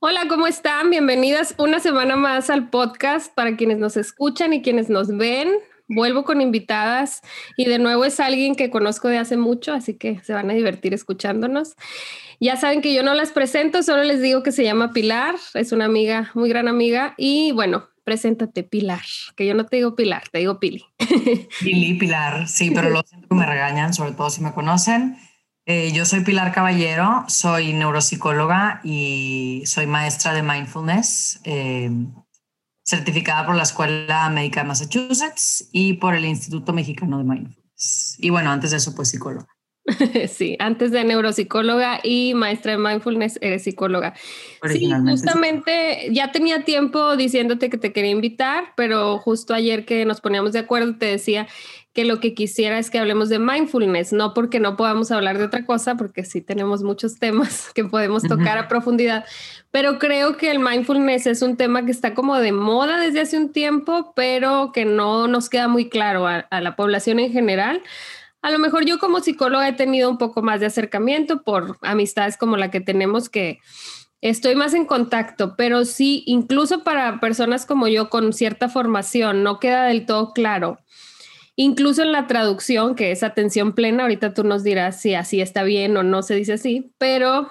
Hola, 0.00 0.26
¿cómo 0.28 0.46
están? 0.46 0.90
Bienvenidas 0.90 1.56
una 1.58 1.80
semana 1.80 2.14
más 2.14 2.50
al 2.50 2.70
podcast 2.70 3.34
para 3.34 3.56
quienes 3.56 3.78
nos 3.78 3.96
escuchan 3.96 4.52
y 4.52 4.62
quienes 4.62 4.88
nos 4.88 5.08
ven. 5.08 5.50
Vuelvo 5.88 6.22
con 6.22 6.40
invitadas 6.40 7.20
y 7.56 7.64
de 7.64 7.80
nuevo 7.80 8.04
es 8.04 8.20
alguien 8.20 8.54
que 8.54 8.70
conozco 8.70 9.08
de 9.08 9.18
hace 9.18 9.36
mucho, 9.36 9.72
así 9.72 9.94
que 9.94 10.20
se 10.20 10.32
van 10.32 10.50
a 10.50 10.54
divertir 10.54 10.94
escuchándonos. 10.94 11.74
Ya 12.38 12.56
saben 12.56 12.80
que 12.80 12.94
yo 12.94 13.02
no 13.02 13.12
las 13.12 13.32
presento, 13.32 13.82
solo 13.82 14.04
les 14.04 14.22
digo 14.22 14.44
que 14.44 14.52
se 14.52 14.62
llama 14.62 14.92
Pilar, 14.92 15.34
es 15.54 15.72
una 15.72 15.86
amiga, 15.86 16.30
muy 16.34 16.48
gran 16.48 16.68
amiga 16.68 17.14
y 17.16 17.50
bueno, 17.50 17.88
preséntate 18.04 18.62
Pilar, 18.62 19.02
que 19.34 19.46
yo 19.46 19.54
no 19.54 19.66
te 19.66 19.78
digo 19.78 19.96
Pilar, 19.96 20.28
te 20.30 20.38
digo 20.38 20.60
Pili. 20.60 20.84
Pili, 21.60 21.94
Pilar, 21.94 22.46
sí, 22.46 22.70
pero 22.72 22.88
lo 22.90 23.02
siento 23.02 23.26
que 23.26 23.34
me 23.34 23.46
regañan, 23.46 23.92
sobre 23.92 24.12
todo 24.12 24.30
si 24.30 24.42
me 24.42 24.52
conocen. 24.52 25.16
Eh, 25.70 25.92
yo 25.92 26.06
soy 26.06 26.20
Pilar 26.20 26.50
Caballero, 26.50 27.26
soy 27.28 27.74
neuropsicóloga 27.74 28.80
y 28.82 29.62
soy 29.66 29.86
maestra 29.86 30.32
de 30.32 30.42
mindfulness, 30.42 31.40
eh, 31.44 31.90
certificada 32.86 33.44
por 33.44 33.54
la 33.54 33.64
Escuela 33.64 34.30
Médica 34.30 34.62
de 34.62 34.68
Massachusetts 34.68 35.68
y 35.70 35.92
por 35.92 36.14
el 36.14 36.24
Instituto 36.24 36.72
Mexicano 36.72 37.18
de 37.18 37.24
Mindfulness. 37.24 38.16
Y 38.18 38.30
bueno, 38.30 38.50
antes 38.50 38.70
de 38.70 38.78
eso, 38.78 38.94
pues 38.94 39.10
psicóloga. 39.10 39.46
Sí, 40.28 40.56
antes 40.58 40.90
de 40.90 41.04
neuropsicóloga 41.04 42.00
y 42.02 42.32
maestra 42.34 42.72
de 42.72 42.78
mindfulness, 42.78 43.38
eres 43.42 43.64
psicóloga. 43.64 44.14
Sí, 44.70 44.90
justamente 45.06 46.08
ya 46.12 46.32
tenía 46.32 46.64
tiempo 46.64 47.16
diciéndote 47.16 47.70
que 47.70 47.78
te 47.78 47.92
quería 47.92 48.10
invitar, 48.10 48.72
pero 48.76 49.18
justo 49.18 49.54
ayer 49.54 49.84
que 49.84 50.04
nos 50.04 50.20
poníamos 50.20 50.52
de 50.52 50.60
acuerdo 50.60 50.96
te 50.96 51.06
decía 51.06 51.46
que 51.98 52.04
lo 52.04 52.20
que 52.20 52.32
quisiera 52.32 52.78
es 52.78 52.90
que 52.90 53.00
hablemos 53.00 53.28
de 53.28 53.40
mindfulness, 53.40 54.12
no 54.12 54.32
porque 54.32 54.60
no 54.60 54.76
podamos 54.76 55.10
hablar 55.10 55.36
de 55.36 55.42
otra 55.42 55.66
cosa, 55.66 55.96
porque 55.96 56.24
sí 56.24 56.40
tenemos 56.40 56.84
muchos 56.84 57.18
temas 57.18 57.70
que 57.74 57.84
podemos 57.84 58.22
tocar 58.22 58.56
a 58.56 58.68
profundidad, 58.68 59.24
pero 59.72 59.98
creo 59.98 60.36
que 60.36 60.52
el 60.52 60.60
mindfulness 60.60 61.26
es 61.26 61.42
un 61.42 61.56
tema 61.56 61.84
que 61.84 61.90
está 61.90 62.14
como 62.14 62.36
de 62.36 62.52
moda 62.52 63.00
desde 63.00 63.22
hace 63.22 63.36
un 63.36 63.50
tiempo, 63.50 64.12
pero 64.14 64.70
que 64.72 64.84
no 64.84 65.26
nos 65.26 65.48
queda 65.48 65.66
muy 65.66 65.88
claro 65.88 66.28
a, 66.28 66.36
a 66.38 66.60
la 66.60 66.76
población 66.76 67.18
en 67.18 67.32
general. 67.32 67.82
A 68.42 68.52
lo 68.52 68.60
mejor 68.60 68.84
yo 68.84 69.00
como 69.00 69.18
psicóloga 69.18 69.66
he 69.66 69.72
tenido 69.72 70.08
un 70.08 70.18
poco 70.18 70.40
más 70.40 70.60
de 70.60 70.66
acercamiento 70.66 71.42
por 71.42 71.78
amistades 71.82 72.36
como 72.36 72.56
la 72.56 72.70
que 72.70 72.80
tenemos 72.80 73.28
que 73.28 73.58
estoy 74.20 74.54
más 74.54 74.72
en 74.72 74.84
contacto, 74.84 75.56
pero 75.56 75.84
sí, 75.84 76.22
incluso 76.26 76.84
para 76.84 77.18
personas 77.18 77.66
como 77.66 77.88
yo 77.88 78.08
con 78.08 78.32
cierta 78.32 78.68
formación, 78.68 79.42
no 79.42 79.58
queda 79.58 79.86
del 79.86 80.06
todo 80.06 80.32
claro 80.32 80.78
Incluso 81.60 82.02
en 82.02 82.12
la 82.12 82.28
traducción, 82.28 82.94
que 82.94 83.10
es 83.10 83.24
atención 83.24 83.72
plena, 83.72 84.04
ahorita 84.04 84.32
tú 84.32 84.44
nos 84.44 84.62
dirás 84.62 85.00
si 85.00 85.14
así 85.14 85.40
está 85.40 85.64
bien 85.64 85.96
o 85.96 86.04
no 86.04 86.22
se 86.22 86.36
dice 86.36 86.52
así, 86.52 86.92
pero 86.98 87.50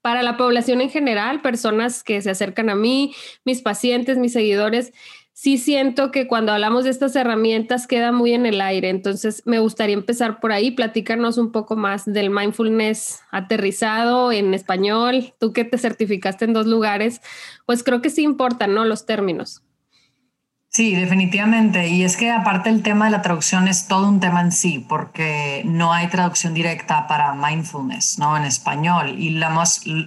para 0.00 0.22
la 0.22 0.38
población 0.38 0.80
en 0.80 0.88
general, 0.88 1.42
personas 1.42 2.02
que 2.02 2.22
se 2.22 2.30
acercan 2.30 2.70
a 2.70 2.74
mí, 2.74 3.14
mis 3.44 3.60
pacientes, 3.60 4.16
mis 4.16 4.32
seguidores, 4.32 4.94
sí 5.34 5.58
siento 5.58 6.10
que 6.10 6.26
cuando 6.26 6.52
hablamos 6.52 6.84
de 6.84 6.90
estas 6.90 7.14
herramientas 7.16 7.86
queda 7.86 8.12
muy 8.12 8.32
en 8.32 8.46
el 8.46 8.62
aire. 8.62 8.88
Entonces, 8.88 9.42
me 9.44 9.58
gustaría 9.58 9.92
empezar 9.92 10.40
por 10.40 10.50
ahí, 10.50 10.70
platicarnos 10.70 11.36
un 11.36 11.52
poco 11.52 11.76
más 11.76 12.06
del 12.06 12.30
mindfulness 12.30 13.20
aterrizado 13.30 14.32
en 14.32 14.54
español. 14.54 15.34
Tú 15.38 15.52
que 15.52 15.64
te 15.64 15.76
certificaste 15.76 16.46
en 16.46 16.54
dos 16.54 16.66
lugares, 16.66 17.20
pues 17.66 17.84
creo 17.84 18.00
que 18.00 18.08
sí 18.08 18.22
importan, 18.22 18.72
¿no? 18.72 18.86
Los 18.86 19.04
términos. 19.04 19.62
Sí, 20.74 20.96
definitivamente. 20.96 21.86
Y 21.86 22.02
es 22.02 22.16
que 22.16 22.32
aparte 22.32 22.68
el 22.68 22.82
tema 22.82 23.04
de 23.04 23.12
la 23.12 23.22
traducción 23.22 23.68
es 23.68 23.86
todo 23.86 24.08
un 24.08 24.18
tema 24.18 24.40
en 24.40 24.50
sí, 24.50 24.84
porque 24.88 25.62
no 25.64 25.92
hay 25.92 26.08
traducción 26.08 26.52
directa 26.52 27.06
para 27.06 27.32
mindfulness, 27.32 28.18
¿no? 28.18 28.36
En 28.36 28.42
español. 28.42 29.14
Y 29.16 29.40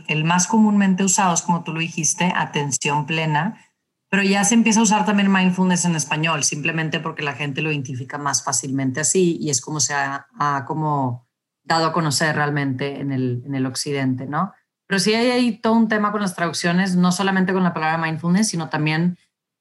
el 0.08 0.24
más 0.26 0.48
comúnmente 0.48 1.06
usado 1.06 1.34
es, 1.34 1.42
como 1.42 1.64
tú 1.64 1.74
lo 1.74 1.80
dijiste, 1.80 2.34
atención 2.36 3.06
plena, 3.06 3.64
pero 4.10 4.24
ya 4.24 4.44
se 4.44 4.56
empieza 4.56 4.82
a 4.82 4.84
usar 4.84 5.06
también 5.06 5.32
mindfulness 5.32 5.86
en 5.86 5.96
español, 5.96 6.44
simplemente 6.44 7.00
porque 7.00 7.24
la 7.24 7.34
gente 7.34 7.62
lo 7.62 7.72
identifica 7.72 8.18
más 8.18 8.44
fácilmente 8.44 9.00
así 9.00 9.38
y 9.40 9.50
es 9.50 9.62
como 9.62 9.80
se 9.80 9.94
ha, 9.94 10.28
como 10.68 11.30
dado 11.64 11.86
a 11.86 11.94
conocer 11.94 12.36
realmente 12.36 13.00
en 13.00 13.14
el, 13.14 13.42
en 13.46 13.56
el 13.56 13.66
occidente, 13.66 14.26
¿no? 14.26 14.52
Pero 14.86 15.00
sí 15.00 15.14
hay 15.14 15.60
todo 15.60 15.74
un 15.74 15.88
tema 15.88 16.12
con 16.12 16.20
las 16.20 16.36
traducciones, 16.36 16.98
no 16.98 17.14
solamente 17.14 17.54
con 17.54 17.64
la 17.64 17.74
palabra 17.74 17.98
mindfulness, 17.98 18.50
sino 18.50 18.68
también 18.68 19.18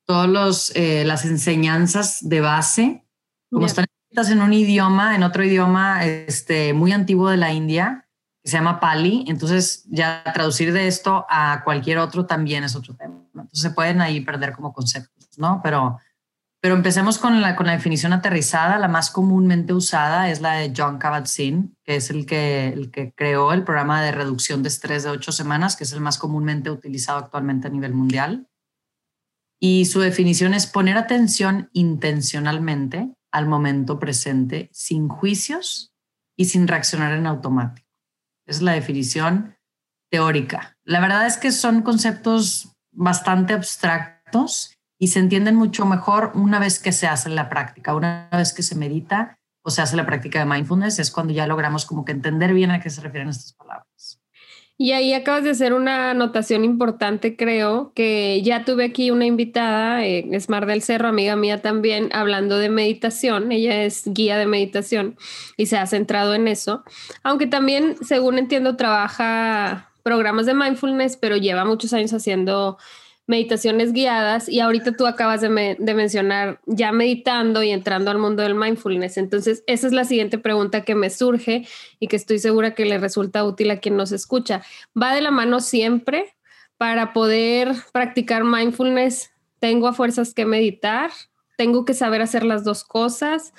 todas 0.06 0.72
eh, 0.74 1.04
las 1.04 1.24
enseñanzas 1.24 2.18
de 2.22 2.40
base, 2.40 3.04
como 3.50 3.66
están 3.66 3.84
escritas 3.84 4.30
en 4.30 4.40
un 4.40 4.52
idioma, 4.52 5.14
en 5.16 5.22
otro 5.22 5.44
idioma 5.44 6.04
este, 6.04 6.72
muy 6.72 6.92
antiguo 6.92 7.28
de 7.28 7.36
la 7.36 7.52
India, 7.52 8.08
que 8.42 8.50
se 8.50 8.56
llama 8.56 8.78
Pali, 8.78 9.24
entonces 9.26 9.84
ya 9.90 10.22
traducir 10.32 10.72
de 10.72 10.86
esto 10.86 11.26
a 11.28 11.62
cualquier 11.64 11.98
otro 11.98 12.26
también 12.26 12.62
es 12.62 12.76
otro 12.76 12.94
tema. 12.94 13.26
Entonces 13.34 13.60
se 13.60 13.70
pueden 13.70 14.00
ahí 14.00 14.20
perder 14.20 14.52
como 14.52 14.72
conceptos, 14.72 15.28
¿no? 15.36 15.60
Pero, 15.64 15.98
pero 16.60 16.76
empecemos 16.76 17.18
con 17.18 17.40
la, 17.40 17.56
con 17.56 17.66
la 17.66 17.72
definición 17.72 18.12
aterrizada. 18.12 18.78
La 18.78 18.86
más 18.86 19.10
comúnmente 19.10 19.72
usada 19.72 20.30
es 20.30 20.40
la 20.40 20.54
de 20.54 20.72
John 20.76 21.00
Kabat-Zinn, 21.00 21.76
que 21.84 21.96
es 21.96 22.10
el 22.10 22.24
que, 22.24 22.68
el 22.68 22.92
que 22.92 23.12
creó 23.12 23.52
el 23.52 23.64
programa 23.64 24.00
de 24.02 24.12
reducción 24.12 24.62
de 24.62 24.68
estrés 24.68 25.02
de 25.02 25.10
ocho 25.10 25.32
semanas, 25.32 25.74
que 25.74 25.82
es 25.82 25.92
el 25.92 26.00
más 26.00 26.16
comúnmente 26.16 26.70
utilizado 26.70 27.18
actualmente 27.18 27.66
a 27.66 27.70
nivel 27.70 27.94
mundial. 27.94 28.46
Y 29.60 29.86
su 29.86 30.00
definición 30.00 30.54
es 30.54 30.66
poner 30.66 30.98
atención 30.98 31.70
intencionalmente 31.72 33.14
al 33.32 33.46
momento 33.46 33.98
presente, 33.98 34.70
sin 34.72 35.08
juicios 35.08 35.92
y 36.36 36.46
sin 36.46 36.68
reaccionar 36.68 37.12
en 37.12 37.26
automático. 37.26 37.88
Es 38.46 38.62
la 38.62 38.72
definición 38.72 39.56
teórica. 40.10 40.76
La 40.84 41.00
verdad 41.00 41.26
es 41.26 41.36
que 41.36 41.52
son 41.52 41.82
conceptos 41.82 42.72
bastante 42.92 43.54
abstractos 43.54 44.76
y 44.98 45.08
se 45.08 45.18
entienden 45.18 45.56
mucho 45.56 45.84
mejor 45.84 46.32
una 46.34 46.58
vez 46.58 46.78
que 46.78 46.92
se 46.92 47.06
hace 47.06 47.28
la 47.28 47.48
práctica, 47.48 47.94
una 47.94 48.28
vez 48.32 48.52
que 48.52 48.62
se 48.62 48.74
medita 48.74 49.38
o 49.62 49.70
se 49.70 49.82
hace 49.82 49.96
la 49.96 50.06
práctica 50.06 50.38
de 50.38 50.46
mindfulness, 50.46 50.98
es 50.98 51.10
cuando 51.10 51.32
ya 51.32 51.46
logramos 51.46 51.84
como 51.84 52.04
que 52.04 52.12
entender 52.12 52.54
bien 52.54 52.70
a 52.70 52.80
qué 52.80 52.88
se 52.88 53.00
refieren 53.00 53.28
estas 53.28 53.52
palabras. 53.52 54.05
Y 54.78 54.92
ahí 54.92 55.14
acabas 55.14 55.42
de 55.42 55.50
hacer 55.50 55.72
una 55.72 56.10
anotación 56.10 56.62
importante, 56.62 57.34
creo, 57.34 57.92
que 57.94 58.42
ya 58.42 58.66
tuve 58.66 58.84
aquí 58.84 59.10
una 59.10 59.24
invitada, 59.24 60.04
eh, 60.04 60.28
es 60.32 60.48
del 60.48 60.82
Cerro, 60.82 61.08
amiga 61.08 61.34
mía 61.34 61.62
también, 61.62 62.10
hablando 62.12 62.58
de 62.58 62.68
meditación. 62.68 63.52
Ella 63.52 63.84
es 63.84 64.02
guía 64.04 64.36
de 64.36 64.46
meditación 64.46 65.16
y 65.56 65.66
se 65.66 65.78
ha 65.78 65.86
centrado 65.86 66.34
en 66.34 66.46
eso, 66.46 66.84
aunque 67.22 67.46
también, 67.46 67.96
según 68.02 68.38
entiendo, 68.38 68.76
trabaja 68.76 69.90
programas 70.02 70.44
de 70.44 70.54
mindfulness, 70.54 71.16
pero 71.16 71.36
lleva 71.36 71.64
muchos 71.64 71.94
años 71.94 72.12
haciendo 72.12 72.76
meditaciones 73.26 73.92
guiadas 73.92 74.48
y 74.48 74.60
ahorita 74.60 74.92
tú 74.92 75.06
acabas 75.06 75.40
de, 75.40 75.48
mencionar 75.48 76.60
ya 76.66 76.92
meditando 76.92 77.62
y 77.62 77.70
entrando 77.70 78.10
al 78.10 78.18
mundo 78.18 78.42
del 78.42 78.54
mindfulness. 78.54 79.16
Entonces, 79.16 79.64
esa 79.66 79.88
es 79.88 79.92
la 79.92 80.04
siguiente 80.04 80.38
pregunta 80.38 80.82
que 80.82 80.94
me 80.94 81.10
surge 81.10 81.66
y 81.98 82.06
que 82.06 82.16
estoy 82.16 82.38
segura 82.38 82.74
que 82.74 82.84
le 82.84 82.98
resulta 82.98 83.44
útil 83.44 83.70
a 83.70 83.78
quien 83.78 83.96
nos 83.96 84.12
escucha. 84.12 84.62
¿Va 85.00 85.14
de 85.14 85.22
la 85.22 85.32
mano 85.32 85.60
siempre 85.60 86.36
para 86.78 87.12
poder 87.12 87.72
practicar 87.92 88.44
mindfulness? 88.44 89.32
¿Tengo 89.58 89.88
a 89.88 89.92
fuerzas 89.92 90.32
que 90.32 90.46
meditar? 90.46 91.10
¿Tengo 91.56 91.84
que 91.84 91.94
saber 91.94 92.22
hacer 92.22 92.44
las 92.44 92.62
dos 92.64 92.84
cosas? 92.84 93.52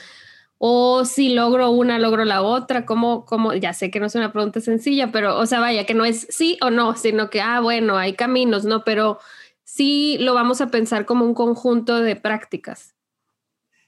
o 0.59 1.05
si 1.05 1.29
logro 1.29 1.69
una, 1.69 1.99
logro 1.99 2.25
la 2.25 2.41
otra, 2.41 2.83
como, 2.85 3.25
como, 3.25 3.53
ya 3.53 3.73
sé 3.73 3.91
que 3.91 3.99
no 3.99 4.07
es 4.07 4.15
una 4.15 4.31
pregunta 4.31 4.59
sencilla, 4.59 5.11
pero, 5.11 5.37
o 5.37 5.45
sea, 5.45 5.59
vaya, 5.59 5.85
que 5.85 5.93
no 5.93 6.03
es 6.03 6.25
sí 6.31 6.57
o 6.61 6.71
no, 6.71 6.95
sino 6.95 7.29
que, 7.29 7.41
ah, 7.41 7.59
bueno, 7.59 7.95
hay 7.97 8.13
caminos, 8.13 8.65
¿no? 8.65 8.83
Pero 8.83 9.19
sí 9.67 10.17
lo 10.19 10.33
vamos 10.33 10.61
a 10.61 10.67
pensar 10.67 11.05
como 11.05 11.25
un 11.25 11.33
conjunto 11.33 11.99
de 11.99 12.15
prácticas. 12.15 12.95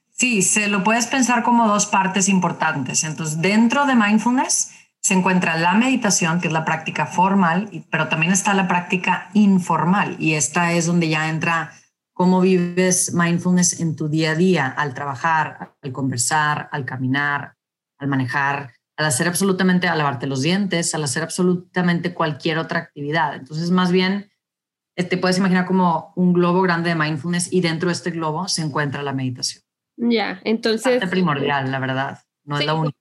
Sí, 0.09 0.41
se 0.41 0.67
lo 0.67 0.83
puedes 0.83 1.07
pensar 1.07 1.43
como 1.43 1.67
dos 1.67 1.85
partes 1.85 2.27
importantes. 2.27 3.05
Entonces, 3.05 3.41
dentro 3.41 3.85
de 3.85 3.95
mindfulness 3.95 4.71
se 5.01 5.13
encuentra 5.13 5.57
la 5.57 5.73
meditación, 5.75 6.41
que 6.41 6.47
es 6.47 6.53
la 6.53 6.65
práctica 6.65 7.05
formal, 7.05 7.69
pero 7.89 8.09
también 8.09 8.33
está 8.33 8.53
la 8.53 8.67
práctica 8.67 9.29
informal. 9.33 10.17
Y 10.19 10.33
esta 10.33 10.73
es 10.73 10.85
donde 10.85 11.07
ya 11.07 11.29
entra 11.29 11.71
cómo 12.11 12.41
vives 12.41 13.13
mindfulness 13.13 13.79
en 13.79 13.95
tu 13.95 14.09
día 14.09 14.31
a 14.31 14.35
día, 14.35 14.67
al 14.67 14.93
trabajar, 14.93 15.75
al 15.81 15.91
conversar, 15.93 16.67
al 16.73 16.83
caminar, 16.83 17.55
al 17.97 18.09
manejar, 18.09 18.73
al 18.97 19.05
hacer 19.05 19.29
absolutamente, 19.29 19.87
al 19.87 19.97
lavarte 19.97 20.27
los 20.27 20.41
dientes, 20.41 20.93
al 20.93 21.05
hacer 21.05 21.23
absolutamente 21.23 22.13
cualquier 22.13 22.57
otra 22.57 22.79
actividad. 22.79 23.35
Entonces, 23.35 23.71
más 23.71 23.93
bien 23.93 24.28
te 25.03 25.17
puedes 25.17 25.37
imaginar 25.37 25.65
como 25.65 26.13
un 26.15 26.33
globo 26.33 26.61
grande 26.61 26.89
de 26.89 26.95
mindfulness 26.95 27.51
y 27.51 27.61
dentro 27.61 27.89
de 27.89 27.93
este 27.93 28.11
globo 28.11 28.47
se 28.47 28.61
encuentra 28.61 29.03
la 29.03 29.13
meditación. 29.13 29.63
Ya, 29.97 30.41
entonces... 30.43 31.01
Es 31.01 31.09
primordial, 31.09 31.71
la 31.71 31.79
verdad. 31.79 32.19
No 32.43 32.57
es 32.57 32.65
la 32.65 32.73
única. 32.73 32.97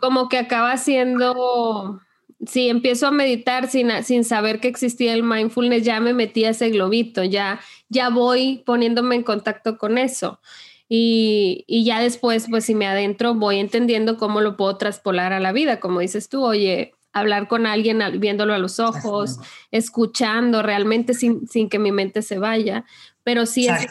Como 0.00 0.28
que 0.28 0.38
acaba 0.38 0.76
siendo 0.76 2.00
sí, 2.46 2.68
empiezo 2.68 3.06
a 3.06 3.10
meditar 3.10 3.68
sin, 3.68 3.90
sin 4.02 4.24
saber 4.24 4.60
que 4.60 4.68
existía 4.68 5.14
el 5.14 5.22
mindfulness, 5.22 5.84
ya 5.84 6.00
me 6.00 6.14
metí 6.14 6.44
a 6.44 6.50
ese 6.50 6.70
globito, 6.70 7.24
ya, 7.24 7.60
ya 7.88 8.08
voy 8.10 8.62
poniéndome 8.66 9.16
en 9.16 9.22
contacto 9.22 9.78
con 9.78 9.98
eso. 9.98 10.40
Y, 10.88 11.64
y, 11.66 11.84
ya 11.84 12.00
después, 12.00 12.46
pues 12.50 12.66
si 12.66 12.74
me 12.74 12.86
adentro, 12.86 13.34
voy 13.34 13.58
entendiendo 13.58 14.18
cómo 14.18 14.40
lo 14.42 14.56
puedo 14.56 14.76
traspolar 14.76 15.32
a 15.32 15.40
la 15.40 15.52
vida, 15.52 15.80
como 15.80 16.00
dices 16.00 16.28
tú, 16.28 16.44
oye, 16.44 16.93
hablar 17.14 17.48
con 17.48 17.66
alguien 17.66 18.00
viéndolo 18.18 18.52
a 18.52 18.58
los 18.58 18.80
ojos, 18.80 19.38
escuchando 19.70 20.62
realmente 20.62 21.14
sin, 21.14 21.48
sin, 21.48 21.70
que 21.70 21.78
mi 21.78 21.92
mente 21.92 22.20
se 22.20 22.38
vaya, 22.38 22.84
pero 23.22 23.46
sí 23.46 23.68
es... 23.68 23.86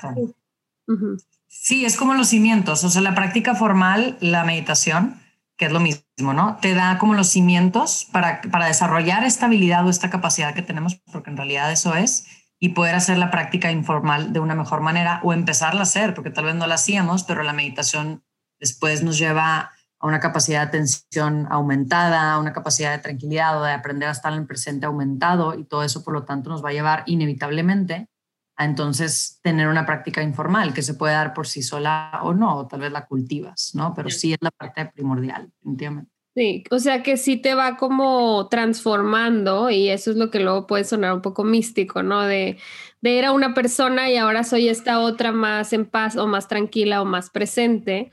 Sí, 1.48 1.86
es 1.86 1.96
como 1.96 2.14
los 2.14 2.28
cimientos, 2.28 2.84
o 2.84 2.90
sea, 2.90 3.02
la 3.02 3.16
práctica 3.16 3.56
formal, 3.56 4.18
la 4.20 4.44
meditación, 4.44 5.22
que 5.56 5.66
es 5.66 5.72
lo 5.72 5.80
mismo, 5.80 6.34
¿no? 6.34 6.58
Te 6.62 6.74
da 6.74 6.98
como 6.98 7.14
los 7.14 7.28
cimientos 7.28 8.08
para, 8.12 8.42
para 8.42 8.66
desarrollar 8.66 9.24
esta 9.24 9.46
habilidad 9.46 9.86
o 9.86 9.90
esta 9.90 10.10
capacidad 10.10 10.54
que 10.54 10.62
tenemos, 10.62 10.96
porque 11.12 11.30
en 11.30 11.38
realidad 11.38 11.72
eso 11.72 11.96
es, 11.96 12.26
y 12.60 12.70
poder 12.70 12.96
hacer 12.96 13.18
la 13.18 13.32
práctica 13.32 13.72
informal 13.72 14.34
de 14.34 14.40
una 14.40 14.56
mejor 14.56 14.82
manera 14.82 15.22
o 15.24 15.32
empezarla 15.32 15.82
a 15.82 15.84
hacer, 15.84 16.14
porque 16.14 16.32
tal 16.32 16.46
vez 16.46 16.56
no 16.56 16.68
la 16.68 16.76
hacíamos, 16.76 17.24
pero 17.24 17.44
la 17.44 17.54
meditación 17.54 18.24
después 18.60 19.04
nos 19.04 19.18
lleva 19.18 19.72
a 20.04 20.08
una 20.08 20.20
capacidad 20.20 20.60
de 20.60 20.68
atención 20.68 21.48
aumentada, 21.50 22.34
a 22.34 22.38
una 22.38 22.52
capacidad 22.52 22.92
de 22.92 23.02
tranquilidad 23.02 23.62
o 23.62 23.64
de 23.64 23.72
aprender 23.72 24.10
a 24.10 24.12
estar 24.12 24.34
en 24.34 24.40
el 24.40 24.46
presente 24.46 24.86
aumentado 24.86 25.58
y 25.58 25.64
todo 25.64 25.82
eso 25.82 26.04
por 26.04 26.14
lo 26.14 26.26
tanto 26.26 26.50
nos 26.50 26.64
va 26.64 26.70
a 26.70 26.74
llevar 26.74 27.04
inevitablemente 27.06 28.10
a 28.58 28.66
entonces 28.66 29.40
tener 29.42 29.70
una 29.70 29.86
práctica 29.86 30.22
informal 30.22 30.74
que 30.74 30.82
se 30.82 30.96
puede 30.96 31.14
dar 31.14 31.34
por 31.34 31.48
sí 31.48 31.64
sola 31.64 32.20
o 32.22 32.34
no, 32.34 32.58
o 32.58 32.68
tal 32.68 32.82
vez 32.82 32.92
la 32.92 33.06
cultivas, 33.06 33.72
¿no? 33.76 33.94
Pero 33.94 34.10
sí 34.10 34.34
es 34.34 34.40
la 34.42 34.52
parte 34.52 34.86
primordial, 34.88 35.54
entiendo. 35.64 36.04
Sí, 36.36 36.64
o 36.72 36.80
sea 36.80 37.04
que 37.04 37.16
sí 37.18 37.38
te 37.38 37.54
va 37.54 37.78
como 37.78 38.48
transformando 38.50 39.70
y 39.70 39.90
eso 39.90 40.10
es 40.10 40.18
lo 40.18 40.32
que 40.32 40.40
luego 40.40 40.66
puede 40.66 40.84
sonar 40.84 41.14
un 41.14 41.22
poco 41.22 41.44
místico, 41.44 42.02
¿no? 42.02 42.24
De, 42.24 42.58
de 43.02 43.20
era 43.20 43.32
una 43.32 43.54
persona 43.54 44.10
y 44.10 44.18
ahora 44.18 44.44
soy 44.44 44.68
esta 44.68 45.00
otra 45.00 45.32
más 45.32 45.74
en 45.74 45.86
paz 45.86 46.16
o 46.18 46.26
más 46.26 46.48
tranquila 46.48 47.04
o 47.04 47.06
más 47.06 47.30
presente 47.30 48.10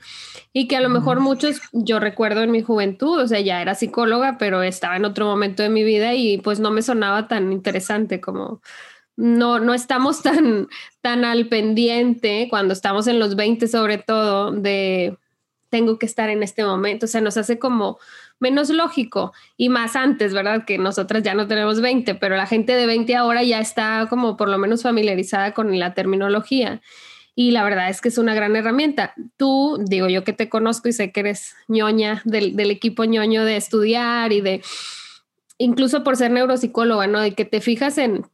y 0.53 0.67
que 0.67 0.75
a 0.77 0.81
lo 0.81 0.89
mejor 0.89 1.19
muchos, 1.19 1.61
yo 1.73 1.99
recuerdo 1.99 2.43
en 2.43 2.51
mi 2.51 2.61
juventud, 2.61 3.17
o 3.19 3.27
sea, 3.27 3.39
ya 3.39 3.59
era 3.59 3.73
psicóloga, 3.73 4.37
pero 4.37 4.61
estaba 4.61 4.97
en 4.97 5.05
otro 5.05 5.25
momento 5.25 5.63
de 5.63 5.69
mi 5.69 5.83
vida 5.83 6.13
y 6.13 6.37
pues 6.37 6.59
no 6.59 6.69
me 6.69 6.83
sonaba 6.83 7.27
tan 7.27 7.51
interesante 7.51 8.21
como 8.21 8.61
no, 9.17 9.59
no 9.59 9.73
estamos 9.73 10.21
tan, 10.23 10.67
tan 11.01 11.25
al 11.25 11.47
pendiente 11.49 12.47
cuando 12.49 12.73
estamos 12.73 13.07
en 13.07 13.19
los 13.19 13.35
20 13.35 13.67
sobre 13.67 13.97
todo 13.99 14.51
de 14.51 15.17
tengo 15.71 15.97
que 15.97 16.05
estar 16.05 16.29
en 16.29 16.43
este 16.43 16.63
momento, 16.63 17.05
o 17.05 17.09
sea, 17.09 17.21
nos 17.21 17.37
hace 17.37 17.57
como 17.57 17.97
menos 18.39 18.69
lógico 18.69 19.33
y 19.55 19.69
más 19.69 19.95
antes, 19.95 20.33
¿verdad? 20.33 20.65
Que 20.65 20.77
nosotras 20.77 21.23
ya 21.23 21.33
no 21.33 21.47
tenemos 21.47 21.79
20, 21.79 22.15
pero 22.15 22.35
la 22.35 22.45
gente 22.45 22.73
de 22.73 22.85
20 22.85 23.15
ahora 23.15 23.41
ya 23.41 23.59
está 23.59 24.05
como 24.09 24.35
por 24.35 24.49
lo 24.49 24.57
menos 24.57 24.83
familiarizada 24.83 25.53
con 25.53 25.79
la 25.79 25.93
terminología. 25.93 26.81
Y 27.33 27.51
la 27.51 27.63
verdad 27.63 27.89
es 27.89 28.01
que 28.01 28.09
es 28.09 28.17
una 28.17 28.35
gran 28.35 28.55
herramienta. 28.55 29.13
Tú, 29.37 29.81
digo 29.87 30.09
yo 30.09 30.25
que 30.25 30.33
te 30.33 30.49
conozco 30.49 30.89
y 30.89 30.93
sé 30.93 31.11
que 31.11 31.21
eres 31.21 31.55
ñoña 31.69 32.21
del, 32.25 32.59
equipo 32.69 33.05
ñoño 33.05 33.45
de 33.45 33.55
estudiar 33.55 34.33
y 34.33 34.41
de, 34.41 34.61
incluso 35.57 36.03
por 36.03 36.17
ser 36.17 36.31
neuropsicóloga, 36.31 37.07
¿no? 37.07 37.21
De 37.21 37.33
que 37.33 37.45
te 37.45 37.61
fijas 37.61 37.97
en 37.97 38.25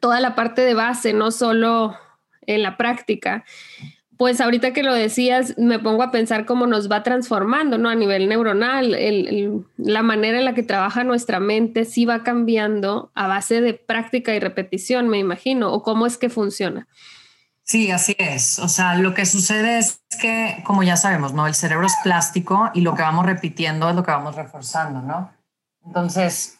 toda 0.00 0.20
la 0.20 0.34
parte 0.34 0.62
de 0.62 0.74
base, 0.74 1.12
no 1.12 1.30
solo 1.30 1.96
en 2.46 2.62
la 2.62 2.78
práctica. 2.78 3.44
Pues 4.20 4.42
ahorita 4.42 4.74
que 4.74 4.82
lo 4.82 4.92
decías, 4.92 5.56
me 5.56 5.78
pongo 5.78 6.02
a 6.02 6.10
pensar 6.10 6.44
cómo 6.44 6.66
nos 6.66 6.92
va 6.92 7.02
transformando, 7.02 7.78
¿no? 7.78 7.88
A 7.88 7.94
nivel 7.94 8.28
neuronal, 8.28 8.94
la 9.78 10.02
manera 10.02 10.38
en 10.38 10.44
la 10.44 10.52
que 10.52 10.62
trabaja 10.62 11.04
nuestra 11.04 11.40
mente 11.40 11.86
sí 11.86 12.04
va 12.04 12.22
cambiando 12.22 13.10
a 13.14 13.28
base 13.28 13.62
de 13.62 13.72
práctica 13.72 14.34
y 14.34 14.38
repetición, 14.38 15.08
me 15.08 15.16
imagino, 15.16 15.72
o 15.72 15.82
cómo 15.82 16.04
es 16.04 16.18
que 16.18 16.28
funciona. 16.28 16.86
Sí, 17.62 17.90
así 17.90 18.14
es. 18.18 18.58
O 18.58 18.68
sea, 18.68 18.94
lo 18.94 19.14
que 19.14 19.24
sucede 19.24 19.78
es 19.78 20.02
que, 20.20 20.62
como 20.66 20.82
ya 20.82 20.98
sabemos, 20.98 21.32
¿no? 21.32 21.46
El 21.46 21.54
cerebro 21.54 21.86
es 21.86 21.96
plástico 22.04 22.70
y 22.74 22.82
lo 22.82 22.94
que 22.94 23.00
vamos 23.00 23.24
repitiendo 23.24 23.88
es 23.88 23.96
lo 23.96 24.02
que 24.02 24.10
vamos 24.10 24.34
reforzando, 24.34 25.00
¿no? 25.00 25.32
Entonces, 25.86 26.58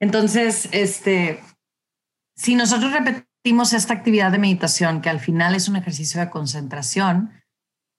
entonces, 0.00 0.68
este, 0.70 1.42
si 2.36 2.54
nosotros 2.54 2.92
repetimos 2.92 3.27
esta 3.44 3.94
actividad 3.94 4.30
de 4.32 4.38
meditación, 4.38 5.00
que 5.00 5.10
al 5.10 5.20
final 5.20 5.54
es 5.54 5.68
un 5.68 5.76
ejercicio 5.76 6.20
de 6.20 6.30
concentración, 6.30 7.32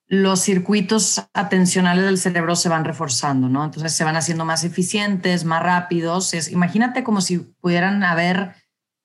los 0.09 0.41
circuitos 0.41 1.23
atencionales 1.33 2.03
del 2.03 2.17
cerebro 2.17 2.55
se 2.55 2.67
van 2.67 2.83
reforzando, 2.83 3.47
¿no? 3.47 3.63
Entonces 3.63 3.93
se 3.93 4.03
van 4.03 4.15
haciendo 4.15 4.43
más 4.43 4.63
eficientes, 4.63 5.45
más 5.45 5.61
rápidos. 5.61 6.33
Es, 6.33 6.51
imagínate 6.51 7.03
como 7.03 7.21
si 7.21 7.37
pudieran 7.37 8.03
haber 8.03 8.55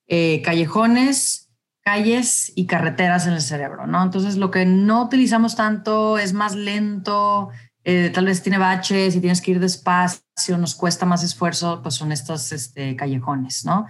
eh, 0.06 0.40
callejones, 0.42 1.50
calles 1.82 2.52
y 2.56 2.66
carreteras 2.66 3.26
en 3.26 3.34
el 3.34 3.42
cerebro, 3.42 3.87
¿no? 3.87 4.02
Entonces 4.02 4.37
lo 4.37 4.50
que 4.50 4.64
no 4.64 5.02
utilizamos 5.02 5.56
tanto 5.56 6.16
es 6.16 6.32
más 6.32 6.54
lento, 6.54 7.50
eh, 7.84 8.10
tal 8.14 8.25
vez 8.25 8.42
tiene 8.42 8.56
baches 8.56 9.14
y 9.14 9.20
tienes 9.20 9.42
que 9.42 9.50
ir 9.50 9.60
despacio, 9.60 10.56
nos 10.56 10.75
cuesta 10.75 11.04
más 11.04 11.22
esfuerzo, 11.22 11.82
pues 11.82 11.96
son 11.96 12.12
estos 12.12 12.50
este, 12.52 12.96
callejones, 12.96 13.66
¿no? 13.66 13.87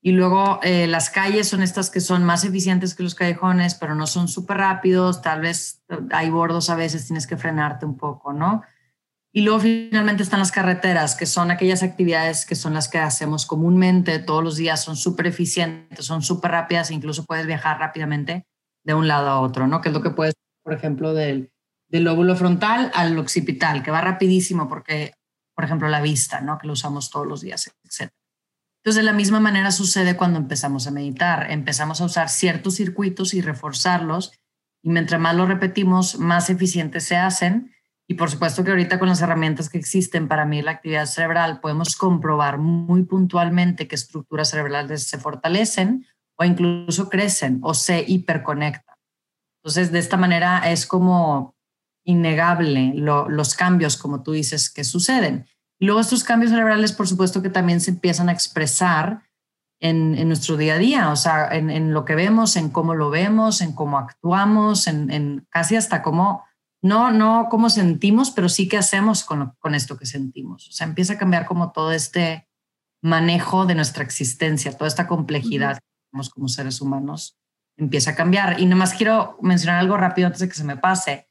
Y 0.00 0.12
luego 0.12 0.60
eh, 0.62 0.86
las 0.86 1.10
calles 1.10 1.48
son 1.48 1.62
estas 1.62 1.90
que 1.90 2.00
son 2.00 2.24
más 2.24 2.44
eficientes 2.44 2.94
que 2.94 3.02
los 3.02 3.14
callejones, 3.14 3.74
pero 3.74 3.94
no 3.94 4.06
son 4.06 4.28
súper 4.28 4.58
rápidos, 4.58 5.22
tal 5.22 5.40
vez 5.40 5.82
hay 6.10 6.30
bordos 6.30 6.70
a 6.70 6.76
veces, 6.76 7.06
tienes 7.06 7.26
que 7.26 7.36
frenarte 7.36 7.84
un 7.84 7.96
poco, 7.96 8.32
¿no? 8.32 8.62
Y 9.32 9.42
luego 9.42 9.60
finalmente 9.60 10.22
están 10.22 10.38
las 10.38 10.52
carreteras, 10.52 11.14
que 11.14 11.26
son 11.26 11.50
aquellas 11.50 11.82
actividades 11.82 12.46
que 12.46 12.54
son 12.54 12.74
las 12.74 12.88
que 12.88 12.98
hacemos 12.98 13.44
comúnmente 13.44 14.18
todos 14.20 14.42
los 14.42 14.56
días, 14.56 14.82
son 14.82 14.96
súper 14.96 15.26
eficientes, 15.26 16.04
son 16.04 16.22
súper 16.22 16.52
rápidas, 16.52 16.90
incluso 16.90 17.24
puedes 17.24 17.46
viajar 17.46 17.78
rápidamente 17.78 18.46
de 18.84 18.94
un 18.94 19.06
lado 19.06 19.28
a 19.28 19.40
otro, 19.40 19.66
¿no? 19.66 19.80
Que 19.80 19.90
es 19.90 19.94
lo 19.94 20.02
que 20.02 20.10
puedes, 20.10 20.34
por 20.62 20.72
ejemplo, 20.72 21.12
del, 21.12 21.50
del 21.88 22.04
lóbulo 22.04 22.36
frontal 22.36 22.90
al 22.94 23.18
occipital, 23.18 23.82
que 23.82 23.90
va 23.90 24.00
rapidísimo 24.00 24.68
porque, 24.68 25.12
por 25.54 25.64
ejemplo, 25.64 25.88
la 25.88 26.00
vista, 26.00 26.40
¿no? 26.40 26.56
Que 26.58 26.66
lo 26.66 26.72
usamos 26.72 27.10
todos 27.10 27.26
los 27.26 27.40
días, 27.42 27.70
etc. 27.84 28.10
Entonces, 28.78 28.96
de 28.96 29.02
la 29.02 29.12
misma 29.12 29.40
manera 29.40 29.70
sucede 29.70 30.16
cuando 30.16 30.38
empezamos 30.38 30.86
a 30.86 30.90
meditar. 30.90 31.50
Empezamos 31.50 32.00
a 32.00 32.04
usar 32.04 32.28
ciertos 32.28 32.76
circuitos 32.76 33.34
y 33.34 33.40
reforzarlos, 33.40 34.32
y 34.82 34.90
mientras 34.90 35.20
más 35.20 35.34
lo 35.34 35.46
repetimos, 35.46 36.18
más 36.18 36.50
eficientes 36.50 37.04
se 37.04 37.16
hacen. 37.16 37.74
Y 38.06 38.14
por 38.14 38.30
supuesto 38.30 38.64
que 38.64 38.70
ahorita 38.70 38.98
con 38.98 39.08
las 39.08 39.20
herramientas 39.20 39.68
que 39.68 39.78
existen 39.78 40.28
para 40.28 40.46
medir 40.46 40.64
la 40.64 40.70
actividad 40.70 41.06
cerebral, 41.06 41.60
podemos 41.60 41.96
comprobar 41.96 42.58
muy 42.58 43.02
puntualmente 43.02 43.86
qué 43.86 43.96
estructuras 43.96 44.50
cerebrales 44.50 45.04
se 45.04 45.18
fortalecen 45.18 46.06
o 46.36 46.44
incluso 46.44 47.10
crecen 47.10 47.58
o 47.62 47.74
se 47.74 48.04
hiperconectan. 48.06 48.96
Entonces, 49.62 49.92
de 49.92 49.98
esta 49.98 50.16
manera 50.16 50.70
es 50.70 50.86
como 50.86 51.54
innegable 52.04 52.94
los 52.94 53.54
cambios, 53.54 53.98
como 53.98 54.22
tú 54.22 54.32
dices, 54.32 54.70
que 54.70 54.84
suceden. 54.84 55.44
Luego 55.80 56.00
estos 56.00 56.24
cambios 56.24 56.50
cerebrales, 56.50 56.92
por 56.92 57.06
supuesto 57.06 57.42
que 57.42 57.50
también 57.50 57.80
se 57.80 57.90
empiezan 57.90 58.28
a 58.28 58.32
expresar 58.32 59.22
en, 59.80 60.26
nuestro 60.26 60.56
día 60.56 60.74
a 60.74 60.78
día, 60.78 61.10
o 61.10 61.16
sea, 61.16 61.48
en, 61.52 61.92
lo 61.92 62.04
que 62.04 62.16
vemos, 62.16 62.56
en 62.56 62.70
cómo 62.70 62.94
lo 62.94 63.10
vemos, 63.10 63.60
en 63.60 63.72
cómo 63.72 63.98
actuamos, 63.98 64.88
en, 64.88 65.46
casi 65.50 65.76
hasta 65.76 66.02
cómo, 66.02 66.44
no, 66.82 67.12
no 67.12 67.46
cómo 67.48 67.70
sentimos, 67.70 68.32
pero 68.32 68.48
sí 68.48 68.68
qué 68.68 68.76
hacemos 68.76 69.22
con, 69.22 69.54
con 69.60 69.76
esto 69.76 69.96
que 69.96 70.06
sentimos. 70.06 70.68
O 70.68 70.72
sea, 70.72 70.86
empieza 70.86 71.12
a 71.12 71.18
cambiar 71.18 71.46
como 71.46 71.70
todo 71.70 71.92
este 71.92 72.48
manejo 73.00 73.66
de 73.66 73.76
nuestra 73.76 74.02
existencia, 74.02 74.76
toda 74.76 74.88
esta 74.88 75.06
complejidad 75.06 75.76
que 75.76 76.10
tenemos 76.10 76.30
como 76.30 76.48
seres 76.48 76.80
humanos, 76.80 77.38
empieza 77.76 78.10
a 78.10 78.16
cambiar. 78.16 78.60
Y 78.60 78.64
nada 78.64 78.76
más 78.76 78.94
quiero 78.94 79.38
mencionar 79.40 79.78
algo 79.78 79.96
rápido 79.96 80.26
antes 80.26 80.40
de 80.40 80.48
que 80.48 80.54
se 80.54 80.64
me 80.64 80.76
pase 80.76 81.27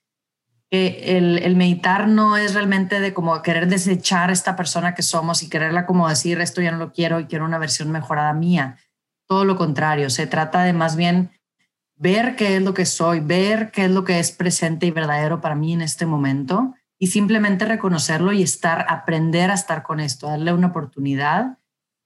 que 0.70 1.18
el, 1.18 1.56
meditar 1.56 2.08
no 2.08 2.36
es 2.36 2.54
realmente 2.54 3.00
de 3.00 3.14
como 3.14 3.42
querer 3.42 3.68
desechar 3.68 4.30
a 4.30 4.34
esta 4.34 4.56
persona 4.56 4.96
que 4.96 5.02
somos 5.02 5.42
y 5.44 5.50
quererla 5.50 5.86
como 5.86 6.10
decir 6.10 6.42
esto 6.42 6.62
ya 6.62 6.72
no 6.72 6.78
lo 6.78 6.92
quiero 6.92 7.20
y 7.20 7.26
quiero 7.26 7.46
una 7.46 7.58
versión 7.58 7.92
mejorada 7.92 8.34
mía. 8.34 8.78
Todo 9.28 9.46
lo 9.46 9.56
contrario, 9.56 10.10
se 10.10 10.28
trata 10.28 10.64
de 10.64 10.74
más 10.74 10.96
bien 10.96 11.32
ver 11.96 12.36
qué 12.36 12.58
es 12.58 12.62
lo 12.62 12.74
que 12.74 12.86
soy, 12.86 13.22
ver 13.22 13.72
qué 13.72 13.86
es 13.86 13.92
lo 13.92 14.04
que 14.04 14.20
es 14.20 14.32
presente 14.32 14.86
y 14.86 14.92
verdadero 14.92 15.42
para 15.42 15.56
mí 15.56 15.74
en 15.74 15.82
este 15.82 16.06
momento 16.06 16.76
y 17.00 17.08
simplemente 17.08 17.66
reconocerlo 17.66 18.34
y 18.34 18.44
estar, 18.44 18.86
aprender 18.90 19.52
a 19.52 19.56
estar 19.56 19.84
con 19.84 20.00
esto, 20.00 20.28
darle 20.28 20.54
una 20.54 20.68
oportunidad 20.68 21.58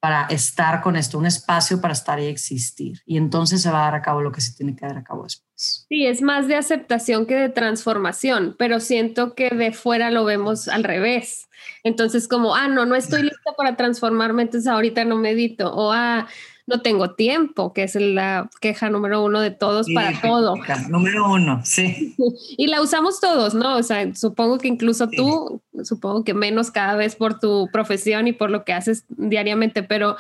para 0.02 0.26
estar 0.26 0.82
con 0.82 0.96
esto, 0.96 1.20
un 1.20 1.28
espacio 1.28 1.80
para 1.80 1.94
estar 1.94 2.20
y 2.20 2.26
existir. 2.26 3.02
Y 3.06 3.18
entonces 3.18 3.62
se 3.62 3.70
va 3.70 3.82
a 3.82 3.86
dar 3.86 3.96
a 3.96 4.02
cabo 4.02 4.22
lo 4.22 4.32
que 4.32 4.42
se 4.42 4.52
tiene 4.54 4.76
que 4.76 4.84
dar 4.84 4.98
a 4.98 5.04
cabo 5.04 5.24
después. 5.24 5.86
Sí, 5.90 6.08
es 6.08 6.24
más 6.24 6.48
de 6.48 6.56
aceptación 6.56 7.28
que 7.28 7.36
de 7.36 7.50
transformación, 7.50 8.56
pero 8.58 8.80
siento 8.80 9.36
que 9.36 9.52
de 9.52 9.72
fuera 9.72 10.10
lo 10.10 10.26
vemos 10.26 10.68
al 10.68 10.84
revés. 10.84 11.48
Entonces, 11.84 12.28
como, 12.28 12.56
ah, 12.56 12.68
no, 12.68 12.88
no 12.88 12.96
estoy 12.96 13.22
lista 13.22 13.54
para 13.56 13.76
transformarme, 13.76 14.42
entonces 14.42 14.68
ahorita 14.68 15.06
no 15.06 15.18
medito. 15.18 15.72
O, 15.72 15.92
ah, 15.92 16.28
no 16.68 16.82
tengo 16.82 17.16
tiempo, 17.16 17.74
que 17.74 17.84
es 17.84 17.96
la 17.96 18.50
queja 18.60 18.90
número 18.90 19.24
uno 19.24 19.42
de 19.42 19.52
todos 19.52 19.88
para 19.94 20.20
todo. 20.22 20.56
Número 20.90 21.32
uno, 21.32 21.62
sí. 21.64 22.16
Y 22.58 22.68
la 22.68 22.82
usamos 22.82 23.20
todos, 23.20 23.54
¿no? 23.54 23.78
O 23.78 23.84
sea, 23.84 24.14
supongo 24.16 24.58
que 24.58 24.68
incluso 24.68 25.08
tú, 25.10 25.62
supongo 25.84 26.24
que 26.24 26.34
menos 26.34 26.72
cada 26.72 26.96
vez 26.96 27.16
por 27.16 27.40
tu 27.40 27.70
profesión 27.72 28.28
y 28.28 28.34
por 28.34 28.50
lo 28.50 28.64
que 28.64 28.74
haces 28.74 29.06
diariamente, 29.10 29.84
pero 29.84 30.18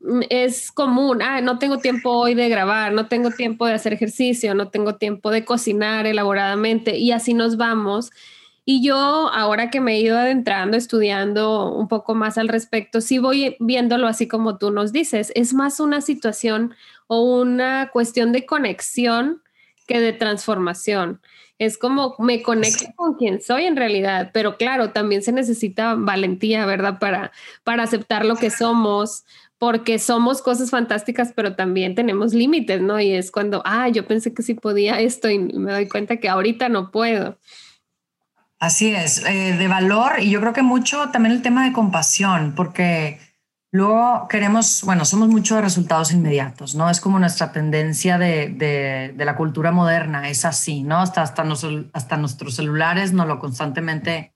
mm, 0.00 0.22
es 0.30 0.70
común, 0.72 1.22
ah, 1.22 1.40
no 1.40 1.58
tengo 1.58 1.78
tiempo 1.78 2.10
hoy 2.10 2.34
de 2.34 2.48
grabar, 2.48 2.92
no 2.92 3.06
tengo 3.06 3.30
tiempo 3.30 3.66
de 3.66 3.74
hacer 3.74 3.92
ejercicio, 3.92 4.54
no 4.54 4.68
tengo 4.68 4.96
tiempo 4.96 5.30
de 5.30 5.44
cocinar 5.44 6.06
elaboradamente 6.06 6.98
y 6.98 7.12
así 7.12 7.34
nos 7.34 7.56
vamos 7.56 8.10
y 8.66 8.82
yo, 8.82 8.94
ahora 8.96 9.70
que 9.70 9.80
me 9.80 9.94
he 9.94 10.00
ido 10.00 10.16
adentrando, 10.16 10.76
estudiando 10.76 11.70
un 11.70 11.86
poco 11.86 12.14
más 12.14 12.38
al 12.38 12.48
respecto, 12.48 13.02
sí 13.02 13.18
voy 13.18 13.56
viéndolo 13.60 14.06
así 14.06 14.26
como 14.26 14.56
tú 14.56 14.70
nos 14.70 14.90
dices. 14.90 15.32
Es 15.34 15.52
más 15.52 15.80
una 15.80 16.00
situación 16.00 16.74
o 17.06 17.40
una 17.40 17.90
cuestión 17.92 18.32
de 18.32 18.46
conexión 18.46 19.42
que 19.86 20.00
de 20.00 20.14
transformación. 20.14 21.20
Es 21.58 21.76
como 21.76 22.16
me 22.18 22.42
conecto 22.42 22.86
con 22.96 23.14
quien 23.14 23.42
soy 23.42 23.64
en 23.64 23.76
realidad, 23.76 24.30
pero 24.32 24.56
claro, 24.56 24.90
también 24.90 25.22
se 25.22 25.32
necesita 25.32 25.94
valentía, 25.94 26.64
¿verdad? 26.64 26.98
Para, 26.98 27.32
para 27.64 27.82
aceptar 27.82 28.24
lo 28.24 28.36
que 28.36 28.48
somos, 28.50 29.24
porque 29.58 29.98
somos 29.98 30.40
cosas 30.40 30.70
fantásticas, 30.70 31.32
pero 31.36 31.54
también 31.54 31.94
tenemos 31.94 32.32
límites, 32.32 32.80
¿no? 32.80 32.98
Y 32.98 33.12
es 33.12 33.30
cuando, 33.30 33.62
ah, 33.66 33.88
yo 33.90 34.06
pensé 34.06 34.32
que 34.32 34.42
sí 34.42 34.54
podía 34.54 35.00
esto 35.00 35.28
y 35.28 35.38
me 35.38 35.72
doy 35.72 35.86
cuenta 35.86 36.16
que 36.16 36.28
ahorita 36.30 36.70
no 36.70 36.90
puedo. 36.90 37.36
Así 38.60 38.94
es, 38.94 39.24
eh, 39.24 39.56
de 39.56 39.68
valor 39.68 40.20
y 40.20 40.30
yo 40.30 40.40
creo 40.40 40.52
que 40.52 40.62
mucho 40.62 41.10
también 41.10 41.34
el 41.34 41.42
tema 41.42 41.64
de 41.64 41.72
compasión, 41.72 42.54
porque 42.54 43.20
luego 43.72 44.28
queremos, 44.28 44.82
bueno, 44.84 45.04
somos 45.04 45.28
mucho 45.28 45.56
de 45.56 45.62
resultados 45.62 46.12
inmediatos, 46.12 46.74
¿no? 46.74 46.88
Es 46.88 47.00
como 47.00 47.18
nuestra 47.18 47.50
tendencia 47.52 48.16
de, 48.16 49.12
de, 49.14 49.24
la 49.24 49.36
cultura 49.36 49.72
moderna, 49.72 50.28
es 50.28 50.44
así, 50.44 50.82
¿no? 50.82 51.00
Hasta, 51.00 51.22
hasta, 51.22 51.44
hasta 51.92 52.16
nuestros 52.16 52.54
celulares 52.54 53.12
nos 53.12 53.26
lo 53.26 53.38
constantemente 53.38 54.34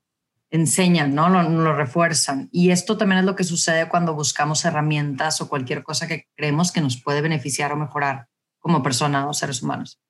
enseñan, 0.50 1.14
¿no? 1.14 1.28
Lo, 1.28 1.42
lo 1.42 1.74
refuerzan. 1.74 2.48
Y 2.50 2.70
esto 2.70 2.96
también 2.96 3.20
es 3.20 3.24
lo 3.24 3.36
que 3.36 3.44
sucede 3.44 3.88
cuando 3.88 4.14
buscamos 4.14 4.64
herramientas 4.64 5.40
o 5.40 5.48
cualquier 5.48 5.84
cosa 5.84 6.08
que 6.08 6.26
creemos 6.36 6.72
que 6.72 6.80
nos 6.80 7.00
puede 7.00 7.20
beneficiar 7.20 7.72
o 7.72 7.76
mejorar 7.76 8.28
como 8.58 8.82
persona 8.82 9.28
o 9.28 9.32
seres 9.32 9.62
humanos. 9.62 10.00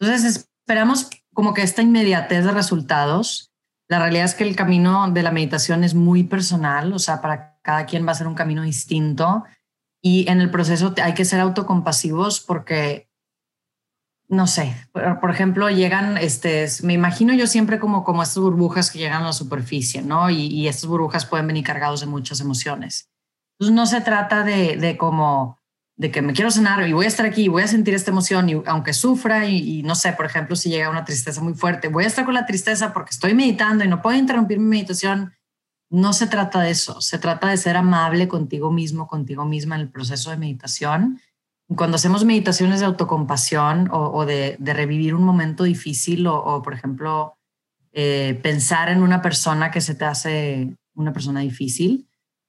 Entonces, 0.00 0.48
esperamos 0.66 1.10
como 1.34 1.52
que 1.52 1.62
esta 1.62 1.82
inmediatez 1.82 2.44
de 2.44 2.52
resultados 2.52 3.54
la 3.88 3.98
realidad 3.98 4.24
es 4.24 4.34
que 4.34 4.44
el 4.44 4.56
camino 4.56 5.10
de 5.10 5.22
la 5.22 5.30
meditación 5.30 5.84
es 5.84 5.94
muy 5.94 6.24
personal, 6.24 6.92
o 6.92 6.98
sea, 6.98 7.20
para 7.20 7.58
cada 7.62 7.86
quien 7.86 8.06
va 8.06 8.12
a 8.12 8.16
ser 8.16 8.26
un 8.26 8.34
camino 8.34 8.62
distinto 8.62 9.44
y 10.02 10.28
en 10.28 10.40
el 10.40 10.50
proceso 10.50 10.94
hay 11.02 11.14
que 11.14 11.24
ser 11.24 11.40
autocompasivos 11.40 12.40
porque, 12.40 13.10
no 14.28 14.46
sé, 14.46 14.74
por, 14.92 15.30
ejemplo, 15.30 15.68
llegan, 15.68 16.16
este, 16.16 16.66
me 16.82 16.94
imagino 16.94 17.34
yo 17.34 17.46
siempre 17.46 17.78
como, 17.78 18.04
como 18.04 18.22
estas 18.22 18.42
burbujas 18.42 18.90
que 18.90 18.98
llegan 18.98 19.22
a 19.22 19.26
la 19.26 19.32
superficie, 19.32 20.02
¿no? 20.02 20.30
Y, 20.30 20.46
y 20.46 20.68
estas 20.68 20.86
burbujas 20.86 21.26
pueden 21.26 21.46
venir 21.46 21.64
cargados 21.64 22.00
de 22.00 22.06
muchas 22.06 22.40
emociones. 22.40 23.10
Entonces 23.58 23.74
no 23.74 23.86
se 23.86 24.00
trata 24.00 24.44
de, 24.44 24.76
de 24.76 24.96
como 24.96 25.58
de 25.96 26.10
que 26.10 26.22
me 26.22 26.32
quiero 26.32 26.50
sanar 26.50 26.86
y 26.88 26.92
voy 26.92 27.04
a 27.04 27.08
estar 27.08 27.24
aquí 27.24 27.44
y 27.44 27.48
voy 27.48 27.62
a 27.62 27.68
sentir 27.68 27.94
esta 27.94 28.10
emoción 28.10 28.48
y 28.48 28.60
aunque 28.66 28.92
sufra 28.92 29.46
y, 29.46 29.82
no 29.84 29.94
sé, 29.94 30.12
por 30.12 30.26
ejemplo, 30.26 30.56
si 30.56 30.68
llega 30.68 30.90
una 30.90 31.04
tristeza 31.04 31.40
muy 31.40 31.54
fuerte, 31.54 31.88
voy 31.88 32.04
a 32.04 32.08
estar 32.08 32.24
con 32.24 32.34
la 32.34 32.46
tristeza 32.46 32.92
porque 32.92 33.10
estoy 33.10 33.34
meditando 33.34 33.84
y 33.84 33.88
no 33.88 34.02
puedo 34.02 34.16
interrumpir 34.18 34.58
mi 34.58 34.66
meditación. 34.66 35.34
No 35.90 36.12
se 36.12 36.26
trata 36.26 36.60
de 36.60 36.70
eso, 36.70 37.00
se 37.00 37.18
trata 37.18 37.48
de 37.48 37.56
ser 37.56 37.76
amable 37.76 38.26
contigo 38.26 38.72
mismo, 38.72 39.06
contigo 39.06 39.44
misma 39.44 39.76
en 39.76 39.82
el 39.82 39.90
proceso 39.90 40.30
de 40.30 40.36
meditación. 40.36 41.20
Cuando 41.76 41.94
hacemos 41.94 42.24
meditaciones 42.24 42.80
de 42.80 42.86
autocompasión 42.86 43.88
o, 43.92 44.26
de, 44.26 44.56
revivir 44.60 45.14
un 45.14 45.22
momento 45.22 45.62
difícil 45.62 46.26
o, 46.26 46.60
por 46.62 46.74
ejemplo, 46.74 47.38
eh, 47.92 48.38
pensar 48.42 48.88
en 48.88 49.02
una 49.02 49.22
persona 49.22 49.70
que 49.70 49.80
se 49.80 49.94
te 49.94 50.04
hace 50.04 50.76
una 50.94 51.12
persona 51.12 51.40
difícil, 51.40 52.08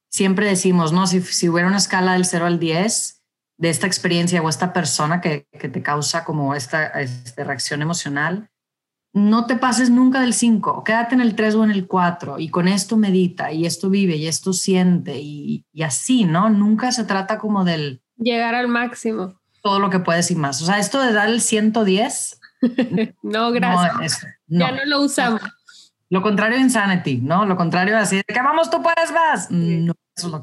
siempre 0.10 0.48
decimos, 0.48 0.92
no, 0.92 1.06
si, 1.06 1.22
si 1.22 1.48
hubiera 1.48 1.68
una 1.68 1.78
escala 1.78 2.14
del 2.14 2.26
0 2.26 2.48
al 2.48 2.60
10, 2.60 3.15
de 3.58 3.70
esta 3.70 3.88
experiencia 3.88 4.42
o 4.42 4.50
esta 4.50 4.74
persona 4.74 5.22
que, 5.22 5.48
que 5.58 5.70
te 5.70 5.82
causa 5.82 6.24
como 6.24 6.56
esta, 6.56 6.88
esta, 6.88 7.44
reacción 7.44 7.82
emocional, 7.82 8.50
no 9.14 9.46
te 9.46 9.56
pases 9.56 9.90
nunca 9.90 10.20
del 10.20 10.34
5, 10.34 10.84
quédate 10.84 11.16
en 11.16 11.22
el 11.22 11.36
3 11.36 11.56
o 11.56 11.64
en 11.64 11.72
el 11.72 11.88
4 11.88 12.40
y 12.40 12.50
con 12.50 12.68
esto 12.68 12.98
medita 12.98 13.52
y 13.52 13.66
esto 13.66 13.90
vive 13.90 14.18
y 14.18 14.28
esto 14.28 14.52
siente 14.52 15.20
y, 15.20 15.66
y, 15.72 15.84
así, 15.84 16.26
¿no? 16.26 16.50
Nunca 16.50 16.92
se 16.92 17.06
trata 17.06 17.38
como 17.38 17.64
del... 17.64 18.02
Llegar 18.18 18.56
al 18.56 18.68
máximo. 18.68 19.40
Todo 19.62 19.80
lo 19.80 19.90
que 19.90 20.00
puedes 20.00 20.30
y 20.32 20.36
más. 20.36 20.62
O 20.62 20.66
sea, 20.66 20.80
esto 20.80 21.02
de 21.02 21.14
dar 21.14 21.30
el 21.30 21.40
110... 21.40 22.40
no, 23.24 23.52
gracias. 23.52 24.26
Ya 24.48 24.72
no 24.72 24.86
lo 24.86 25.02
usamos. 25.02 25.42
Lo 26.10 26.22
contrario 26.22 26.60
insanity, 26.60 27.18
¿no? 27.18 27.46
Lo 27.46 27.56
contrario 27.56 27.98
así 27.98 28.18
de 28.18 28.24
que 28.24 28.42
vamos, 28.42 28.70
tú 28.70 28.82
puedes 28.82 29.12
más. 29.12 29.50
No, 29.50 29.94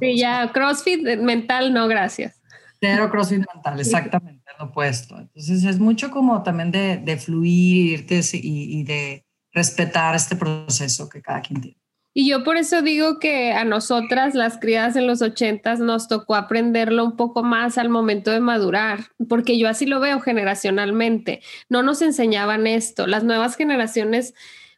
sí, 0.00 0.19
ya, 0.19 0.50
CrossFit 0.52 1.19
mental, 1.19 1.73
no, 1.73 1.87
gracias. 1.88 2.41
Cero 2.84 3.08
crossfit 3.10 3.44
mental, 3.54 3.78
exactamente, 3.78 4.42
lo 4.58 4.64
opuesto. 4.66 5.16
Entonces 5.16 5.62
es 5.62 5.78
mucho 5.78 6.10
como 6.10 6.42
también 6.42 6.72
de, 6.72 6.96
de 6.96 7.16
fluir 7.16 8.06
y, 8.10 8.80
y, 8.80 8.82
de 8.82 9.24
respetar 9.52 10.16
este 10.16 10.34
proceso 10.34 11.08
que 11.08 11.22
cada 11.22 11.42
quien 11.42 11.60
tiene. 11.60 11.76
Y 12.12 12.28
yo 12.28 12.42
por 12.42 12.56
eso 12.56 12.82
digo 12.82 13.20
que 13.20 13.52
a 13.52 13.64
nosotras, 13.64 14.34
las 14.34 14.58
criadas 14.58 14.96
en 14.96 15.06
los 15.06 15.22
ochentas, 15.22 15.78
nos 15.78 16.08
tocó 16.08 16.34
aprenderlo 16.34 17.04
un 17.04 17.16
poco 17.16 17.44
más 17.44 17.78
al 17.78 17.88
momento 17.88 18.32
de 18.32 18.40
madurar, 18.40 19.12
porque 19.28 19.58
yo 19.58 19.68
así 19.68 19.86
lo 19.86 20.00
veo 20.00 20.20
generacionalmente. 20.20 21.40
No 21.68 21.84
nos 21.84 22.02
enseñaban 22.02 22.66
esto. 22.66 23.06
Las 23.06 23.22
nuevas 23.22 23.56
generaciones 23.56 24.34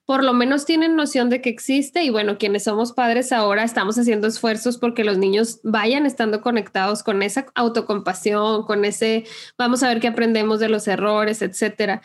por 0.07 0.23
lo 0.23 0.35
menos 0.35 0.67
tienen 0.67 0.97
noción 0.97 1.31
de 1.31 1.41
que 1.41 1.49
existe 1.49 2.03
y 2.05 2.11
bueno, 2.11 2.37
quienes 2.37 2.65
somos 2.65 2.93
padres 2.93 3.33
ahora 3.33 3.65
estamos 3.65 3.99
haciendo 3.99 4.27
esfuerzos 4.27 4.77
porque 4.77 5.03
los 5.03 5.17
niños 5.17 5.61
vayan 5.63 6.05
estando 6.05 6.43
conectados 6.43 7.03
con 7.03 7.23
esa 7.23 7.47
autocompasión, 7.55 8.65
con 8.65 8.85
ese 8.85 9.25
vamos 9.57 9.83
a 9.83 9.89
ver 9.89 10.01
qué 10.01 10.09
aprendemos 10.09 10.61
de 10.61 10.69
los 10.69 10.87
errores, 10.89 11.41
etcétera. 11.41 12.03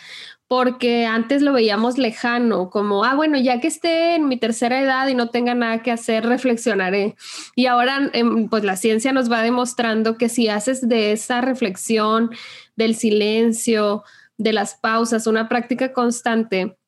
Porque 0.47 1.05
antes 1.05 1.43
lo 1.43 1.53
veíamos 1.53 1.99
lejano, 1.99 2.71
como, 2.71 3.03
ah, 3.05 3.13
bueno, 3.13 3.37
ya 3.37 3.59
que 3.59 3.67
esté 3.67 4.15
en 4.15 4.27
mi 4.27 4.35
tercera 4.37 4.81
edad 4.81 5.07
y 5.07 5.13
no 5.13 5.29
tenga 5.29 5.53
nada 5.53 5.83
que 5.83 5.91
hacer, 5.91 6.25
reflexionaré. 6.25 7.15
Y 7.55 7.67
ahora, 7.67 8.09
em, 8.13 8.49
pues 8.49 8.63
la 8.63 8.75
ciencia 8.75 9.13
nos 9.13 9.31
va 9.31 9.43
demostrando 9.43 10.17
que 10.17 10.27
si 10.27 10.47
haces 10.47 10.87
de 10.87 11.11
esa 11.11 11.41
reflexión, 11.41 12.31
del 12.75 12.95
silencio, 12.95 14.03
de 14.39 14.53
las 14.53 14.73
pausas, 14.73 15.27
una 15.27 15.49
práctica 15.49 15.93
constante, 15.93 16.78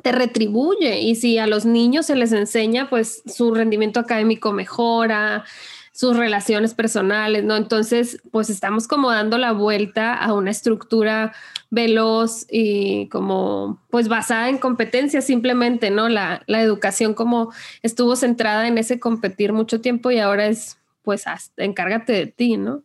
te 0.00 0.12
retribuye 0.12 1.00
y 1.00 1.14
si 1.16 1.38
a 1.38 1.46
los 1.46 1.66
niños 1.66 2.06
se 2.06 2.16
les 2.16 2.32
enseña, 2.32 2.88
pues 2.88 3.22
su 3.26 3.54
rendimiento 3.54 4.00
académico 4.00 4.52
mejora, 4.52 5.44
sus 5.92 6.16
relaciones 6.16 6.72
personales, 6.72 7.44
¿no? 7.44 7.56
Entonces, 7.56 8.22
pues 8.30 8.48
estamos 8.48 8.88
como 8.88 9.10
dando 9.10 9.36
la 9.36 9.52
vuelta 9.52 10.14
a 10.14 10.32
una 10.32 10.50
estructura 10.50 11.34
veloz 11.68 12.46
y 12.50 13.08
como, 13.08 13.82
pues 13.90 14.08
basada 14.08 14.48
en 14.48 14.58
competencias 14.58 15.24
simplemente, 15.24 15.90
¿no? 15.90 16.08
La, 16.08 16.42
la 16.46 16.62
educación 16.62 17.12
como 17.12 17.52
estuvo 17.82 18.16
centrada 18.16 18.66
en 18.66 18.78
ese 18.78 18.98
competir 18.98 19.52
mucho 19.52 19.82
tiempo 19.82 20.10
y 20.10 20.18
ahora 20.18 20.46
es, 20.46 20.78
pues, 21.02 21.26
hasta, 21.26 21.62
encárgate 21.62 22.12
de 22.12 22.26
ti, 22.26 22.56
¿no? 22.56 22.82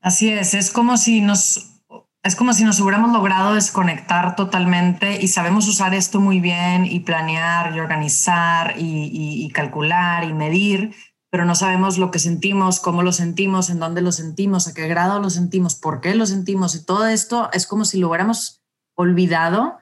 Así 0.00 0.28
es, 0.28 0.52
es 0.52 0.70
como 0.70 0.98
si 0.98 1.22
nos 1.22 1.73
es 2.24 2.36
como 2.36 2.54
si 2.54 2.64
nos 2.64 2.80
hubiéramos 2.80 3.12
logrado 3.12 3.54
desconectar 3.54 4.34
totalmente 4.34 5.20
y 5.20 5.28
sabemos 5.28 5.68
usar 5.68 5.92
esto 5.92 6.20
muy 6.20 6.40
bien 6.40 6.86
y 6.86 7.00
planear 7.00 7.76
y 7.76 7.80
organizar 7.80 8.76
y, 8.78 9.46
calcular 9.52 10.24
y 10.24 10.32
medir, 10.32 10.94
pero 11.30 11.44
no 11.44 11.54
sabemos 11.54 11.98
lo 11.98 12.10
que 12.10 12.18
sentimos, 12.18 12.80
cómo 12.80 13.02
lo 13.02 13.12
sentimos, 13.12 13.68
en 13.68 13.78
dónde 13.78 14.00
lo 14.00 14.10
sentimos, 14.10 14.66
a 14.66 14.72
qué 14.72 14.88
grado 14.88 15.20
lo 15.20 15.28
sentimos, 15.28 15.74
por 15.74 16.00
qué 16.00 16.14
lo 16.14 16.24
sentimos 16.24 16.74
y 16.74 16.84
todo 16.86 17.06
esto 17.06 17.50
es 17.52 17.66
como 17.66 17.84
si 17.84 17.98
lo 17.98 18.08
hubiéramos 18.08 18.62
olvidado 18.96 19.76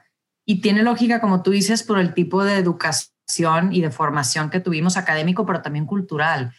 y 0.45 0.59
tiene 0.59 0.83
lógica, 0.83 1.21
como 1.21 1.43
tú 1.43 1.51
dices, 1.51 1.81
por 1.81 1.97
el 1.97 2.13
tipo 2.13 2.43
de 2.43 2.57
educación 2.57 3.71
y 3.71 3.79
de 3.79 3.89
formación 3.89 4.49
que 4.49 4.59
tuvimos 4.59 4.97
académico, 4.97 5.45
pero 5.45 5.61
también 5.61 5.85
cultural 5.85 6.53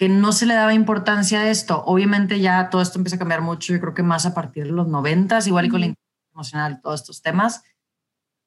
que 0.00 0.08
no 0.08 0.32
se 0.32 0.46
le 0.46 0.54
daba 0.54 0.72
importancia 0.72 1.40
a 1.40 1.50
esto. 1.50 1.82
Obviamente 1.84 2.40
ya 2.40 2.70
todo 2.70 2.80
esto 2.80 2.98
empieza 2.98 3.16
a 3.16 3.18
cambiar 3.18 3.42
mucho, 3.42 3.74
yo 3.74 3.80
creo 3.80 3.92
que 3.92 4.02
más 4.02 4.24
a 4.24 4.32
partir 4.32 4.64
de 4.64 4.70
los 4.70 4.88
noventas, 4.88 5.46
igual 5.46 5.66
y 5.66 5.68
con 5.68 5.80
la 5.80 5.86
inteligencia 5.88 6.32
emocional, 6.32 6.80
todos 6.80 7.00
estos 7.02 7.20
temas, 7.20 7.62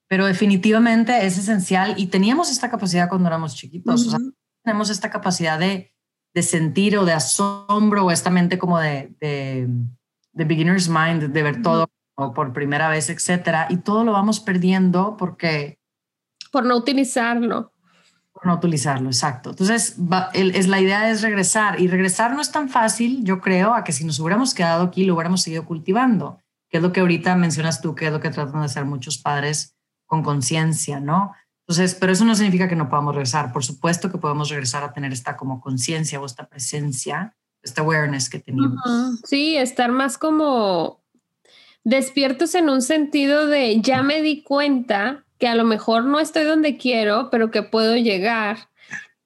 pero 0.07 0.25
definitivamente 0.25 1.27
es 1.27 1.38
esencial 1.38 1.93
y 1.95 2.07
teníamos 2.07 2.50
esta 2.50 2.72
capacidad 2.72 3.07
cuando 3.07 3.27
éramos 3.27 3.53
chiquitos, 3.53 4.07
o 4.07 4.10
sea, 4.10 4.19
tenemos 4.63 4.89
esta 4.89 5.12
capacidad 5.12 5.60
de, 5.60 5.93
de, 6.33 6.41
sentir 6.41 6.98
o 6.98 7.05
de 7.05 7.13
asombro 7.13 8.05
o 8.05 8.10
esta 8.10 8.31
mente 8.31 8.57
como 8.57 8.79
de, 8.79 9.13
de, 9.19 9.69
beginner's 10.33 10.89
mind, 10.89 11.25
de 11.33 11.43
ver 11.43 11.62
todo 11.62 11.88
o 12.15 12.33
por 12.33 12.51
primera 12.51 12.89
vez, 12.89 13.12
etcétera, 13.12 13.67
y 13.69 13.77
todo 13.77 14.03
lo 14.03 14.12
vamos 14.12 14.39
perdiendo 14.39 15.17
porque... 15.17 15.77
Por 16.51 16.65
no 16.65 16.75
utilizarlo. 16.77 17.72
No 18.43 18.55
utilizarlo, 18.55 19.09
exacto. 19.09 19.51
Entonces, 19.51 19.95
es, 20.33 20.67
la 20.67 20.81
idea 20.81 21.09
es 21.09 21.21
regresar, 21.21 21.79
y 21.79 21.88
regresar 21.88 22.33
no 22.33 22.41
es 22.41 22.51
tan 22.51 22.69
fácil, 22.69 23.23
yo 23.23 23.39
creo, 23.39 23.73
a 23.73 23.83
que 23.83 23.91
si 23.91 24.05
nos 24.05 24.19
hubiéramos 24.19 24.53
quedado 24.53 24.83
aquí, 24.83 25.05
lo 25.05 25.15
hubiéramos 25.15 25.41
seguido 25.41 25.65
cultivando, 25.65 26.39
que 26.69 26.77
es 26.77 26.83
lo 26.83 26.91
que 26.91 27.00
ahorita 27.00 27.35
mencionas 27.35 27.81
tú, 27.81 27.95
que 27.95 28.07
es 28.07 28.12
lo 28.12 28.19
que 28.19 28.29
tratan 28.29 28.59
de 28.59 28.65
hacer 28.65 28.85
muchos 28.85 29.17
padres 29.17 29.75
con 30.05 30.23
conciencia, 30.23 31.00
¿no? 31.00 31.33
Entonces, 31.67 31.95
pero 31.95 32.12
eso 32.12 32.25
no 32.25 32.35
significa 32.35 32.67
que 32.67 32.75
no 32.75 32.89
podamos 32.89 33.15
regresar. 33.15 33.53
Por 33.53 33.63
supuesto 33.63 34.12
que 34.12 34.17
podemos 34.17 34.50
regresar 34.50 34.83
a 34.83 34.91
tener 34.91 35.13
esta 35.13 35.38
como 35.38 35.62
conciencia 35.62 36.19
o 36.19 36.25
esta 36.25 36.47
presencia, 36.47 37.35
esta 37.62 37.81
awareness 37.81 38.29
que 38.29 38.39
teníamos. 38.39 38.81
Sí, 39.23 39.55
estar 39.55 39.91
más 39.91 40.17
como 40.17 41.01
despiertos 41.85 42.55
en 42.55 42.69
un 42.69 42.81
sentido 42.81 43.47
de 43.47 43.79
ya 43.81 44.03
me 44.03 44.21
di 44.21 44.43
cuenta 44.43 45.25
que 45.43 45.50
a 45.50 45.55
lo 45.55 45.65
mejor 45.65 46.05
no 46.05 46.21
estoy 46.21 46.45
donde 46.45 46.77
quiero, 46.77 47.27
pero 47.29 47.51
que 47.51 47.63
puedo 47.63 47.97
llegar 47.97 48.69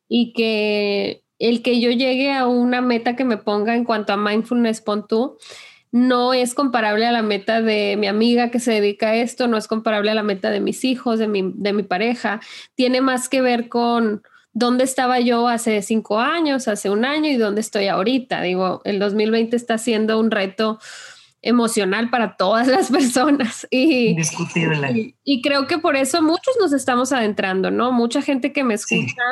y 0.10 0.34
que 0.34 1.22
el 1.38 1.62
que 1.62 1.80
yo 1.80 1.92
llegue 1.92 2.34
a 2.34 2.48
una 2.48 2.82
meta 2.82 3.16
que 3.16 3.24
me 3.24 3.38
ponga 3.38 3.76
en 3.76 3.84
cuanto 3.84 4.14
a 4.14 4.18
mindfulness, 4.18 4.82
pon 4.82 5.06
no 5.92 6.34
es 6.34 6.56
comparable 6.56 7.06
a 7.06 7.12
la 7.12 7.22
meta 7.22 7.62
de 7.62 7.98
mi 7.98 8.08
amiga 8.08 8.50
que 8.50 8.60
se 8.60 8.72
dedica 8.72 9.10
a 9.10 9.16
esto, 9.16 9.48
no 9.48 9.58
es 9.58 9.68
comparable 9.68 10.10
a 10.10 10.16
la 10.16 10.24
meta 10.24 10.50
de 10.50 10.60
mis 10.60 10.86
hijos, 10.86 11.20
de 11.20 11.28
mi, 11.28 11.52
de 11.54 11.72
mi 11.72 11.84
pareja, 11.84 12.42
tiene 12.74 13.00
más 13.00 13.30
que 13.30 13.42
ver 13.42 13.70
con 13.70 14.24
dónde 14.54 14.86
estaba 14.86 15.20
yo 15.20 15.48
hace 15.48 15.84
cinco 15.84 16.20
años, 16.20 16.68
hace 16.68 16.90
un 16.90 17.06
año 17.06 17.30
y 17.30 17.38
dónde 17.38 17.62
estoy 17.62 17.90
ahorita. 17.90 18.42
Digo, 18.42 18.82
el 18.86 18.98
2020 18.98 19.56
está 19.56 19.78
siendo 19.78 20.20
un 20.20 20.32
reto 20.32 20.80
emocional 21.48 22.10
para 22.10 22.36
todas 22.36 22.68
las 22.68 22.92
personas. 22.92 23.68
Y, 23.72 24.08
Indiscutible. 24.08 25.16
Y, 25.24 25.42
creo 25.42 25.68
que 25.68 25.78
por 25.78 25.96
eso 25.96 26.22
muchos 26.22 26.56
nos 26.60 26.74
estamos 26.74 27.12
adentrando, 27.12 27.72
¿no? 27.72 27.92
Mucha 27.92 28.22
gente 28.22 28.54
que 28.54 28.64
me 28.64 28.76
escucha. 28.76 29.24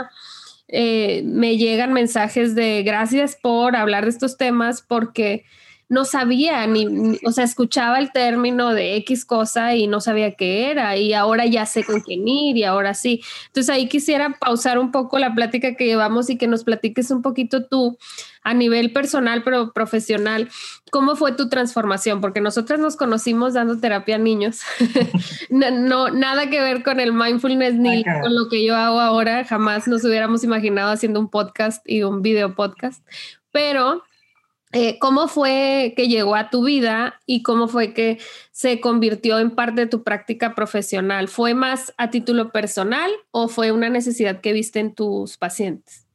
Eh, 0.67 1.21
me 1.25 1.57
llegan 1.57 1.93
mensajes 1.93 2.55
de 2.55 2.81
gracias 2.83 3.37
por 3.39 3.75
hablar 3.75 4.05
de 4.05 4.09
estos 4.09 4.35
temas 4.37 4.81
porque 4.81 5.45
no 5.87 6.03
sabía 6.05 6.65
ni, 6.65 7.17
o 7.25 7.31
sea, 7.31 7.43
escuchaba 7.43 7.99
el 7.99 8.11
término 8.11 8.73
de 8.73 8.95
X 8.97 9.25
cosa 9.25 9.75
y 9.75 9.87
no 9.87 10.01
sabía 10.01 10.35
qué 10.35 10.71
era 10.71 10.97
y 10.97 11.13
ahora 11.13 11.45
ya 11.45 11.65
sé 11.65 11.83
con 11.83 12.01
quién 12.01 12.27
ir 12.27 12.57
y 12.57 12.63
ahora 12.63 12.93
sí. 12.93 13.21
Entonces 13.47 13.73
ahí 13.73 13.87
quisiera 13.87 14.37
pausar 14.39 14.79
un 14.79 14.91
poco 14.91 15.19
la 15.19 15.35
plática 15.35 15.75
que 15.75 15.85
llevamos 15.85 16.29
y 16.29 16.37
que 16.37 16.47
nos 16.47 16.63
platiques 16.63 17.11
un 17.11 17.21
poquito 17.21 17.65
tú 17.65 17.97
a 18.41 18.53
nivel 18.53 18.93
personal 18.93 19.43
pero 19.43 19.73
profesional, 19.73 20.49
¿cómo 20.91 21.15
fue 21.15 21.33
tu 21.33 21.49
transformación? 21.49 22.21
Porque 22.21 22.41
nosotras 22.41 22.79
nos 22.79 22.95
conocimos 22.95 23.53
dando 23.53 23.79
terapia 23.79 24.15
a 24.15 24.19
niños. 24.19 24.61
no, 25.49 26.09
nada 26.09 26.49
que 26.49 26.61
ver 26.61 26.83
con 26.83 26.99
el 26.99 27.13
mindfulness 27.13 27.75
ni 27.75 28.03
con 28.03 28.35
lo 28.35 28.49
que 28.49 28.65
yo 28.65 28.75
hago 28.75 28.99
ahora, 28.99 29.43
jamás 29.45 29.87
nos 29.87 30.03
hubiéramos 30.03 30.43
imaginado 30.43 30.91
haciendo 30.91 31.19
un 31.19 31.29
podcast 31.29 31.87
y 31.87 32.03
un 32.03 32.21
video 32.21 32.55
podcast, 32.55 33.05
pero 33.51 34.03
eh, 34.77 34.99
¿Cómo 34.99 35.29
fue 35.29 35.93
que 35.95 36.09
llegó 36.09 36.35
a 36.35 36.49
tu 36.49 36.65
vida 36.65 37.21
y 37.25 37.43
cómo 37.43 37.69
fue 37.69 37.93
que 37.93 38.19
se 38.51 38.81
convirtió 38.81 39.39
en 39.39 39.51
parte 39.51 39.79
de 39.81 39.87
tu 39.87 40.03
práctica 40.03 40.53
profesional? 40.53 41.29
¿Fue 41.29 41.53
más 41.53 41.93
a 41.97 42.09
título 42.09 42.51
personal 42.51 43.09
o 43.31 43.47
fue 43.47 43.71
una 43.71 43.87
necesidad 43.87 44.41
que 44.41 44.51
viste 44.51 44.81
en 44.81 44.93
tus 44.93 45.37
pacientes? 45.37 46.05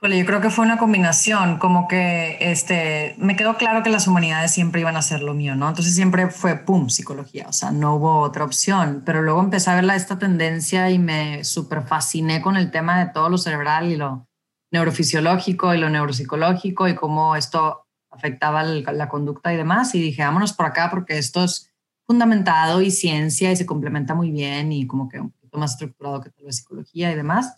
Bueno, 0.00 0.14
yo 0.14 0.24
creo 0.24 0.40
que 0.40 0.50
fue 0.50 0.64
una 0.64 0.78
combinación, 0.78 1.58
como 1.58 1.88
que 1.88 2.36
este, 2.38 3.16
me 3.18 3.34
quedó 3.34 3.56
claro 3.56 3.82
que 3.82 3.90
las 3.90 4.06
humanidades 4.06 4.52
siempre 4.52 4.80
iban 4.80 4.96
a 4.96 5.02
ser 5.02 5.22
lo 5.22 5.34
mío, 5.34 5.56
¿no? 5.56 5.68
Entonces 5.68 5.96
siempre 5.96 6.28
fue, 6.28 6.54
¡pum!, 6.54 6.90
psicología, 6.90 7.46
o 7.48 7.52
sea, 7.52 7.72
no 7.72 7.96
hubo 7.96 8.20
otra 8.20 8.44
opción, 8.44 9.02
pero 9.04 9.20
luego 9.20 9.40
empecé 9.40 9.70
a 9.70 9.74
ver 9.74 9.90
esta 9.96 10.16
tendencia 10.16 10.90
y 10.90 11.00
me 11.00 11.42
súper 11.42 11.82
fasciné 11.82 12.40
con 12.40 12.56
el 12.56 12.70
tema 12.70 13.04
de 13.04 13.10
todo 13.10 13.28
lo 13.28 13.36
cerebral 13.36 13.90
y 13.90 13.96
lo 13.96 14.28
neurofisiológico 14.74 15.72
y 15.72 15.78
lo 15.78 15.88
neuropsicológico 15.88 16.88
y 16.88 16.96
cómo 16.96 17.36
esto 17.36 17.86
afectaba 18.10 18.62
la 18.64 19.08
conducta 19.08 19.54
y 19.54 19.56
demás. 19.56 19.94
Y 19.94 20.00
dije, 20.00 20.22
vámonos 20.22 20.52
por 20.52 20.66
acá 20.66 20.90
porque 20.90 21.16
esto 21.16 21.44
es 21.44 21.70
fundamentado 22.06 22.82
y 22.82 22.90
ciencia 22.90 23.50
y 23.50 23.56
se 23.56 23.66
complementa 23.66 24.14
muy 24.14 24.30
bien 24.30 24.72
y 24.72 24.86
como 24.86 25.08
que 25.08 25.20
un 25.20 25.30
poquito 25.30 25.58
más 25.58 25.72
estructurado 25.72 26.20
que 26.20 26.30
la 26.38 26.52
psicología 26.52 27.12
y 27.12 27.14
demás. 27.14 27.56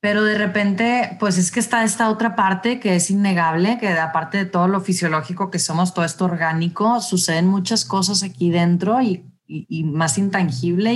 Pero 0.00 0.24
de 0.24 0.36
repente, 0.36 1.16
pues 1.20 1.38
es 1.38 1.50
que 1.50 1.60
está 1.60 1.84
esta 1.84 2.10
otra 2.10 2.36
parte 2.36 2.80
que 2.80 2.96
es 2.96 3.10
innegable, 3.10 3.78
que 3.78 3.88
aparte 3.88 4.38
de 4.38 4.44
todo 4.44 4.68
lo 4.68 4.80
fisiológico 4.80 5.50
que 5.50 5.58
somos, 5.58 5.94
todo 5.94 6.04
esto 6.04 6.24
orgánico, 6.26 7.00
suceden 7.00 7.48
muchas 7.48 7.84
cosas 7.84 8.22
aquí 8.22 8.50
dentro 8.50 9.00
y, 9.00 9.24
y, 9.46 9.84
más 9.84 10.18
intangible 10.18 10.92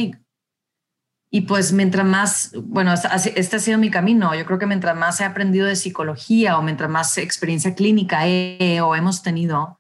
y 1.31 1.43
pues 1.43 1.73
mientras 1.73 2.07
más, 2.07 2.53
bueno, 2.65 2.95
este 2.95 3.57
ha 3.57 3.59
sido 3.59 3.79
mi 3.79 3.91
camino. 3.91 4.35
Yo 4.35 4.47
creo 4.47 4.59
que 4.59 4.67
mientras 4.67 4.97
más 4.97 5.21
he 5.21 5.25
aprendido 5.25 5.67
de 5.67 5.77
psicología 5.77 6.59
o 6.59 6.63
mientras 6.63 6.89
más 6.89 7.19
experiencia 7.19 7.75
clínica 7.75 8.27
he, 8.27 8.81
o 8.81 8.95
hemos 8.95 9.23
tenido, 9.23 9.79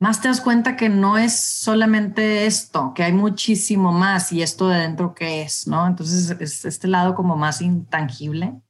más 0.00 0.20
te 0.20 0.28
das 0.28 0.40
cuenta 0.40 0.76
que 0.76 0.88
no 0.88 1.16
es 1.16 1.38
solamente 1.38 2.46
esto, 2.46 2.92
que 2.94 3.04
hay 3.04 3.12
muchísimo 3.12 3.92
más 3.92 4.32
y 4.32 4.42
esto 4.42 4.68
de 4.68 4.80
dentro 4.80 5.14
que 5.14 5.42
es, 5.42 5.68
¿no? 5.68 5.86
Entonces 5.86 6.30
es 6.40 6.64
este 6.64 6.88
lado 6.88 7.14
como 7.14 7.36
más 7.36 7.60
intangible 7.60 8.60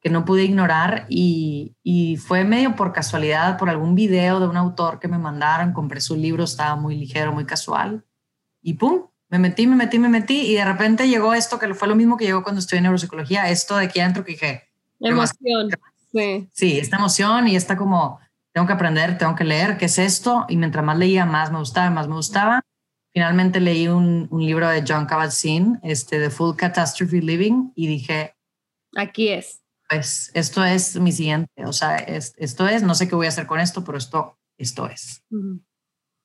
que 0.00 0.10
no 0.10 0.24
pude 0.24 0.44
ignorar 0.44 1.06
y, 1.08 1.76
y 1.82 2.16
fue 2.16 2.44
medio 2.44 2.76
por 2.76 2.92
casualidad, 2.92 3.58
por 3.58 3.68
algún 3.68 3.94
video 3.96 4.38
de 4.40 4.46
un 4.46 4.56
autor 4.56 5.00
que 5.00 5.08
me 5.08 5.18
mandaron, 5.18 5.72
compré 5.72 6.00
su 6.00 6.16
libro, 6.16 6.44
estaba 6.44 6.76
muy 6.76 6.96
ligero, 6.96 7.32
muy 7.32 7.44
casual 7.44 8.04
y 8.62 8.74
¡pum! 8.74 9.08
Me 9.30 9.38
metí, 9.38 9.66
me 9.66 9.76
metí, 9.76 9.98
me 9.98 10.08
metí 10.08 10.40
y 10.40 10.54
de 10.54 10.64
repente 10.64 11.08
llegó 11.08 11.34
esto 11.34 11.58
que 11.58 11.74
fue 11.74 11.88
lo 11.88 11.96
mismo 11.96 12.16
que 12.16 12.24
llegó 12.24 12.42
cuando 12.42 12.60
estudié 12.60 12.80
neuropsicología, 12.80 13.50
esto 13.50 13.76
de 13.76 13.86
aquí 13.86 14.00
adentro 14.00 14.24
que 14.24 14.32
dije... 14.32 14.64
Emoción. 15.00 15.70
Sí. 16.10 16.48
sí, 16.52 16.78
esta 16.78 16.96
emoción 16.96 17.48
y 17.48 17.54
esta 17.54 17.76
como, 17.76 18.18
tengo 18.52 18.66
que 18.66 18.72
aprender, 18.72 19.18
tengo 19.18 19.34
que 19.34 19.44
leer, 19.44 19.76
¿qué 19.76 19.84
es 19.84 19.98
esto? 19.98 20.46
Y 20.48 20.56
mientras 20.56 20.84
más 20.84 20.96
leía, 20.96 21.26
más 21.26 21.52
me 21.52 21.58
gustaba, 21.58 21.90
más 21.90 22.08
me 22.08 22.14
gustaba. 22.14 22.62
Finalmente 23.12 23.60
leí 23.60 23.88
un, 23.88 24.26
un 24.30 24.44
libro 24.44 24.68
de 24.68 24.82
John 24.88 25.06
Kabat-Zinn, 25.06 25.80
este, 25.82 26.18
The 26.18 26.30
Full 26.30 26.56
Catastrophe 26.56 27.20
Living, 27.20 27.72
y 27.74 27.86
dije... 27.86 28.34
Aquí 28.96 29.28
es. 29.28 29.62
Pues 29.88 30.30
esto 30.34 30.64
es 30.64 30.96
mi 30.96 31.12
siguiente, 31.12 31.64
o 31.64 31.72
sea, 31.72 31.96
esto 31.96 32.66
es, 32.66 32.82
no 32.82 32.94
sé 32.94 33.08
qué 33.08 33.14
voy 33.14 33.26
a 33.26 33.30
hacer 33.30 33.46
con 33.46 33.60
esto, 33.60 33.84
pero 33.84 33.98
esto, 33.98 34.38
esto 34.56 34.86
es. 34.86 35.22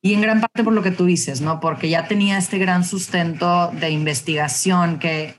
Y 0.04 0.12
en 0.12 0.20
gran 0.20 0.42
parte 0.42 0.62
por 0.62 0.74
lo 0.74 0.82
que 0.82 0.90
tú 0.90 1.06
dices, 1.06 1.40
¿no? 1.40 1.60
Porque 1.60 1.88
ya 1.88 2.06
tenía 2.06 2.36
este 2.36 2.58
gran 2.58 2.84
sustento 2.84 3.70
de 3.72 3.88
investigación 3.88 4.98
que 4.98 5.34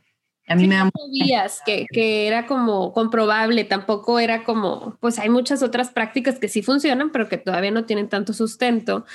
a 0.47 0.55
mí 0.55 0.65
me 0.67 0.73
da... 0.73 0.89
sabías 0.91 1.61
que, 1.63 1.85
que 1.91 2.25
era 2.25 2.47
como 2.47 2.91
comprobable, 2.91 3.63
tampoco 3.63 4.17
era 4.17 4.43
como, 4.43 4.97
pues 4.99 5.19
hay 5.19 5.29
muchas 5.29 5.61
otras 5.61 5.91
prácticas 5.91 6.39
que 6.39 6.47
sí 6.47 6.63
funcionan, 6.63 7.11
pero 7.11 7.29
que 7.29 7.37
todavía 7.37 7.69
no 7.69 7.85
tienen 7.85 8.09
tanto 8.09 8.33
sustento 8.33 9.05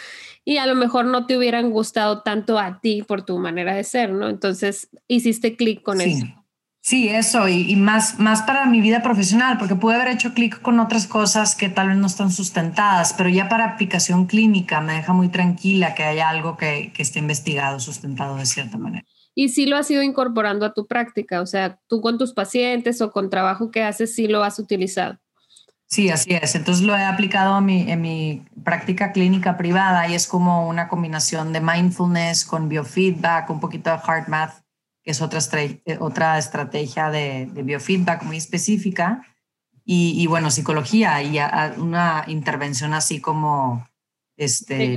y 0.45 0.59
a 0.59 0.67
lo 0.67 0.77
mejor 0.77 1.07
no 1.07 1.27
te 1.27 1.37
hubieran 1.37 1.73
gustado 1.73 2.23
tanto 2.23 2.57
a 2.57 2.81
ti 2.81 3.03
por 3.03 3.23
tu 3.23 3.37
manera 3.39 3.75
de 3.75 3.83
ser, 3.83 4.13
¿no? 4.13 4.29
Entonces 4.29 4.89
hiciste 5.09 5.57
clic 5.57 5.83
con 5.83 6.01
eso. 6.01 6.27
Sí, 6.83 7.09
eso, 7.09 7.47
y, 7.47 7.77
más, 7.77 8.19
más 8.19 8.43
para 8.43 8.64
mi 8.64 8.81
vida 8.81 9.03
profesional, 9.03 9.59
porque 9.59 9.75
pude 9.75 9.97
haber 9.97 10.09
hecho 10.09 10.33
clic 10.33 10.62
con 10.62 10.81
otras 10.81 11.07
cosas 11.07 11.55
que 11.55 11.69
tal 11.69 11.88
vez 11.88 11.99
no 11.99 12.07
están 12.07 12.33
sustentadas, 12.33 13.12
pero 13.12 13.29
ya 13.29 13.51
para 13.51 13.66
aplicación 13.66 14.27
clínica 14.27 14.81
me 14.81 14.95
deja 14.95 15.12
muy 15.12 15.29
tranquila 15.29 15.95
que 15.95 16.05
haya 16.05 16.31
algo 16.31 16.57
que, 16.57 16.90
que 16.95 17.03
esté 17.03 17.19
investigado, 17.19 17.81
sustentado 17.81 18.37
de 18.37 18.47
cierta 18.47 18.79
manera. 18.79 19.05
Y 19.35 19.51
sí 19.51 19.66
lo 19.66 19.77
has 19.77 19.90
ido 19.90 20.03
incorporando 20.03 20.64
a 20.64 20.73
tu 20.73 20.87
práctica, 20.87 21.43
o 21.43 21.47
sea, 21.47 21.79
tú 21.87 22.01
con 22.01 22.16
tus 22.16 22.33
pacientes 22.33 23.01
o 23.03 23.11
con 23.12 23.29
trabajo 23.29 23.71
que 23.71 23.83
haces, 23.83 24.14
sí 24.14 24.27
lo 24.27 24.43
has 24.43 24.59
utilizado. 24.59 25.19
Sí, 25.87 26.09
así 26.09 26.33
es. 26.33 26.55
Entonces 26.55 26.85
lo 26.85 26.97
he 26.97 27.03
aplicado 27.03 27.55
a 27.55 27.61
mi, 27.61 27.90
en 27.90 28.01
mi 28.01 28.45
práctica 28.64 29.12
clínica 29.12 29.57
privada 29.57 30.09
y 30.09 30.14
es 30.14 30.29
como 30.29 30.69
una 30.69 30.88
combinación 30.88 31.53
de 31.53 31.61
mindfulness 31.61 32.45
con 32.45 32.69
biofeedback, 32.69 33.51
un 33.51 33.61
poquito 33.61 33.90
de 33.90 33.99
hard 34.03 34.29
math 34.29 34.62
que 35.03 35.11
es 35.13 35.23
otra, 35.23 35.41
eh, 35.53 35.99
otra 36.01 36.39
estrategia 36.39 37.11
de, 37.11 37.49
biofeedback 37.53 38.23
muy 38.23 38.37
específica, 38.37 39.23
y, 39.93 40.25
bueno, 40.29 40.53
psicología 40.53 41.21
y 41.21 41.37
una 41.79 42.23
intervención 42.29 42.95
así 42.95 43.21
como 43.21 43.89
este, 44.37 44.97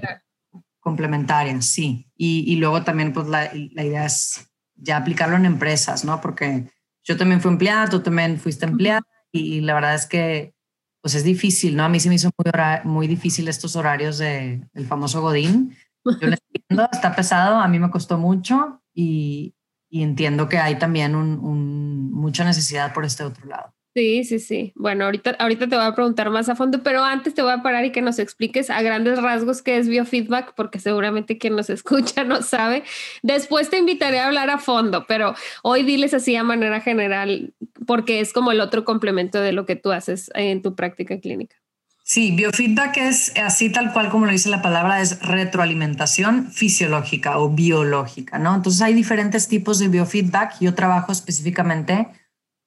complementaria, 0.80 1.60
sí. 1.64 2.12
Y, 2.16 2.56
luego 2.58 2.84
también 2.84 3.12
pues 3.12 3.28
la, 3.28 3.50
la, 3.72 3.84
idea 3.84 4.06
es 4.06 4.52
ya 4.76 4.98
aplicarlo 4.98 5.36
en 5.36 5.46
empresas, 5.46 6.06
¿no? 6.06 6.22
Porque 6.22 6.70
yo 7.04 7.18
también 7.18 7.42
fui 7.42 7.52
empleada, 7.52 7.90
tú 7.90 8.02
también 8.02 8.38
fuiste 8.38 8.66
empleada 8.66 9.02
y, 9.32 9.62
la 9.62 9.74
verdad 9.74 9.96
es 9.96 10.06
que 10.06 10.54
pues 11.02 11.16
es 11.16 11.24
difícil, 11.24 11.76
¿no? 11.76 11.84
A 11.84 11.90
mí 11.90 12.00
se 12.00 12.08
me 12.08 12.16
hizo 12.16 12.30
muy, 12.38 12.52
muy 12.86 13.08
difícil 13.08 13.48
estos 13.48 13.76
horarios 13.76 14.20
de, 14.20 14.66
del 14.74 14.86
famoso 14.86 15.22
Godín. 15.22 15.76
Yo 16.06 16.28
lo 16.28 16.36
entiendo, 16.54 16.88
está 16.92 17.16
pesado, 17.16 17.58
a 17.58 17.68
mí 17.68 17.80
me 17.80 17.90
costó 17.90 18.18
mucho 18.18 18.82
y, 18.94 19.54
y 19.94 20.02
entiendo 20.02 20.50
que 20.50 20.58
hay 20.58 20.80
también 20.80 21.14
un, 21.14 22.12
mucha 22.12 22.44
necesidad 22.44 22.96
por 22.96 23.06
este 23.06 23.24
otro 23.24 23.46
lado. 23.46 23.76
Sí, 23.94 24.24
sí, 24.24 24.40
sí. 24.40 24.74
Bueno, 24.76 25.06
ahorita, 25.06 25.36
ahorita 25.38 25.68
te 25.68 25.76
voy 25.76 25.86
a 25.86 25.94
preguntar 25.94 26.32
más 26.32 26.50
a 26.50 26.56
fondo, 26.56 26.82
pero 26.82 27.04
antes 27.04 27.36
te 27.36 27.44
voy 27.44 27.52
a 27.52 27.62
parar 27.62 27.86
y 27.86 27.92
que 27.92 28.02
nos 28.02 28.18
expliques 28.18 28.72
a 28.72 28.82
grandes 28.82 29.22
rasgos 29.22 29.62
qué 29.62 29.78
es 29.78 29.88
biofeedback, 29.88 30.56
porque 30.56 30.80
seguramente 30.80 31.38
quien 31.38 31.56
nos 31.56 31.70
escucha 31.70 32.24
no 32.24 32.42
sabe. 32.42 32.84
Después 33.22 33.70
te 33.70 33.78
invitaré 33.78 34.20
a 34.20 34.26
hablar 34.26 34.50
a 34.50 34.58
fondo, 34.58 35.06
pero 35.08 35.36
hoy 35.62 35.84
diles 35.84 36.16
así 36.16 36.36
a 36.36 36.44
manera 36.44 36.82
general, 36.82 37.54
porque 37.86 38.20
es 38.20 38.34
como 38.34 38.52
el 38.52 38.62
otro 38.62 38.86
complemento 38.86 39.42
de 39.42 39.52
lo 39.52 39.68
que 39.68 39.76
tú 39.76 39.92
haces 39.92 40.32
en 40.34 40.64
tu 40.64 40.74
práctica 40.74 41.20
clínica. 41.20 41.63
Sí, 42.06 42.32
biofeedback 42.36 42.98
es 42.98 43.32
así 43.38 43.72
tal 43.72 43.94
cual 43.94 44.10
como 44.10 44.26
lo 44.26 44.34
dice 44.34 44.50
la 44.50 44.62
palabra, 44.62 45.00
es 45.00 45.22
retroalimentación 45.22 46.52
fisiológica 46.52 47.40
o 47.40 47.50
biológica, 47.50 48.38
¿no? 48.38 48.54
Entonces 48.54 48.82
hay 48.82 48.94
diferentes 48.94 49.48
tipos 49.48 49.80
de 49.80 49.88
biofeedback. 49.88 50.60
Yo 50.60 50.74
trabajo 50.76 51.14
específicamente 51.14 52.10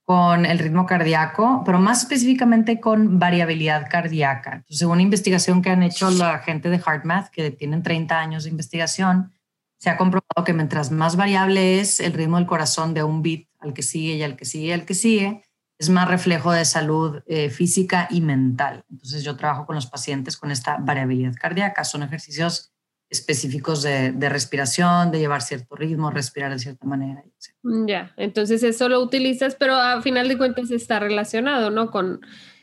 con 0.07 0.47
el 0.47 0.59
ritmo 0.59 0.87
cardíaco, 0.87 1.63
pero 1.67 1.79
más 1.79 2.03
específicamente 2.03 2.81
con 2.81 3.19
variabilidad 3.19 3.89
cardíaca. 3.91 4.53
Entonces, 4.55 4.79
según 4.79 4.95
una 4.95 5.03
investigación 5.03 5.61
que 5.61 5.69
han 5.69 5.83
hecho 5.83 6.11
la 6.11 6.39
gente 6.39 6.71
de 6.71 6.79
HeartMath, 6.79 7.29
que 7.29 7.51
tienen 7.51 7.83
30 7.83 8.19
años 8.19 8.45
de 8.45 8.51
investigación, 8.51 9.33
se 9.79 9.91
ha 9.91 9.99
comprobado 9.99 10.45
que 10.47 10.55
mientras 10.55 10.91
más 10.91 11.17
variable 11.17 11.81
es 11.81 12.01
el 12.01 12.15
ritmo 12.15 12.39
del 12.39 12.47
corazón 12.47 12.95
de 12.95 13.03
un 13.03 13.21
beat 13.21 13.49
al 13.59 13.75
que 13.75 13.83
sigue 13.83 14.15
y 14.15 14.23
al 14.23 14.37
que 14.37 14.47
sigue 14.47 14.69
y 14.69 14.73
al 14.73 14.87
que 14.87 14.95
sigue, 14.95 15.43
es 15.79 15.91
más 15.91 16.09
reflejo 16.09 16.53
de 16.53 16.65
salud 16.65 17.23
eh, 17.27 17.51
física 17.51 18.09
y 18.11 18.21
mental. 18.21 18.85
Entonces, 18.91 19.23
yo 19.23 19.37
trabajo 19.37 19.67
con 19.67 19.75
los 19.75 19.87
pacientes 19.87 20.37
con 20.37 20.51
esta 20.51 20.79
variabilidad 20.79 21.35
cardíaca. 21.35 21.85
Son 21.85 22.03
ejercicios 22.03 22.73
específicos 23.09 23.83
de, 23.83 24.13
respiración, 24.29 25.11
de 25.11 25.19
llevar 25.19 25.43
cierto 25.43 25.77
ritmo, 25.77 26.11
respirar 26.11 26.53
de 26.53 26.59
cierta 26.59 26.87
manera. 26.87 27.23
Mm, 27.63 27.87
ya, 27.87 28.13
entonces 28.17 28.63
eso 28.63 28.89
lo 28.89 29.01
utilizas, 29.01 29.55
pero 29.55 29.77
a 29.77 30.03
final 30.03 30.29
de 30.29 30.37
cuentas 30.37 30.71
está 30.71 30.99
relacionado, 30.99 31.71
¿no? 31.71 31.91
Con, 31.91 32.21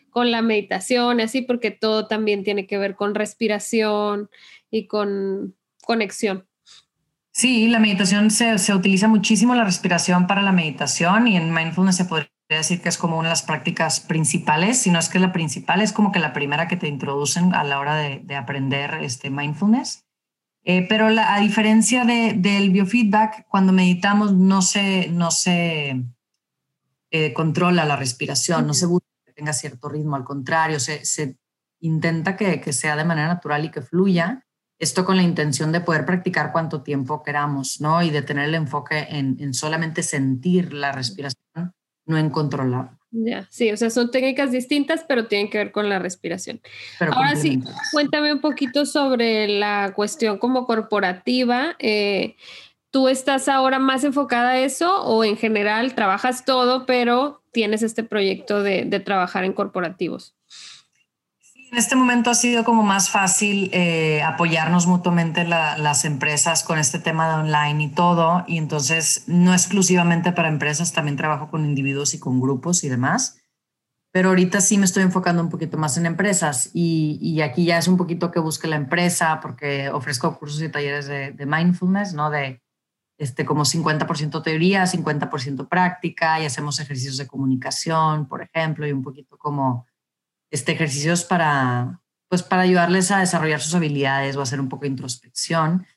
con 0.09 0.31
la 0.31 0.41
meditación 0.41 1.21
así, 1.21 1.43
porque 1.43 1.71
todo 1.71 2.07
también 2.07 2.43
tiene 2.43 2.67
que 2.67 2.77
ver 2.77 2.95
con 2.95 3.15
respiración 3.15 4.29
y 4.69 4.87
con 4.87 5.55
conexión. 5.83 6.45
Sí, 7.31 7.67
la 7.67 7.79
meditación 7.79 8.29
se, 8.29 8.57
se 8.59 8.75
utiliza 8.75 9.07
muchísimo 9.07 9.55
la 9.55 9.63
respiración 9.63 10.27
para 10.27 10.41
la 10.41 10.51
meditación 10.51 11.27
y 11.27 11.37
en 11.37 11.53
mindfulness 11.53 11.95
se 11.97 12.05
podría 12.05 12.32
decir 12.57 12.81
que 12.81 12.89
es 12.89 12.97
como 12.97 13.17
una 13.17 13.29
de 13.29 13.33
las 13.33 13.43
prácticas 13.43 13.99
principales, 13.99 14.79
si 14.79 14.91
no 14.91 14.99
es 14.99 15.09
que 15.09 15.19
la 15.19 15.33
principal, 15.33 15.81
es 15.81 15.93
como 15.93 16.11
que 16.11 16.19
la 16.19 16.33
primera 16.33 16.67
que 16.67 16.77
te 16.77 16.87
introducen 16.87 17.53
a 17.53 17.63
la 17.63 17.79
hora 17.79 17.95
de, 17.95 18.19
de 18.23 18.35
aprender 18.35 18.95
este 19.01 19.29
mindfulness. 19.29 20.05
Eh, 20.65 20.85
pero 20.87 21.09
la, 21.09 21.35
a 21.35 21.41
diferencia 21.41 22.05
de, 22.05 22.33
del 22.37 22.69
biofeedback, 22.69 23.47
cuando 23.49 23.73
meditamos 23.73 24.33
no 24.33 24.61
se, 24.61 25.09
no 25.09 25.29
se 25.29 26.03
eh, 27.11 27.33
controla 27.33 27.85
la 27.85 27.97
respiración, 27.97 28.65
no 28.65 28.73
se 28.73 28.85
busca 28.85 29.07
que 29.25 29.33
tenga 29.33 29.51
cierto 29.51 29.89
ritmo, 29.89 30.15
al 30.15 30.23
contrario, 30.23 30.79
se, 30.79 31.05
se 31.05 31.37
intenta 31.81 32.37
que, 32.37 32.61
que, 32.61 32.71
sea 32.71 32.95
de 32.95 33.03
manera 33.03 33.27
natural 33.27 33.65
y 33.65 33.71
que 33.71 33.81
fluya. 33.81 34.45
Esto 34.79 35.05
con 35.05 35.17
la 35.17 35.23
intención 35.23 35.71
de 35.71 35.81
poder 35.81 36.05
practicar 36.05 36.51
cuanto 36.53 36.81
tiempo 36.81 37.23
queramos, 37.23 37.81
¿no? 37.81 38.01
Y 38.01 38.09
de 38.09 38.21
tener 38.21 38.45
el 38.45 38.55
enfoque 38.55 39.07
en, 39.09 39.37
en 39.39 39.53
solamente 39.53 40.01
sentir 40.01 40.73
la 40.73 40.93
respiración, 40.93 41.73
no 42.05 42.17
en 42.17 42.29
controlarla. 42.29 42.97
Ya, 43.15 43.47
sí, 43.51 43.71
o 43.71 43.77
sea, 43.77 43.91
son 43.91 44.09
técnicas 44.09 44.51
distintas, 44.51 45.05
pero 45.07 45.27
tienen 45.27 45.49
que 45.51 45.59
ver 45.59 45.71
con 45.71 45.87
la 45.87 45.99
respiración. 45.99 46.61
Ahora 46.99 47.35
sí, 47.35 47.61
cuéntame 47.91 48.33
un 48.33 48.41
poquito 48.41 48.87
sobre 48.87 49.47
la 49.47 49.93
cuestión 49.95 50.39
como 50.39 50.65
corporativa. 50.65 51.75
Eh, 51.77 52.35
¿Tú 52.89 53.07
estás 53.09 53.47
ahora 53.47 53.77
más 53.77 54.03
enfocada 54.03 54.51
a 54.51 54.59
eso 54.59 55.03
o 55.03 55.23
en 55.23 55.37
general 55.37 55.93
trabajas 55.93 56.43
todo, 56.43 56.87
pero 56.87 57.43
tienes 57.51 57.83
este 57.83 58.03
proyecto 58.03 58.63
de, 58.63 58.85
de 58.85 58.99
trabajar 58.99 59.43
en 59.43 59.53
corporativos? 59.53 60.35
En 61.73 61.79
este 61.79 61.95
momento 61.95 62.29
ha 62.29 62.35
sido 62.35 62.63
como 62.63 62.83
más 62.83 63.09
fácil 63.09 63.71
eh, 63.73 64.21
apoyarnos 64.21 64.85
mutuamente 64.85 65.43
las 65.43 66.05
empresas 66.05 66.63
con 66.63 66.77
este 66.77 66.99
tema 66.99 67.27
de 67.27 67.33
online 67.41 67.85
y 67.85 67.87
todo. 67.89 68.43
Y 68.47 68.59
entonces 68.59 69.23
no 69.25 69.53
exclusivamente 69.53 70.31
para 70.33 70.49
empresas, 70.49 70.93
también 70.93 71.17
trabajo 71.17 71.49
con 71.49 71.65
individuos 71.65 72.13
y 72.13 72.19
con 72.19 72.39
grupos 72.39 72.83
y 72.83 72.89
demás. 72.89 73.39
Pero 74.11 74.29
ahorita 74.29 74.61
sí 74.61 74.77
me 74.77 74.85
estoy 74.85 75.01
enfocando 75.01 75.41
un 75.41 75.49
poquito 75.49 75.79
más 75.79 75.97
en 75.97 76.05
empresas 76.05 76.69
y, 76.75 77.17
y 77.19 77.41
aquí 77.41 77.65
ya 77.65 77.79
es 77.79 77.87
un 77.87 77.97
poquito 77.97 78.29
que 78.29 78.39
busque 78.39 78.67
la 78.67 78.75
empresa 78.75 79.39
porque 79.41 79.89
ofrezco 79.89 80.37
cursos 80.37 80.61
y 80.61 80.69
talleres 80.69 81.07
de, 81.07 81.31
de 81.31 81.45
mindfulness, 81.47 82.13
¿no? 82.13 82.29
De 82.29 82.61
este, 83.17 83.45
como 83.45 83.65
50% 83.65 84.43
teoría, 84.43 84.83
50% 84.83 85.67
práctica 85.67 86.39
y 86.39 86.45
hacemos 86.45 86.79
ejercicios 86.79 87.17
de 87.17 87.25
comunicación, 87.25 88.27
por 88.27 88.43
ejemplo, 88.43 88.85
y 88.85 88.91
un 88.91 89.01
poquito 89.01 89.39
como 89.39 89.87
este, 90.53 90.73
ejercicios 90.73 91.23
para, 91.23 91.99
pues, 92.29 92.43
para 92.43 92.61
ayudarles 92.61 93.09
a 93.09 93.19
desarrollar 93.19 93.59
sus 93.59 93.73
habilidades 93.73 94.35
o 94.35 94.41
hacer 94.41 94.59
un 94.59 94.69
poco 94.69 94.83
de 94.83 94.89
introspección. 94.89 95.87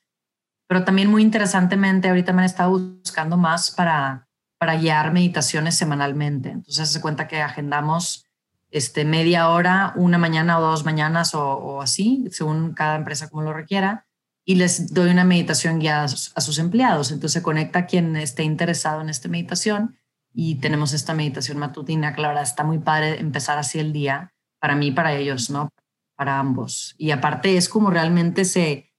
Pero 0.67 0.83
también 0.83 1.11
muy 1.11 1.21
interesantemente, 1.21 2.09
ahorita 2.09 2.33
me 2.33 2.41
han 2.41 2.47
estado 2.47 2.71
buscando 2.71 3.37
más 3.37 3.69
para, 3.69 4.27
para 4.57 4.75
guiar 4.75 5.13
meditaciones 5.13 5.75
semanalmente. 5.75 6.49
Entonces 6.49 6.89
se 6.89 7.01
cuenta 7.01 7.27
que 7.27 7.39
agendamos 7.39 8.25
este, 8.71 9.05
media 9.05 9.49
hora, 9.49 9.93
una 9.95 10.17
mañana 10.17 10.57
o 10.57 10.61
dos 10.61 10.85
mañanas 10.85 11.35
o, 11.35 11.47
o, 11.47 11.81
así, 11.83 12.27
según 12.31 12.73
cada 12.73 12.95
empresa 12.95 13.29
como 13.29 13.43
lo 13.43 13.53
requiera, 13.53 14.07
y 14.43 14.55
les 14.55 14.91
doy 14.91 15.11
una 15.11 15.23
meditación 15.23 15.77
guiada 15.77 16.05
a 16.05 16.41
sus, 16.41 16.57
empleados. 16.57 17.11
Entonces 17.11 17.33
se 17.33 17.43
conecta 17.43 17.85
quien 17.85 18.15
esté 18.15 18.41
interesado 18.41 19.01
en 19.01 19.09
esta 19.09 19.29
meditación 19.29 19.99
y 20.33 20.55
tenemos 20.55 20.93
esta 20.93 21.13
meditación 21.13 21.59
matutina, 21.59 22.15
verdad 22.15 22.41
está 22.41 22.63
muy 22.63 22.79
padre 22.79 23.19
empezar 23.19 23.59
así 23.59 23.77
el 23.77 23.93
día 23.93 24.33
para 24.59 24.75
mí, 24.75 24.91
para 24.91 25.15
ellos, 25.15 25.49
¿no? 25.49 25.69
Para 26.15 26.39
ambos. 26.39 26.95
Y 26.97 27.11
aparte 27.11 27.57
es 27.57 27.69
como 27.69 27.89
realmente 27.89 28.45
se, 28.45 28.93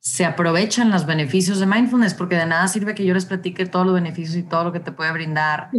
se 0.00 0.24
aprovechan 0.24 0.90
los 0.90 1.06
beneficios 1.06 1.60
de 1.60 1.66
mindfulness, 1.66 2.14
porque 2.14 2.36
de 2.36 2.46
nada 2.46 2.68
sirve 2.68 2.94
que 2.94 3.04
yo 3.04 3.14
les 3.14 3.26
platique 3.26 3.66
todos 3.66 3.86
los 3.86 3.94
beneficios 3.94 4.36
y 4.36 4.42
todo 4.42 4.64
lo 4.64 4.72
que 4.72 4.80
te 4.80 4.92
puede 4.92 5.12
brindar. 5.12 5.70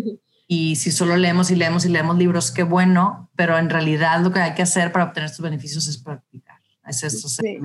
Y 0.48 0.76
si 0.76 0.92
solo 0.92 1.18
leemos 1.18 1.52
y 1.52 1.56
leemos 1.56 1.86
y 1.86 1.90
leemos 1.90 2.18
libros, 2.18 2.52
qué 2.52 2.64
bueno, 2.64 3.32
pero 3.36 3.58
en 3.58 3.70
realidad 3.70 4.22
lo 4.22 4.32
que 4.32 4.40
hay 4.40 4.54
que 4.54 4.62
hacer 4.62 4.92
para 4.92 5.06
obtener 5.06 5.30
estos 5.30 5.44
beneficios 5.44 5.88
es 5.88 5.98
practicar. 5.98 6.62
Es 6.86 7.04
eso, 7.04 7.30
sí. 7.30 7.60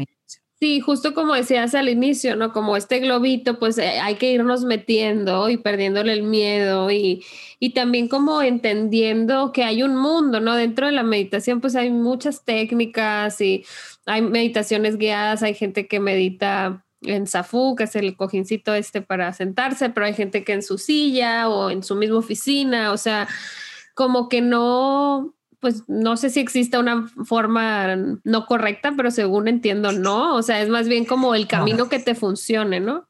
Sí, 0.61 0.81
justo 0.81 1.14
como 1.14 1.35
decías 1.35 1.77
al 1.77 1.88
inicio, 1.88 2.35
¿no? 2.35 2.53
Como 2.53 2.77
este 2.77 2.99
globito, 2.99 3.61
pues 3.61 3.79
eh, 3.79 4.01
hay 4.01 4.16
que 4.16 4.33
irnos 4.33 4.64
metiendo 4.64 5.49
y 5.49 5.57
perdiéndole 5.57 6.12
el 6.12 6.25
miedo 6.25 6.90
y, 6.90 7.25
y 7.61 7.75
también 7.75 8.09
como 8.09 8.42
entendiendo 8.42 9.53
que 9.53 9.62
hay 9.62 9.85
un 9.85 9.94
mundo, 9.94 10.40
¿no? 10.40 10.57
Dentro 10.57 10.87
de 10.87 10.92
la 10.92 11.05
meditación, 11.05 11.61
pues 11.61 11.77
hay 11.77 11.90
muchas 11.90 12.44
técnicas 12.44 13.40
y 13.40 13.64
hay 14.05 14.21
meditaciones 14.21 14.99
guiadas, 14.99 15.44
hay 15.44 15.55
gente 15.55 15.87
que 15.87 16.01
medita 16.01 16.85
en 17.03 17.29
Safu, 17.29 17.77
que 17.77 17.85
es 17.85 17.94
el 17.94 18.16
cojincito 18.16 18.75
este 18.75 19.01
para 19.01 19.33
sentarse, 19.33 19.90
pero 19.90 20.07
hay 20.07 20.14
gente 20.14 20.42
que 20.42 20.55
en 20.55 20.62
su 20.62 20.77
silla 20.77 21.49
o 21.49 21.71
en 21.71 21.85
su 21.85 21.94
misma 21.94 22.18
oficina, 22.18 22.90
o 22.92 22.97
sea, 22.97 23.29
como 23.94 24.29
que 24.29 24.40
no, 24.40 25.35
pues 25.61 25.85
no 25.88 26.16
sé 26.16 26.31
si 26.31 26.40
existe 26.40 26.79
una 26.79 27.09
forma 27.25 27.97
no 28.25 28.47
correcta, 28.47 28.92
pero 28.97 29.11
según 29.11 29.49
entiendo, 29.49 29.92
no. 29.92 30.35
O 30.35 30.42
sea, 30.42 30.61
es 30.61 30.68
más 30.68 30.88
bien 30.88 31.05
como 31.05 31.35
el 31.35 31.47
camino 31.47 31.88
que 31.88 31.99
te 31.99 32.14
funcione, 32.14 32.81
¿no? 32.81 33.07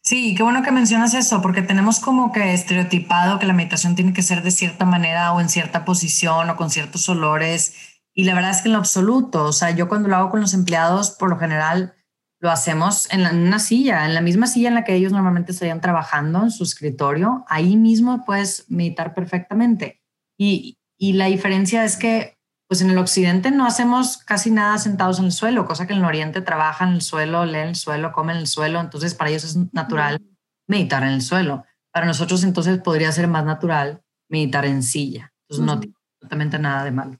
Sí, 0.00 0.34
qué 0.36 0.42
bueno 0.44 0.62
que 0.62 0.70
mencionas 0.70 1.14
eso, 1.14 1.42
porque 1.42 1.62
tenemos 1.62 1.98
como 1.98 2.32
que 2.32 2.54
estereotipado 2.54 3.40
que 3.40 3.46
la 3.46 3.52
meditación 3.52 3.96
tiene 3.96 4.12
que 4.12 4.22
ser 4.22 4.42
de 4.42 4.52
cierta 4.52 4.84
manera 4.84 5.32
o 5.32 5.40
en 5.40 5.48
cierta 5.48 5.84
posición 5.84 6.48
o 6.48 6.56
con 6.56 6.70
ciertos 6.70 7.08
olores. 7.08 7.74
Y 8.14 8.24
la 8.24 8.34
verdad 8.34 8.52
es 8.52 8.62
que 8.62 8.68
en 8.68 8.74
lo 8.74 8.78
absoluto, 8.78 9.44
o 9.44 9.52
sea, 9.52 9.72
yo 9.72 9.88
cuando 9.88 10.08
lo 10.08 10.16
hago 10.16 10.30
con 10.30 10.40
los 10.40 10.54
empleados, 10.54 11.10
por 11.10 11.28
lo 11.28 11.38
general 11.38 11.94
lo 12.38 12.50
hacemos 12.50 13.12
en, 13.12 13.26
una 13.26 13.58
silla, 13.58 14.06
en 14.06 14.14
la 14.14 14.20
misma 14.20 14.46
silla 14.46 14.68
en 14.68 14.74
la 14.74 14.84
que 14.84 14.94
ellos 14.94 15.12
normalmente 15.12 15.52
estarían 15.52 15.80
trabajando, 15.80 16.42
en 16.42 16.50
su 16.50 16.62
escritorio, 16.62 17.44
ahí 17.48 17.76
mismo 17.76 18.24
puedes 18.24 18.64
meditar 18.68 19.14
perfectamente. 19.14 20.02
Y, 20.38 20.78
y 20.98 21.14
la 21.14 21.26
diferencia 21.26 21.84
es 21.84 21.96
que, 21.96 22.36
pues 22.68 22.80
en 22.80 22.90
el 22.90 22.98
occidente 22.98 23.50
no 23.50 23.66
hacemos 23.66 24.18
casi 24.18 24.50
nada 24.50 24.78
sentados 24.78 25.18
en 25.18 25.26
el 25.26 25.32
suelo, 25.32 25.66
cosa 25.66 25.86
que 25.86 25.92
en 25.92 26.00
el 26.00 26.04
oriente 26.04 26.40
trabajan 26.40 26.88
en 26.88 26.94
el 26.96 27.02
suelo, 27.02 27.44
leen 27.44 27.68
el 27.68 27.76
suelo, 27.76 28.12
comen 28.12 28.36
el 28.36 28.46
suelo, 28.46 28.80
entonces 28.80 29.14
para 29.14 29.30
ellos 29.30 29.44
es 29.44 29.56
natural 29.72 30.20
meditar 30.66 31.02
en 31.04 31.10
el 31.10 31.22
suelo. 31.22 31.64
Para 31.92 32.06
nosotros 32.06 32.42
entonces 32.42 32.78
podría 32.78 33.12
ser 33.12 33.28
más 33.28 33.44
natural 33.44 34.02
meditar 34.28 34.64
en 34.64 34.82
silla. 34.82 35.32
Entonces 35.42 35.64
no 35.64 35.78
tiene 35.80 35.94
absolutamente 36.16 36.58
nada 36.58 36.84
de 36.84 36.90
malo. 36.90 37.18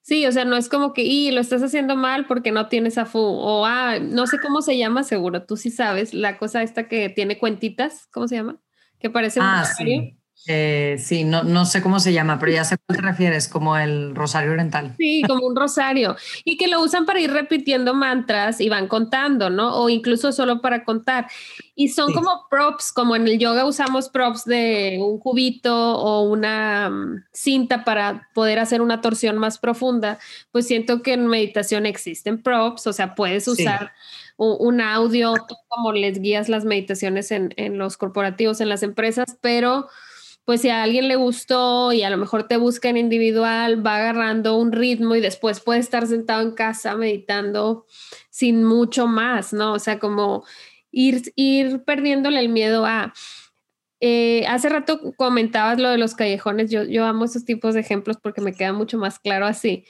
Sí, 0.00 0.24
o 0.24 0.30
sea, 0.30 0.44
no 0.44 0.56
es 0.56 0.68
como 0.68 0.92
que, 0.92 1.02
y 1.02 1.32
lo 1.32 1.40
estás 1.40 1.62
haciendo 1.64 1.96
mal 1.96 2.26
porque 2.26 2.52
no 2.52 2.68
tienes 2.68 2.96
AFU, 2.96 3.18
o 3.18 3.66
ah, 3.66 3.98
no 3.98 4.28
sé 4.28 4.38
cómo 4.38 4.62
se 4.62 4.78
llama, 4.78 5.02
seguro, 5.02 5.42
tú 5.42 5.56
sí 5.56 5.70
sabes, 5.70 6.14
la 6.14 6.38
cosa 6.38 6.62
esta 6.62 6.86
que 6.86 7.08
tiene 7.08 7.38
cuentitas, 7.38 8.06
¿cómo 8.12 8.28
se 8.28 8.36
llama? 8.36 8.60
Que 9.00 9.10
parece 9.10 9.40
un 9.40 9.46
ah, 9.46 9.64
sí. 9.64 10.15
Eh, 10.48 10.96
sí, 10.98 11.24
no, 11.24 11.42
no 11.42 11.64
sé 11.64 11.82
cómo 11.82 11.98
se 11.98 12.12
llama, 12.12 12.38
pero 12.38 12.52
ya 12.52 12.64
sé 12.64 12.74
a 12.74 12.78
cuál 12.78 12.98
te 12.98 13.02
refieres, 13.02 13.48
como 13.48 13.76
el 13.76 14.14
rosario 14.14 14.52
oriental. 14.52 14.94
Sí, 14.96 15.22
como 15.26 15.46
un 15.46 15.56
rosario. 15.56 16.16
Y 16.44 16.56
que 16.56 16.68
lo 16.68 16.80
usan 16.80 17.04
para 17.04 17.20
ir 17.20 17.32
repitiendo 17.32 17.94
mantras 17.94 18.60
y 18.60 18.68
van 18.68 18.86
contando, 18.86 19.50
¿no? 19.50 19.76
O 19.76 19.88
incluso 19.88 20.30
solo 20.30 20.60
para 20.60 20.84
contar. 20.84 21.26
Y 21.74 21.88
son 21.88 22.12
como 22.12 22.46
props, 22.48 22.92
como 22.92 23.16
en 23.16 23.26
el 23.26 23.38
yoga 23.38 23.64
usamos 23.64 24.08
props 24.08 24.44
de 24.44 24.98
un 25.00 25.18
cubito 25.18 25.74
o 25.74 26.22
una 26.22 26.90
mm, 26.90 27.24
cinta 27.32 27.84
para 27.84 28.28
poder 28.32 28.60
hacer 28.60 28.80
una 28.80 29.00
torsión 29.00 29.38
más 29.38 29.58
profunda, 29.58 30.18
pues 30.52 30.66
siento 30.66 31.02
que 31.02 31.14
en 31.14 31.26
meditación 31.26 31.86
existen 31.86 32.42
props, 32.42 32.86
o 32.86 32.92
sea, 32.92 33.14
puedes 33.14 33.48
usar 33.48 33.92
un, 34.36 34.80
audio, 34.80 35.34
como 35.68 35.92
les 35.92 36.20
guías 36.20 36.48
las 36.48 36.64
meditaciones 36.64 37.30
en, 37.30 37.54
en 37.56 37.78
los 37.78 37.96
corporativos, 37.96 38.60
en 38.60 38.68
las 38.68 38.82
empresas, 38.82 39.36
pero 39.40 39.88
pues 40.46 40.60
si 40.60 40.68
a 40.68 40.84
alguien 40.84 41.08
le 41.08 41.16
gustó 41.16 41.92
y 41.92 42.04
a 42.04 42.08
lo 42.08 42.16
mejor 42.16 42.46
te 42.46 42.56
busca 42.56 42.88
en 42.88 42.96
individual, 42.96 43.84
va 43.84 43.96
agarrando 43.96 44.56
un 44.56 44.70
ritmo 44.70 45.16
y 45.16 45.20
después 45.20 45.58
puede 45.58 45.80
estar 45.80 46.06
sentado 46.06 46.40
en 46.40 46.52
casa 46.52 46.94
meditando 46.94 47.84
sin 48.30 48.62
mucho 48.62 49.08
más, 49.08 49.52
¿no? 49.52 49.72
O 49.72 49.80
sea, 49.80 49.98
como 49.98 50.44
ir, 50.92 51.32
ir 51.34 51.82
perdiéndole 51.82 52.38
el 52.38 52.48
miedo 52.48 52.86
a... 52.86 53.12
Eh, 53.98 54.46
hace 54.46 54.68
rato 54.68 55.00
comentabas 55.16 55.80
lo 55.80 55.90
de 55.90 55.98
los 55.98 56.14
callejones, 56.14 56.70
yo, 56.70 56.84
yo 56.84 57.04
amo 57.04 57.24
esos 57.24 57.44
tipos 57.44 57.74
de 57.74 57.80
ejemplos 57.80 58.18
porque 58.22 58.40
me 58.40 58.52
queda 58.52 58.72
mucho 58.72 58.98
más 58.98 59.18
claro 59.18 59.46
así. 59.46 59.84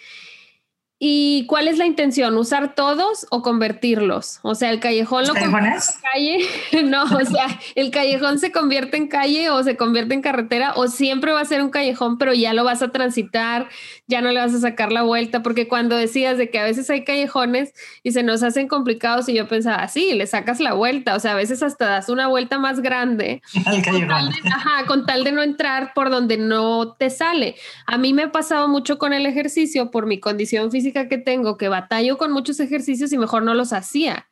¿Y 0.98 1.44
cuál 1.46 1.68
es 1.68 1.76
la 1.76 1.84
intención? 1.84 2.34
¿Usar 2.38 2.74
todos 2.74 3.26
o 3.30 3.42
convertirlos? 3.42 4.38
O 4.40 4.54
sea, 4.54 4.70
el 4.70 4.80
callejón 4.80 5.26
lo 5.26 5.34
convierte 5.34 5.68
en 5.68 6.00
calle. 6.12 6.38
No, 6.86 7.04
o 7.04 7.24
sea, 7.24 7.60
el 7.74 7.90
callejón 7.90 8.38
se 8.38 8.50
convierte 8.50 8.96
en 8.96 9.08
calle 9.08 9.50
o 9.50 9.62
se 9.62 9.76
convierte 9.76 10.14
en 10.14 10.22
carretera 10.22 10.72
o 10.74 10.88
siempre 10.88 11.32
va 11.32 11.40
a 11.40 11.44
ser 11.44 11.62
un 11.62 11.68
callejón, 11.68 12.16
pero 12.16 12.32
ya 12.32 12.54
lo 12.54 12.64
vas 12.64 12.80
a 12.80 12.92
transitar, 12.92 13.68
ya 14.06 14.22
no 14.22 14.30
le 14.30 14.40
vas 14.40 14.54
a 14.54 14.60
sacar 14.60 14.90
la 14.90 15.02
vuelta, 15.02 15.42
porque 15.42 15.68
cuando 15.68 15.96
decías 15.96 16.38
de 16.38 16.48
que 16.48 16.58
a 16.58 16.64
veces 16.64 16.88
hay 16.88 17.04
callejones 17.04 17.74
y 18.02 18.12
se 18.12 18.22
nos 18.22 18.42
hacen 18.42 18.68
complicados 18.68 19.28
y 19.28 19.34
yo 19.34 19.48
pensaba, 19.48 19.86
sí, 19.88 20.14
le 20.14 20.26
sacas 20.26 20.60
la 20.60 20.72
vuelta, 20.72 21.14
o 21.14 21.20
sea, 21.20 21.32
a 21.32 21.36
veces 21.36 21.62
hasta 21.62 21.86
das 21.86 22.08
una 22.08 22.28
vuelta 22.28 22.58
más 22.58 22.80
grande. 22.80 23.42
Callejón. 23.84 24.00
Con 24.00 24.08
tal 24.08 24.30
de, 24.30 24.48
ajá, 24.48 24.86
con 24.86 25.06
tal 25.06 25.24
de 25.24 25.32
no 25.32 25.42
entrar 25.42 25.92
por 25.94 26.08
donde 26.10 26.38
no 26.38 26.94
te 26.94 27.10
sale. 27.10 27.56
A 27.86 27.98
mí 27.98 28.14
me 28.14 28.24
ha 28.24 28.32
pasado 28.32 28.68
mucho 28.68 28.98
con 28.98 29.12
el 29.12 29.26
ejercicio 29.26 29.90
por 29.90 30.06
mi 30.06 30.20
condición 30.20 30.70
física 30.70 30.85
que 30.92 31.18
tengo, 31.18 31.56
que 31.56 31.68
batallo 31.68 32.18
con 32.18 32.32
muchos 32.32 32.60
ejercicios 32.60 33.12
y 33.12 33.18
mejor 33.18 33.42
no 33.42 33.54
los 33.54 33.72
hacía. 33.72 34.26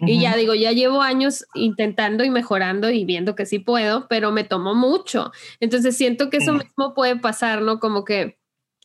Y 0.00 0.20
ya 0.20 0.36
digo, 0.36 0.54
ya 0.54 0.72
llevo 0.72 1.00
años 1.02 1.46
intentando 1.54 2.24
y 2.24 2.30
mejorando 2.30 2.90
y 2.90 3.04
viendo 3.04 3.34
que 3.34 3.46
sí 3.46 3.58
puedo, 3.58 4.08
pero 4.08 4.30
me 4.30 4.44
tomó 4.44 4.74
mucho. 4.74 5.32
Entonces 5.60 5.96
siento 5.96 6.28
que 6.28 6.38
eso 6.38 6.52
mismo 6.52 6.94
puede 6.94 7.16
pasar, 7.16 7.62
¿no? 7.62 7.80
Como 7.80 8.04
que, 8.04 8.38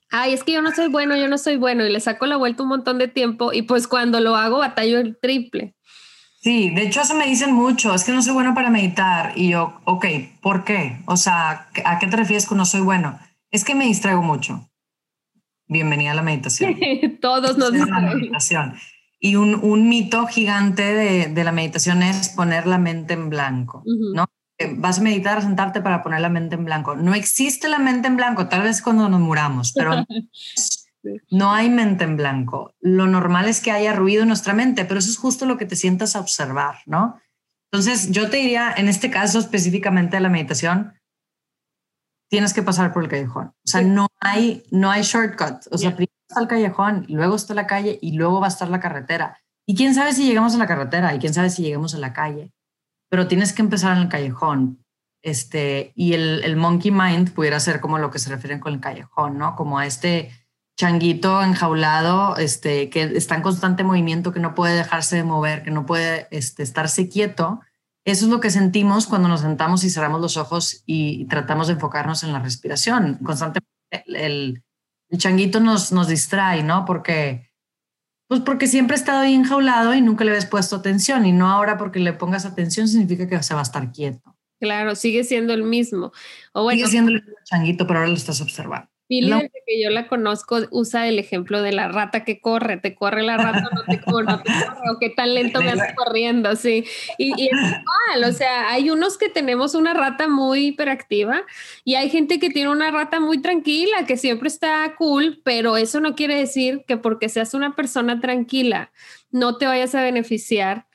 ay, 0.10 0.34
es 0.34 0.44
que 0.44 0.54
yo 0.54 0.62
no 0.62 0.74
soy 0.74 0.88
bueno, 0.88 1.18
yo 1.18 1.28
no 1.28 1.38
soy 1.38 1.58
bueno 1.58 1.86
y 1.86 1.92
le 1.92 2.00
saco 2.00 2.26
la 2.26 2.38
vuelta 2.38 2.64
un 2.64 2.70
montón 2.70 2.98
de 2.98 3.08
tiempo 3.08 3.52
y 3.52 3.64
pues 3.64 3.88
cuando 3.88 4.20
lo 4.20 4.36
hago 4.36 4.60
batallo 4.60 5.00
el 5.00 5.18
triple. 5.18 5.76
Sí, 6.42 6.72
de 6.72 6.84
hecho 6.84 7.02
eso 7.02 7.14
me 7.14 7.28
dicen 7.28 7.54
mucho, 7.54 7.94
es 7.94 8.04
que 8.04 8.14
no 8.14 8.22
soy 8.24 8.34
bueno 8.34 8.56
para 8.56 8.72
meditar 8.72 9.34
y 9.36 9.50
yo, 9.50 9.80
ok, 9.86 10.06
¿por 10.42 10.64
qué? 10.64 11.00
O 11.06 11.18
sea, 11.18 11.68
¿a 11.86 12.00
qué 12.00 12.08
te 12.08 12.18
refieres 12.18 12.48
con 12.48 12.58
no 12.58 12.66
soy 12.66 12.82
bueno? 12.82 13.20
Es 13.52 13.64
que 13.64 13.76
me 13.76 13.86
distraigo 13.86 14.24
mucho 14.24 14.71
bienvenida 15.72 16.12
a 16.12 16.16
la 16.16 16.22
meditación. 16.22 16.78
Todos 17.22 17.58
nos 17.58 17.72
la 17.72 18.00
meditación. 18.02 18.76
Y 19.20 19.36
un, 19.36 19.56
un 19.56 19.88
mito 19.88 20.28
gigante 20.28 20.82
de, 20.94 21.28
de, 21.28 21.44
la 21.44 21.52
meditación 21.52 22.04
es 22.04 22.30
poner 22.30 22.68
la 22.68 22.78
mente 22.78 23.14
en 23.14 23.30
blanco, 23.30 23.84
¿no? 23.86 24.26
Vas 24.76 25.00
a 25.00 25.02
meditar, 25.02 25.38
a 25.38 25.42
sentarte 25.42 25.82
para 25.82 26.04
poner 26.04 26.22
la 26.22 26.30
mente 26.30 26.56
en 26.56 26.66
blanco. 26.66 26.96
No 26.96 27.14
existe 27.14 27.68
la 27.70 27.80
mente 27.80 28.08
en 28.08 28.18
blanco, 28.18 28.48
tal 28.48 28.64
vez 28.64 28.82
cuando 28.82 29.10
nos 29.10 29.20
muramos, 29.20 29.74
pero 29.74 30.06
no 31.32 31.52
hay 31.52 31.70
mente 31.70 32.04
en 32.04 32.18
blanco. 32.18 32.74
Lo 32.80 33.08
normal 33.08 33.48
es 33.48 33.62
que 33.62 33.72
haya 33.72 33.94
ruido 33.94 34.24
en 34.24 34.28
nuestra 34.28 34.54
mente, 34.54 34.86
pero 34.86 35.00
eso 35.00 35.10
es 35.10 35.18
justo 35.18 35.46
lo 35.46 35.58
que 35.58 35.66
te 35.66 35.76
sientas 35.76 36.16
a 36.16 36.20
observar, 36.20 36.80
¿no? 36.86 37.20
Entonces, 37.72 38.12
yo 38.12 38.30
te 38.30 38.38
diría, 38.38 38.74
en 38.76 38.90
este 38.90 39.10
caso 39.10 39.40
específicamente 39.40 40.18
de 40.18 40.22
la 40.22 40.30
meditación, 40.30 40.94
tienes 42.32 42.54
que 42.54 42.64
pasar 42.64 42.94
por 42.94 43.04
el 43.04 43.10
callejón. 43.10 43.48
O 43.48 43.68
sea, 43.68 43.82
no, 43.82 44.08
hay, 44.22 44.64
no 44.72 44.90
hay 44.90 45.02
shortcut. 45.02 45.68
O 45.70 45.78
sea, 45.78 45.98
primero 45.98 46.14
está 46.30 46.40
el 46.40 46.48
callejón, 46.48 47.06
luego 47.10 47.36
está 47.36 47.54
la 47.54 47.68
calle 47.68 48.00
y 48.02 48.14
luego 48.14 48.40
va 48.40 48.48
a 48.48 48.50
estar 48.50 48.70
la 48.70 48.80
carretera. 48.80 49.38
Y 49.68 49.76
quién 49.76 49.94
sabe 49.94 50.14
si 50.14 50.26
llegamos 50.26 50.56
a 50.56 50.58
la 50.58 50.66
carretera 50.66 51.14
y 51.14 51.20
quién 51.20 51.34
sabe 51.34 51.50
si 51.50 51.62
llegamos 51.62 51.94
a 51.94 51.98
la 51.98 52.14
calle. 52.14 52.54
Pero 53.10 53.28
tienes 53.28 53.52
que 53.52 53.62
empezar 53.62 53.98
en 53.98 54.04
el 54.04 54.10
callejón. 54.10 54.82
Este, 55.22 55.92
y 55.94 56.14
el, 56.14 56.42
el 56.46 56.56
monkey 56.56 56.90
mind 56.90 57.34
pudiera 57.34 57.60
ser 57.60 57.82
como 57.82 58.00
lo 58.00 58.10
que 58.10 58.18
se 58.18 58.30
refieren 58.30 58.62
con 58.62 58.74
el 58.74 58.80
callejón, 58.80 59.38
¿no? 59.38 59.58
Como 59.58 59.78
a 59.78 59.86
este 59.86 60.32
changuito 60.78 61.44
enjaulado, 61.44 62.38
este, 62.38 62.90
que 62.90 63.04
está 63.04 63.36
en 63.36 63.42
constante 63.42 63.84
movimiento, 63.84 64.32
que 64.32 64.40
no 64.40 64.56
puede 64.56 64.78
dejarse 64.78 65.18
de 65.18 65.24
mover, 65.26 65.64
que 65.64 65.72
no 65.72 65.86
puede 65.86 66.28
este, 66.32 66.64
estarse 66.64 67.10
quieto 67.10 67.60
eso 68.06 68.26
es 68.26 68.32
lo 68.32 68.40
que 68.40 68.50
sentimos 68.50 69.08
cuando 69.08 69.28
nos 69.28 69.42
sentamos 69.42 69.84
y 69.84 69.90
cerramos 69.90 70.22
los 70.22 70.38
ojos 70.38 70.84
y, 70.86 71.26
tratamos 71.26 71.68
de 71.68 71.74
enfocarnos 71.74 72.24
en 72.24 72.34
la 72.34 72.40
respiración. 72.40 73.20
Constantemente 73.24 73.68
el, 74.06 74.64
el 75.10 75.18
changuito 75.18 75.60
nos, 75.60 75.92
nos 75.92 76.08
distrae, 76.08 76.64
¿no? 76.64 76.86
Porque, 76.86 77.52
pues 78.28 78.42
porque 78.42 78.68
siempre 78.68 78.96
ha 78.96 79.00
estado 79.00 79.20
ahí 79.20 79.34
enjaulado 79.34 79.94
y 79.94 80.02
nunca 80.02 80.24
le 80.24 80.32
habías 80.32 80.46
puesto 80.46 80.78
atención 80.78 81.26
y 81.26 81.32
no 81.32 81.50
ahora 81.50 81.78
porque 81.78 82.00
le 82.00 82.14
pongas 82.14 82.46
atención 82.46 82.88
significa 82.88 83.28
que 83.28 83.42
se 83.44 83.54
va 83.54 83.60
a 83.60 83.64
estar 83.64 83.92
quieto. 83.92 84.36
Claro, 84.60 84.96
sigue 84.96 85.24
siendo 85.24 85.54
el 85.54 85.64
mismo. 85.64 86.12
O 86.54 86.70
sigue 86.70 86.88
siendo 86.88 87.12
el 87.12 87.24
mismo 87.24 87.38
changuito, 87.44 87.88
pero 87.88 88.00
ahora 88.00 88.12
lo 88.12 88.16
estás 88.16 88.42
observando. 88.42 88.91
Pili, 89.12 89.30
desde 89.30 89.62
que 89.68 89.84
yo 89.84 89.90
la 89.90 90.08
conozco, 90.08 90.60
usa 90.72 91.10
el 91.10 91.20
ejemplo 91.20 91.62
de 91.62 91.74
la 91.74 91.90
rata 91.90 92.24
que 92.24 92.40
corre, 92.40 92.78
te 92.78 92.96
corre 92.96 93.24
la 93.24 93.36
rata, 93.36 93.70
no 93.74 93.84
te 93.84 94.00
corre, 94.00 94.24
no 94.24 94.42
te 94.42 94.50
corre, 94.50 94.90
o 94.90 95.00
qué 95.02 95.10
tan 95.10 95.34
lento 95.34 95.60
me 95.60 95.76
vas 95.76 95.94
corriendo, 95.98 96.56
sí. 96.56 96.86
Y, 97.18 97.34
y, 97.36 97.48
es 97.48 97.52
igual, 97.52 98.30
o 98.30 98.32
sea, 98.32 98.72
hay 98.72 98.90
unos 98.90 99.18
que 99.18 99.28
tenemos 99.28 99.76
una 99.76 99.94
rata 99.94 100.30
muy 100.30 100.68
hiperactiva 100.68 101.44
y 101.84 101.96
hay 101.96 102.10
gente 102.10 102.40
que 102.40 102.52
tiene 102.52 102.70
una 102.70 102.90
rata 102.90 103.20
muy 103.20 103.42
tranquila, 103.42 104.06
que 104.08 104.16
siempre 104.16 104.48
está 104.48 104.96
cool, 104.98 105.42
pero 105.44 105.76
eso 105.76 106.00
no 106.00 106.16
quiere 106.16 106.38
decir 106.38 106.86
que 106.88 106.96
porque 106.96 107.28
seas 107.28 107.54
una 107.54 107.76
persona 107.76 108.22
tranquila 108.22 108.92
no 109.32 109.58
te 109.58 109.66
vayas 109.66 109.96
a 109.96 110.04
beneficiar 110.04 110.88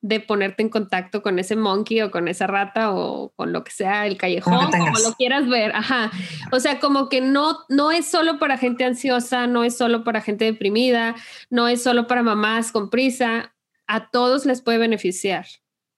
de 0.00 0.20
ponerte 0.20 0.62
en 0.62 0.68
contacto 0.68 1.22
con 1.22 1.38
ese 1.38 1.56
monkey 1.56 2.00
o 2.02 2.10
con 2.10 2.28
esa 2.28 2.46
rata 2.46 2.92
o 2.92 3.32
con 3.34 3.52
lo 3.52 3.64
que 3.64 3.72
sea, 3.72 4.06
el 4.06 4.16
callejón, 4.16 4.70
como, 4.70 4.98
lo 4.98 5.14
quieras 5.14 5.48
ver. 5.48 5.74
Ajá. 5.74 6.10
O 6.52 6.60
sea, 6.60 6.78
como 6.78 7.08
que 7.08 7.20
no, 7.20 7.58
no 7.68 7.90
es 7.90 8.06
solo 8.06 8.38
para 8.38 8.58
gente 8.58 8.84
ansiosa, 8.84 9.46
no 9.46 9.64
es 9.64 9.76
solo 9.76 10.04
para 10.04 10.20
gente 10.20 10.44
deprimida, 10.44 11.16
no 11.50 11.66
es 11.68 11.82
solo 11.82 12.06
para 12.06 12.22
mamás 12.22 12.70
con 12.70 12.90
prisa. 12.90 13.54
A 13.86 14.10
todos 14.10 14.46
les 14.46 14.62
puede 14.62 14.78
beneficiar, 14.78 15.46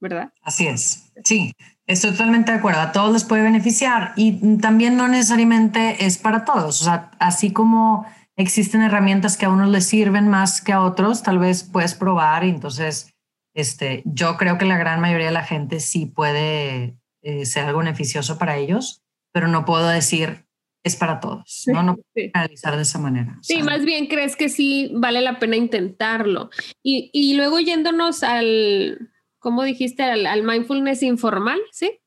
¿verdad? 0.01 0.33
Así 0.43 0.67
es. 0.67 1.13
Sí, 1.25 1.53
estoy 1.87 2.13
totalmente 2.13 2.53
de 2.53 2.59
acuerdo. 2.59 2.81
A 2.81 2.93
todos 2.93 3.13
les 3.13 3.25
puede 3.25 3.43
beneficiar 3.43 4.13
y 4.17 4.59
también 4.59 4.97
no 4.97 5.09
necesariamente 5.09 6.07
es 6.07 6.17
para 6.17 6.45
todos. 6.45 6.81
O 6.81 6.85
sea, 6.85 7.11
así 7.19 7.53
como 7.53 8.07
existen 8.37 8.81
herramientas 8.81 9.37
que 9.37 9.45
a 9.45 9.51
unos 9.51 9.69
les 9.69 9.87
sirven 9.87 10.29
más 10.29 10.63
que 10.63 10.73
a 10.73 10.83
otros, 10.83 11.23
tal 11.23 11.39
vez 11.39 11.65
puedes 11.65 11.95
probar 11.95 12.45
y 12.45 12.49
entonces 12.49 13.13
este, 13.61 14.03
yo 14.05 14.37
creo 14.37 14.59
que 14.59 14.65
la 14.65 14.79
gran 14.79 15.01
mayoría 15.01 15.27
de 15.27 15.33
la 15.33 15.45
gente 15.45 15.81
sí 15.81 16.07
puede 16.07 16.97
eh, 17.23 17.47
ser 17.47 17.65
algo 17.65 17.79
beneficioso 17.81 18.39
para 18.39 18.57
ellos, 18.57 19.03
pero 19.33 19.49
no 19.49 19.65
puedo 19.65 19.89
decir 19.89 20.47
es 20.83 20.97
para 20.97 21.21
todos, 21.21 21.65
¿no? 21.67 21.83
No 21.83 21.97
puedo 21.97 22.31
analizar 22.33 22.75
de 22.77 22.83
esa 22.83 22.99
manera. 22.99 23.39
Sí, 23.43 23.63
más 23.63 23.85
bien 23.85 24.07
crees 24.07 24.35
que 24.35 24.49
sí 24.49 24.91
vale 24.95 25.21
la 25.21 25.39
pena 25.39 25.57
intentarlo. 25.57 26.49
Y, 26.83 27.11
y 27.13 27.35
luego 27.35 27.61
yéndonos 27.61 28.23
al, 28.23 29.11
¿cómo 29.39 29.63
dijiste? 29.65 30.03
Al, 30.03 30.43
mindfulness 30.43 31.03
informal, 31.03 31.61
¿sí? 31.71 31.99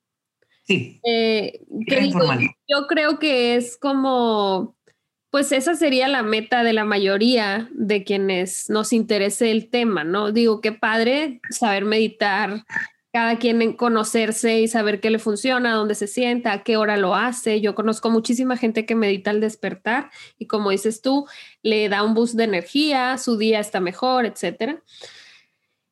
Sí. 0.65 0.99
Eh, 1.03 1.59
yo 2.67 2.87
creo 2.87 3.19
que 3.19 3.55
es 3.55 3.77
como 3.77 4.75
pues 5.33 5.51
esa 5.51 5.73
sería 5.73 6.07
la 6.07 6.21
meta 6.21 6.63
de 6.63 6.73
la 6.73 6.85
mayoría 6.85 7.67
de 7.71 8.03
quienes 8.03 8.69
nos 8.69 8.93
interese 8.93 9.49
el 9.49 9.67
tema, 9.67 10.03
¿no? 10.03 10.31
Digo, 10.31 10.61
qué 10.61 10.73
padre 10.73 11.41
saber 11.49 11.85
meditar, 11.85 12.65
cada 13.11 13.39
quien 13.39 13.63
en 13.63 13.73
conocerse 13.73 14.59
y 14.59 14.67
saber 14.67 14.99
qué 14.99 15.09
le 15.09 15.17
funciona, 15.17 15.73
dónde 15.73 15.95
se 15.95 16.05
sienta, 16.05 16.51
a 16.51 16.61
qué 16.61 16.77
hora 16.77 16.97
lo 16.97 17.15
hace. 17.15 17.61
Yo 17.61 17.73
conozco 17.73 18.11
muchísima 18.11 18.57
gente 18.57 18.85
que 18.85 18.93
medita 18.93 19.31
al 19.31 19.41
despertar 19.41 20.11
y 20.37 20.45
como 20.45 20.69
dices 20.69 21.01
tú, 21.01 21.25
le 21.63 21.89
da 21.89 22.03
un 22.03 22.13
boost 22.13 22.35
de 22.35 22.43
energía, 22.43 23.17
su 23.17 23.35
día 23.35 23.59
está 23.59 23.79
mejor, 23.79 24.27
etcétera. 24.27 24.83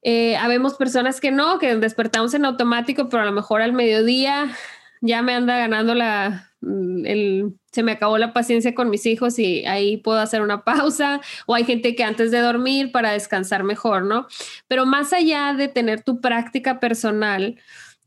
Eh, 0.03 0.35
habemos 0.35 0.75
personas 0.75 1.19
que 1.19 1.31
no, 1.31 1.57
que 1.57 1.75
despertamos 1.77 2.35
en 2.35 2.45
automático, 2.45 3.09
pero 3.09 3.23
a 3.23 3.25
lo 3.25 3.31
mejor 3.31 3.63
al 3.63 3.73
mediodía 3.73 4.55
ya 5.01 5.21
me 5.21 5.33
anda 5.33 5.57
ganando 5.57 5.95
la, 5.95 6.51
mm, 6.61 7.05
el, 7.05 7.53
se 7.71 7.83
me 7.83 7.91
acabó 7.91 8.17
la 8.17 8.33
paciencia 8.33 8.75
con 8.75 8.89
mis 8.89 9.05
hijos 9.05 9.39
y 9.39 9.65
ahí 9.65 9.97
puedo 9.97 10.19
hacer 10.19 10.41
una 10.41 10.63
pausa, 10.63 11.21
o 11.47 11.55
hay 11.55 11.65
gente 11.65 11.95
que 11.95 12.03
antes 12.03 12.31
de 12.31 12.39
dormir 12.39 12.91
para 12.91 13.11
descansar 13.11 13.63
mejor, 13.63 14.03
¿no? 14.05 14.27
Pero 14.67 14.85
más 14.85 15.11
allá 15.13 15.53
de 15.53 15.67
tener 15.67 16.03
tu 16.03 16.21
práctica 16.21 16.79
personal, 16.79 17.59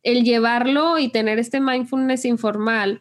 el 0.03 0.23
llevarlo 0.23 0.99
y 0.99 1.09
tener 1.09 1.39
este 1.39 1.61
mindfulness 1.61 2.25
informal, 2.25 3.01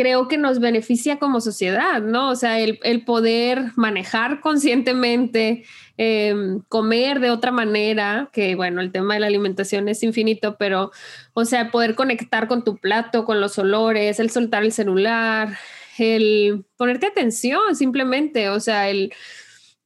creo 0.00 0.28
que 0.28 0.38
nos 0.38 0.60
beneficia 0.60 1.18
como 1.18 1.42
sociedad, 1.42 2.00
¿no? 2.00 2.30
O 2.30 2.34
sea, 2.34 2.58
el, 2.58 3.04
poder 3.04 3.72
manejar 3.76 4.40
conscientemente, 4.40 5.64
em, 5.98 6.62
comer 6.68 7.20
de 7.20 7.30
otra 7.30 7.52
manera, 7.52 8.30
que 8.32 8.54
bueno, 8.54 8.80
el 8.80 8.92
tema 8.92 9.12
de 9.14 9.20
la 9.20 9.26
alimentación 9.26 9.88
es 9.90 10.02
infinito, 10.02 10.56
pero, 10.58 10.90
o 11.34 11.44
sea, 11.44 11.70
poder 11.70 11.94
conectar 11.96 12.48
con 12.48 12.64
tu 12.64 12.78
plato, 12.78 13.26
con 13.26 13.42
los 13.42 13.58
olores, 13.58 14.20
el 14.20 14.30
soltar 14.30 14.62
el 14.62 14.72
celular, 14.72 15.58
el 15.98 16.64
ponerte 16.78 17.06
atención 17.08 17.76
simplemente, 17.76 18.48
o 18.48 18.58
sea, 18.58 18.88
el 18.88 19.12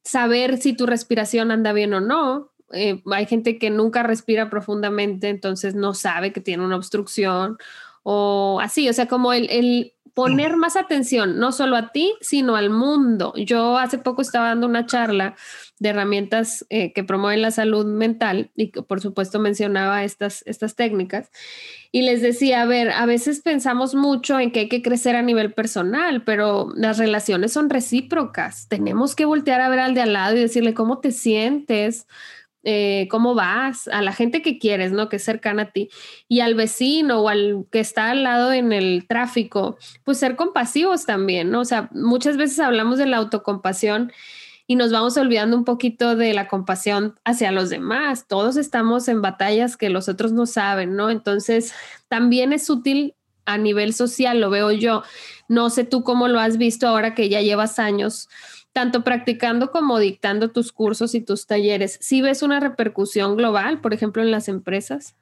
saber 0.04 0.58
si 0.58 0.74
tu 0.74 0.86
respiración 0.86 1.50
anda 1.50 1.72
bien 1.72 1.92
o 1.92 2.00
no. 2.00 2.52
Eh, 2.72 3.02
hay 3.10 3.26
gente 3.26 3.58
que 3.58 3.70
nunca 3.70 4.04
respira 4.04 4.48
profundamente, 4.48 5.28
entonces 5.28 5.74
no 5.74 5.92
sabe 5.92 6.32
que 6.32 6.40
tiene 6.40 6.64
una 6.64 6.76
obstrucción 6.76 7.58
o 8.04 8.60
así, 8.62 8.88
o 8.88 8.92
sea, 8.92 9.08
como 9.08 9.32
el, 9.32 9.93
poner 10.14 10.56
más 10.56 10.76
atención, 10.76 11.38
no 11.38 11.50
solo 11.50 11.76
a 11.76 11.90
ti, 11.90 12.14
sino 12.20 12.54
al 12.54 12.70
mundo. 12.70 13.34
Yo 13.36 13.76
hace 13.76 13.98
poco 13.98 14.22
estaba 14.22 14.48
dando 14.48 14.66
una 14.66 14.86
charla 14.86 15.34
de 15.80 15.88
herramientas 15.88 16.64
eh, 16.70 16.92
que 16.92 17.02
promueven 17.02 17.42
la 17.42 17.50
salud 17.50 17.84
mental 17.84 18.50
y 18.54 18.70
que 18.70 18.82
por 18.82 19.00
supuesto 19.00 19.40
mencionaba 19.40 20.04
estas, 20.04 20.44
estas 20.46 20.76
técnicas 20.76 21.30
y 21.90 22.02
les 22.02 22.22
decía, 22.22 22.62
a 22.62 22.66
ver, 22.66 22.90
a 22.90 23.06
veces 23.06 23.40
pensamos 23.40 23.94
mucho 23.94 24.38
en 24.38 24.52
que 24.52 24.60
hay 24.60 24.68
que 24.68 24.82
crecer 24.82 25.16
a 25.16 25.22
nivel 25.22 25.52
personal, 25.52 26.22
pero 26.24 26.72
las 26.76 26.98
relaciones 26.98 27.52
son 27.52 27.68
recíprocas. 27.68 28.68
Tenemos 28.68 29.16
que 29.16 29.24
voltear 29.24 29.60
a 29.60 29.68
ver 29.68 29.80
al 29.80 29.94
de 29.94 30.02
al 30.02 30.12
lado 30.12 30.36
y 30.36 30.40
decirle 30.40 30.74
cómo 30.74 30.98
te 30.98 31.10
sientes, 31.10 32.06
eh, 32.64 33.06
cómo 33.10 33.34
vas, 33.34 33.88
a 33.88 34.02
la 34.02 34.12
gente 34.12 34.40
que 34.42 34.58
quieres, 34.58 34.90
¿no? 34.92 35.08
Que 35.08 35.16
es 35.16 35.24
cercana 35.24 35.62
a 35.62 35.70
ti, 35.70 35.90
y 36.28 36.40
al 36.40 36.54
vecino 36.54 37.20
o 37.20 37.28
al 37.28 37.66
que 37.70 37.80
está 37.80 38.10
al 38.10 38.22
lado 38.22 38.52
en 38.52 38.72
el 38.72 39.06
tráfico, 39.06 39.76
pues 40.04 40.18
ser 40.18 40.36
compasivos 40.36 41.04
también, 41.06 41.50
¿no? 41.50 41.60
O 41.60 41.64
sea, 41.64 41.88
muchas 41.92 42.36
veces 42.36 42.58
hablamos 42.60 42.98
de 42.98 43.06
la 43.06 43.18
autocompasión 43.18 44.12
y 44.66 44.76
nos 44.76 44.92
vamos 44.92 45.16
olvidando 45.16 45.56
un 45.56 45.64
poquito 45.64 46.16
de 46.16 46.32
la 46.32 46.48
compasión 46.48 47.18
hacia 47.24 47.52
los 47.52 47.68
demás. 47.68 48.26
Todos 48.26 48.56
estamos 48.56 49.08
en 49.08 49.20
batallas 49.20 49.76
que 49.76 49.90
los 49.90 50.08
otros 50.08 50.32
no 50.32 50.46
saben, 50.46 50.96
¿no? 50.96 51.10
Entonces, 51.10 51.74
también 52.08 52.52
es 52.52 52.70
útil 52.70 53.14
a 53.44 53.58
nivel 53.58 53.92
social, 53.92 54.40
lo 54.40 54.48
veo 54.48 54.72
yo. 54.72 55.02
No 55.48 55.68
sé 55.68 55.84
tú 55.84 56.02
cómo 56.02 56.28
lo 56.28 56.40
has 56.40 56.56
visto 56.56 56.88
ahora 56.88 57.14
que 57.14 57.28
ya 57.28 57.42
llevas 57.42 57.78
años 57.78 58.28
tanto 58.74 59.04
practicando 59.04 59.70
como 59.70 60.00
dictando 60.00 60.50
tus 60.50 60.72
cursos 60.72 61.14
y 61.14 61.20
tus 61.20 61.46
talleres, 61.46 61.96
¿sí 62.02 62.20
ves 62.20 62.42
una 62.42 62.58
repercusión 62.58 63.36
global, 63.36 63.80
por 63.80 63.94
ejemplo, 63.94 64.20
en 64.20 64.32
las 64.32 64.48
empresas? 64.48 65.14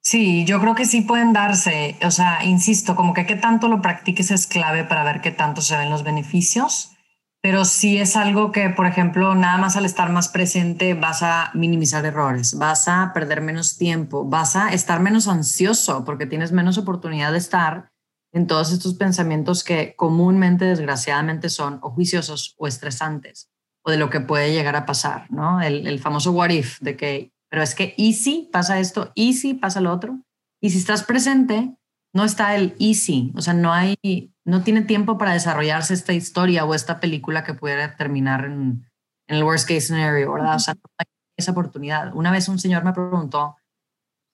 Sí, 0.00 0.44
yo 0.46 0.58
creo 0.58 0.74
que 0.74 0.86
sí 0.86 1.02
pueden 1.02 1.34
darse. 1.34 1.96
O 2.02 2.10
sea, 2.10 2.44
insisto, 2.44 2.96
como 2.96 3.12
que 3.12 3.26
qué 3.26 3.36
tanto 3.36 3.68
lo 3.68 3.82
practiques 3.82 4.30
es 4.30 4.46
clave 4.46 4.84
para 4.84 5.04
ver 5.04 5.20
qué 5.20 5.30
tanto 5.30 5.60
se 5.60 5.76
ven 5.76 5.90
los 5.90 6.02
beneficios, 6.02 6.96
pero 7.42 7.66
sí 7.66 7.98
es 7.98 8.16
algo 8.16 8.52
que, 8.52 8.70
por 8.70 8.86
ejemplo, 8.86 9.34
nada 9.34 9.58
más 9.58 9.76
al 9.76 9.84
estar 9.84 10.10
más 10.10 10.28
presente 10.28 10.94
vas 10.94 11.22
a 11.22 11.50
minimizar 11.52 12.04
errores, 12.06 12.56
vas 12.56 12.88
a 12.88 13.12
perder 13.12 13.42
menos 13.42 13.76
tiempo, 13.76 14.24
vas 14.24 14.56
a 14.56 14.72
estar 14.72 14.98
menos 14.98 15.28
ansioso 15.28 16.06
porque 16.06 16.24
tienes 16.24 16.52
menos 16.52 16.78
oportunidad 16.78 17.32
de 17.32 17.38
estar 17.38 17.91
en 18.32 18.46
todos 18.46 18.72
estos 18.72 18.94
pensamientos 18.94 19.62
que 19.62 19.94
comúnmente, 19.94 20.64
desgraciadamente, 20.64 21.50
son 21.50 21.78
o 21.82 21.90
juiciosos 21.90 22.54
o 22.58 22.66
estresantes, 22.66 23.50
o 23.84 23.90
de 23.90 23.98
lo 23.98 24.10
que 24.10 24.20
puede 24.20 24.52
llegar 24.52 24.74
a 24.74 24.86
pasar, 24.86 25.30
¿no? 25.30 25.60
El, 25.60 25.98
famoso 25.98 26.32
what 26.32 26.50
if, 26.50 26.80
de 26.80 26.96
que, 26.96 27.32
pero 27.50 27.62
es 27.62 27.74
que 27.74 27.94
easy 27.98 28.48
pasa 28.50 28.80
esto, 28.80 29.12
easy 29.14 29.54
pasa 29.54 29.80
lo 29.80 29.92
otro. 29.92 30.20
Y 30.62 30.70
si 30.70 30.78
estás 30.78 31.04
presente, 31.04 31.74
no 32.14 32.24
está 32.24 32.56
el 32.56 32.74
easy, 32.78 33.32
o 33.36 33.42
sea, 33.42 33.52
no 33.52 33.72
hay, 33.72 33.96
no 34.44 34.62
tiene 34.62 34.82
tiempo 34.82 35.18
para 35.18 35.32
desarrollarse 35.32 35.92
esta 35.92 36.12
historia 36.12 36.64
o 36.64 36.74
esta 36.74 37.00
película 37.00 37.44
que 37.44 37.54
pudiera 37.54 37.96
terminar 37.96 38.44
en, 38.46 38.86
en 39.28 39.36
el 39.36 39.44
worst 39.44 39.68
case 39.68 39.82
scenario, 39.82 40.32
¿verdad? 40.32 40.56
O 40.56 40.58
sea, 40.58 40.74
no 40.74 40.80
hay 40.98 41.06
esa 41.36 41.52
oportunidad. 41.52 42.14
Una 42.14 42.30
vez 42.30 42.48
un 42.48 42.58
señor 42.58 42.84
me 42.84 42.92
preguntó, 42.92 43.56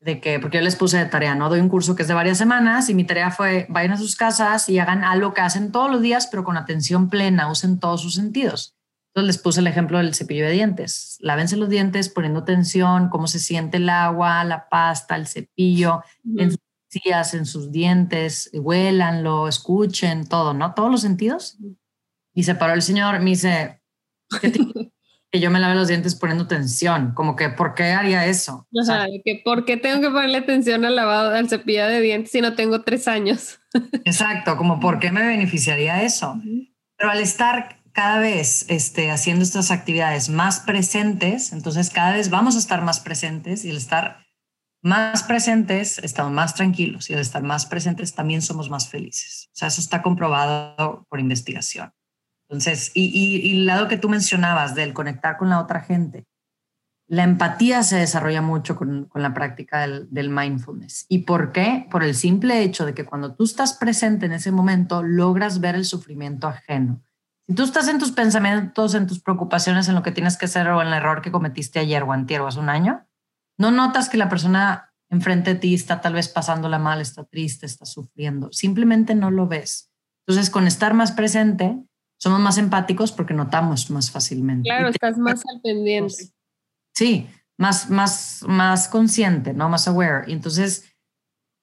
de 0.00 0.20
que, 0.20 0.38
porque 0.38 0.58
yo 0.58 0.62
les 0.62 0.76
puse 0.76 0.98
de 0.98 1.06
tarea, 1.06 1.34
¿no? 1.34 1.48
Doy 1.48 1.60
un 1.60 1.68
curso 1.68 1.96
que 1.96 2.02
es 2.02 2.08
de 2.08 2.14
varias 2.14 2.38
semanas 2.38 2.88
y 2.88 2.94
mi 2.94 3.04
tarea 3.04 3.30
fue, 3.30 3.66
vayan 3.68 3.92
a 3.92 3.96
sus 3.96 4.16
casas 4.16 4.68
y 4.68 4.78
hagan 4.78 5.04
algo 5.04 5.34
que 5.34 5.40
hacen 5.40 5.72
todos 5.72 5.90
los 5.90 6.00
días, 6.00 6.28
pero 6.28 6.44
con 6.44 6.56
atención 6.56 7.10
plena, 7.10 7.50
usen 7.50 7.80
todos 7.80 8.02
sus 8.02 8.14
sentidos. 8.14 8.76
Entonces 9.08 9.34
les 9.34 9.42
puse 9.42 9.60
el 9.60 9.66
ejemplo 9.66 9.98
del 9.98 10.14
cepillo 10.14 10.44
de 10.46 10.52
dientes. 10.52 11.16
Lávense 11.20 11.56
los 11.56 11.68
dientes 11.68 12.08
poniendo 12.08 12.40
atención, 12.40 13.08
cómo 13.08 13.26
se 13.26 13.40
siente 13.40 13.78
el 13.78 13.88
agua, 13.88 14.44
la 14.44 14.68
pasta, 14.68 15.16
el 15.16 15.26
cepillo, 15.26 16.02
en 16.36 16.52
sus 16.52 16.60
encías, 16.88 17.34
en 17.34 17.44
sus 17.44 17.72
dientes, 17.72 18.50
huélanlo, 18.52 19.48
escuchen, 19.48 20.28
todo, 20.28 20.54
¿no? 20.54 20.74
Todos 20.74 20.90
los 20.90 21.00
sentidos. 21.00 21.58
Y 22.34 22.44
se 22.44 22.54
paró 22.54 22.74
el 22.74 22.82
señor, 22.82 23.18
me 23.18 23.30
dice, 23.30 23.82
¿qué 24.40 24.52
que 25.30 25.40
yo 25.40 25.50
me 25.50 25.60
lave 25.60 25.74
los 25.74 25.88
dientes 25.88 26.14
poniendo 26.14 26.46
tensión, 26.46 27.12
como 27.14 27.36
que 27.36 27.50
¿por 27.50 27.74
qué 27.74 27.92
haría 27.92 28.26
eso? 28.26 28.66
O 28.72 28.82
sea, 28.82 29.06
que 29.24 29.42
¿por 29.44 29.64
qué 29.64 29.76
tengo 29.76 30.00
que 30.00 30.10
ponerle 30.10 30.38
atención 30.38 30.84
al 30.84 30.96
lavado, 30.96 31.34
al 31.34 31.48
cepillado 31.48 31.90
de 31.90 32.00
dientes 32.00 32.32
si 32.32 32.40
no 32.40 32.54
tengo 32.54 32.82
tres 32.82 33.08
años? 33.08 33.60
Exacto, 34.04 34.56
como 34.56 34.80
¿por 34.80 34.98
qué 34.98 35.10
me 35.10 35.26
beneficiaría 35.26 36.02
eso? 36.02 36.40
Pero 36.96 37.10
al 37.10 37.20
estar 37.20 37.78
cada 37.92 38.20
vez 38.20 38.64
este, 38.68 39.10
haciendo 39.10 39.42
estas 39.42 39.70
actividades 39.70 40.28
más 40.28 40.60
presentes, 40.60 41.52
entonces 41.52 41.90
cada 41.90 42.12
vez 42.12 42.30
vamos 42.30 42.56
a 42.56 42.58
estar 42.58 42.80
más 42.82 43.00
presentes 43.00 43.64
y 43.64 43.70
al 43.70 43.76
estar 43.76 44.24
más 44.82 45.24
presentes 45.24 45.98
estamos 45.98 46.32
más 46.32 46.54
tranquilos 46.54 47.10
y 47.10 47.14
al 47.14 47.20
estar 47.20 47.42
más 47.42 47.66
presentes 47.66 48.14
también 48.14 48.40
somos 48.40 48.70
más 48.70 48.88
felices. 48.88 49.50
O 49.52 49.56
sea, 49.56 49.68
eso 49.68 49.80
está 49.80 50.00
comprobado 50.02 51.06
por 51.08 51.20
investigación. 51.20 51.92
Entonces, 52.48 52.90
y, 52.94 53.58
el 53.58 53.66
lado 53.66 53.88
que 53.88 53.98
tú 53.98 54.08
mencionabas 54.08 54.74
del 54.74 54.94
conectar 54.94 55.36
con 55.36 55.50
la 55.50 55.60
otra 55.60 55.80
gente, 55.80 56.26
la 57.06 57.24
empatía 57.24 57.82
se 57.82 57.96
desarrolla 57.96 58.42
mucho 58.42 58.76
con, 58.76 59.10
la 59.14 59.34
práctica 59.34 59.80
del, 59.80 60.08
del, 60.10 60.30
mindfulness. 60.30 61.06
¿Y 61.08 61.20
por 61.20 61.52
qué? 61.52 61.86
Por 61.90 62.04
el 62.04 62.14
simple 62.14 62.62
hecho 62.62 62.84
de 62.86 62.94
que 62.94 63.04
cuando 63.04 63.34
tú 63.34 63.44
estás 63.44 63.74
presente 63.74 64.26
en 64.26 64.32
ese 64.32 64.52
momento, 64.52 65.02
logras 65.02 65.60
ver 65.60 65.74
el 65.74 65.84
sufrimiento 65.84 66.48
ajeno. 66.48 67.02
Si 67.46 67.54
tú 67.54 67.62
estás 67.62 67.88
en 67.88 67.98
tus 67.98 68.12
pensamientos, 68.12 68.94
en 68.94 69.06
tus 69.06 69.20
preocupaciones, 69.20 69.88
en 69.88 69.94
lo 69.94 70.02
que 70.02 70.12
tienes 70.12 70.36
que 70.36 70.44
hacer 70.44 70.68
o 70.68 70.82
en 70.82 70.88
el 70.88 70.94
error 70.94 71.22
que 71.22 71.32
cometiste 71.32 71.78
ayer 71.78 72.02
o 72.02 72.12
antier 72.12 72.42
o 72.42 72.46
hace 72.46 72.58
un 72.58 72.68
año, 72.68 73.06
no 73.56 73.70
notas 73.70 74.10
que 74.10 74.18
la 74.18 74.28
persona 74.28 74.92
enfrente 75.10 75.54
de 75.54 75.60
ti 75.60 75.74
está 75.74 76.00
tal 76.00 76.12
vez 76.12 76.28
pasándola 76.28 76.78
mal, 76.78 77.00
está 77.00 77.24
triste, 77.24 77.66
está 77.66 77.86
sufriendo. 77.86 78.52
Simplemente 78.52 79.14
no 79.14 79.30
lo 79.30 79.48
ves. 79.48 79.90
Entonces, 80.26 80.50
con 80.50 80.66
estar 80.66 80.92
más 80.92 81.12
presente, 81.12 81.82
somos 82.18 82.40
más 82.40 82.58
empáticos 82.58 83.12
porque 83.12 83.34
notamos 83.34 83.90
más 83.90 84.10
fácilmente. 84.10 84.68
Claro, 84.68 84.88
estás 84.88 85.16
más 85.18 85.42
al 85.46 85.60
pendiente. 85.60 86.30
Sí, 86.94 87.28
más, 87.56 87.90
más, 87.90 88.44
más 88.46 88.88
consciente, 88.88 89.54
¿no? 89.54 89.68
Más 89.68 89.88
aware. 89.88 90.24
Y 90.26 90.32
entonces 90.32 90.84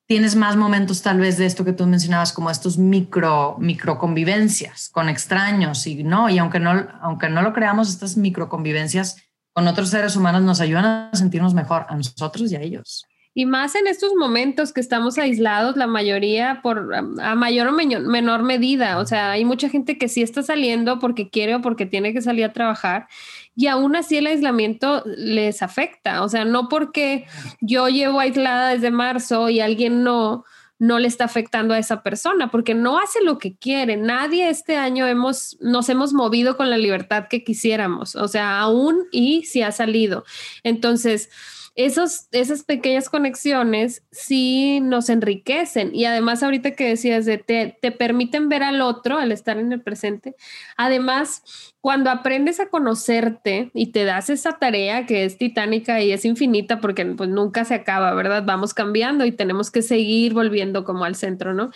tienes 0.07 0.35
más 0.35 0.55
momentos 0.55 1.01
tal 1.01 1.19
vez 1.19 1.37
de 1.37 1.45
esto 1.45 1.65
que 1.65 1.73
tú 1.73 1.85
mencionabas, 1.85 2.31
como 2.31 2.49
estos 2.49 2.77
micro, 2.77 3.57
micro 3.59 3.97
convivencias 3.97 4.89
con 4.89 5.09
extraños 5.09 5.85
y 5.87 6.03
no, 6.03 6.29
y 6.29 6.37
aunque 6.37 6.59
no, 6.59 6.87
aunque 7.01 7.29
no 7.29 7.41
lo 7.41 7.53
creamos, 7.53 7.89
estas 7.89 8.15
micro 8.15 8.47
convivencias 8.47 9.17
con 9.53 9.67
otros 9.67 9.89
seres 9.89 10.15
humanos 10.15 10.41
nos 10.41 10.61
ayudan 10.61 10.85
a 10.85 11.09
sentirnos 11.13 11.53
mejor 11.53 11.85
a 11.89 11.95
nosotros 11.95 12.51
y 12.51 12.55
a 12.55 12.61
ellos. 12.61 13.05
Y 13.37 13.45
más 13.45 13.75
en 13.75 13.85
estos 13.85 14.13
momentos 14.15 14.71
que 14.71 14.79
estamos 14.79 15.17
aislados, 15.17 15.75
la 15.75 15.87
mayoría 15.87 16.61
por 16.63 16.95
a 16.95 17.35
mayor 17.35 17.67
o 17.67 17.73
menor 17.73 18.43
medida. 18.43 18.97
O 18.97 19.05
sea, 19.05 19.31
hay 19.31 19.43
mucha 19.43 19.67
gente 19.67 19.97
que 19.97 20.07
sí 20.07 20.21
está 20.21 20.41
saliendo 20.41 20.99
porque 20.99 21.29
quiere 21.29 21.55
o 21.55 21.61
porque 21.61 21.85
tiene 21.85 22.13
que 22.13 22.21
salir 22.21 22.45
a 22.45 22.53
trabajar 22.53 23.07
y 23.55 23.67
aún 23.67 23.95
así 23.95 24.17
el 24.17 24.27
aislamiento 24.27 25.03
les 25.05 25.61
afecta. 25.61 26.23
O 26.23 26.29
sea, 26.29 26.45
no 26.45 26.67
porque 26.69 27.25
yo 27.61 27.87
llevo 27.89 28.19
aislada 28.19 28.69
desde 28.69 28.91
marzo 28.91 29.49
y 29.49 29.61
alguien 29.61 30.03
no, 30.03 30.43
no 30.77 30.99
le 30.99 31.07
está 31.07 31.25
afectando 31.25 31.73
a 31.73 31.79
esa 31.79 32.03
persona 32.03 32.51
porque 32.51 32.73
no 32.73 32.99
hace 32.99 33.23
lo 33.23 33.37
que 33.37 33.55
quiere. 33.57 33.95
Nadie 33.95 34.49
este 34.49 34.75
año 34.75 35.07
hemos, 35.07 35.57
nos 35.61 35.87
hemos 35.89 36.13
movido 36.13 36.57
con 36.57 36.69
la 36.69 36.77
libertad 36.77 37.27
que 37.29 37.43
quisiéramos. 37.43 38.15
O 38.15 38.27
sea, 38.27 38.59
aún 38.59 39.07
y 39.11 39.43
si 39.45 39.61
ha 39.61 39.71
salido. 39.71 40.25
Entonces, 40.63 41.29
esos, 41.75 42.27
esas 42.31 42.63
pequeñas 42.63 43.09
conexiones 43.09 44.03
sí 44.09 44.79
nos 44.79 45.09
enriquecen 45.09 45.93
y 45.93 46.05
además 46.05 46.41
ahorita 46.41 46.71
que 46.71 46.87
decías 46.87 47.25
de 47.25 47.37
te, 47.37 47.77
te 47.81 47.91
permiten 47.91 48.47
ver 48.47 48.63
al 48.63 48.81
otro 48.81 49.17
al 49.17 49.33
estar 49.33 49.57
en 49.57 49.73
el 49.73 49.81
presente. 49.81 50.35
Además, 50.77 51.43
cuando 51.81 52.09
aprendes 52.09 52.61
a 52.61 52.69
conocerte 52.69 53.71
y 53.73 53.87
te 53.87 54.05
das 54.05 54.29
esa 54.29 54.53
tarea 54.53 55.05
que 55.05 55.25
es 55.25 55.37
titánica 55.37 56.01
y 56.01 56.13
es 56.13 56.23
infinita 56.23 56.79
porque 56.79 57.05
pues 57.05 57.29
nunca 57.29 57.65
se 57.65 57.73
acaba, 57.73 58.13
¿verdad? 58.13 58.43
Vamos 58.45 58.73
cambiando 58.73 59.25
y 59.25 59.33
tenemos 59.33 59.69
que 59.69 59.81
seguir 59.81 60.33
volviendo 60.33 60.85
como 60.85 61.03
al 61.03 61.15
centro, 61.15 61.53
¿no? 61.53 61.71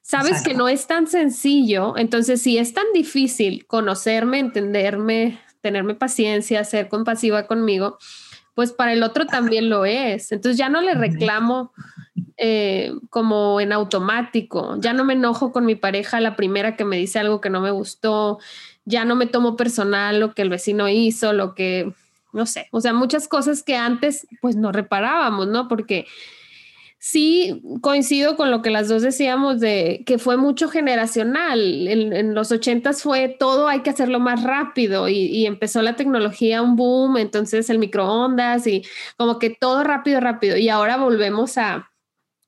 Sabes 0.00 0.42
que 0.42 0.54
no 0.54 0.68
es 0.68 0.88
tan 0.88 1.06
sencillo, 1.06 1.96
entonces 1.96 2.42
si 2.42 2.58
es 2.58 2.74
tan 2.74 2.86
difícil 2.92 3.66
conocerme, 3.66 4.40
entenderme, 4.40 5.38
tenerme 5.60 5.94
paciencia, 5.94 6.64
ser 6.64 6.88
compasiva 6.88 7.46
conmigo, 7.46 7.98
pues 8.54 8.72
para 8.72 8.92
el 8.92 9.02
otro 9.02 9.26
también 9.26 9.68
lo 9.70 9.84
es. 9.84 10.32
Entonces 10.32 10.58
ya 10.58 10.68
no 10.68 10.80
le 10.80 10.94
reclamo 10.94 11.72
eh, 12.36 12.92
como 13.10 13.60
en 13.60 13.72
automático. 13.72 14.76
Ya 14.78 14.92
no 14.92 15.04
me 15.04 15.14
enojo 15.14 15.52
con 15.52 15.64
mi 15.64 15.74
pareja 15.74 16.20
la 16.20 16.36
primera 16.36 16.76
que 16.76 16.84
me 16.84 16.96
dice 16.96 17.18
algo 17.18 17.40
que 17.40 17.50
no 17.50 17.60
me 17.60 17.70
gustó, 17.70 18.38
ya 18.84 19.04
no 19.04 19.14
me 19.14 19.26
tomo 19.26 19.56
personal 19.56 20.18
lo 20.20 20.34
que 20.34 20.42
el 20.42 20.48
vecino 20.48 20.88
hizo, 20.88 21.32
lo 21.32 21.54
que, 21.54 21.92
no 22.32 22.46
sé, 22.46 22.68
o 22.72 22.80
sea, 22.80 22.92
muchas 22.92 23.28
cosas 23.28 23.62
que 23.62 23.76
antes 23.76 24.26
pues 24.40 24.56
no 24.56 24.72
reparábamos, 24.72 25.46
¿no? 25.46 25.68
Porque 25.68 26.06
sí 27.04 27.60
coincido 27.80 28.36
con 28.36 28.52
lo 28.52 28.62
que 28.62 28.70
las 28.70 28.86
dos 28.88 29.02
decíamos 29.02 29.58
de 29.58 30.04
que 30.06 30.18
fue 30.18 30.36
mucho 30.36 30.68
generacional. 30.68 31.88
En, 31.88 32.32
los 32.32 32.52
ochentas 32.52 33.02
fue 33.02 33.28
todo 33.28 33.66
hay 33.66 33.80
que 33.80 33.90
hacerlo 33.90 34.20
más 34.20 34.44
rápido 34.44 35.08
y, 35.08 35.16
y, 35.16 35.46
empezó 35.46 35.82
la 35.82 35.96
tecnología 35.96 36.62
un 36.62 36.76
boom, 36.76 37.16
entonces 37.16 37.68
el 37.70 37.80
microondas 37.80 38.68
y 38.68 38.84
como 39.16 39.40
que 39.40 39.50
todo 39.50 39.82
rápido, 39.82 40.20
rápido. 40.20 40.56
Y 40.56 40.68
ahora 40.68 40.96
volvemos 40.96 41.58
a, 41.58 41.90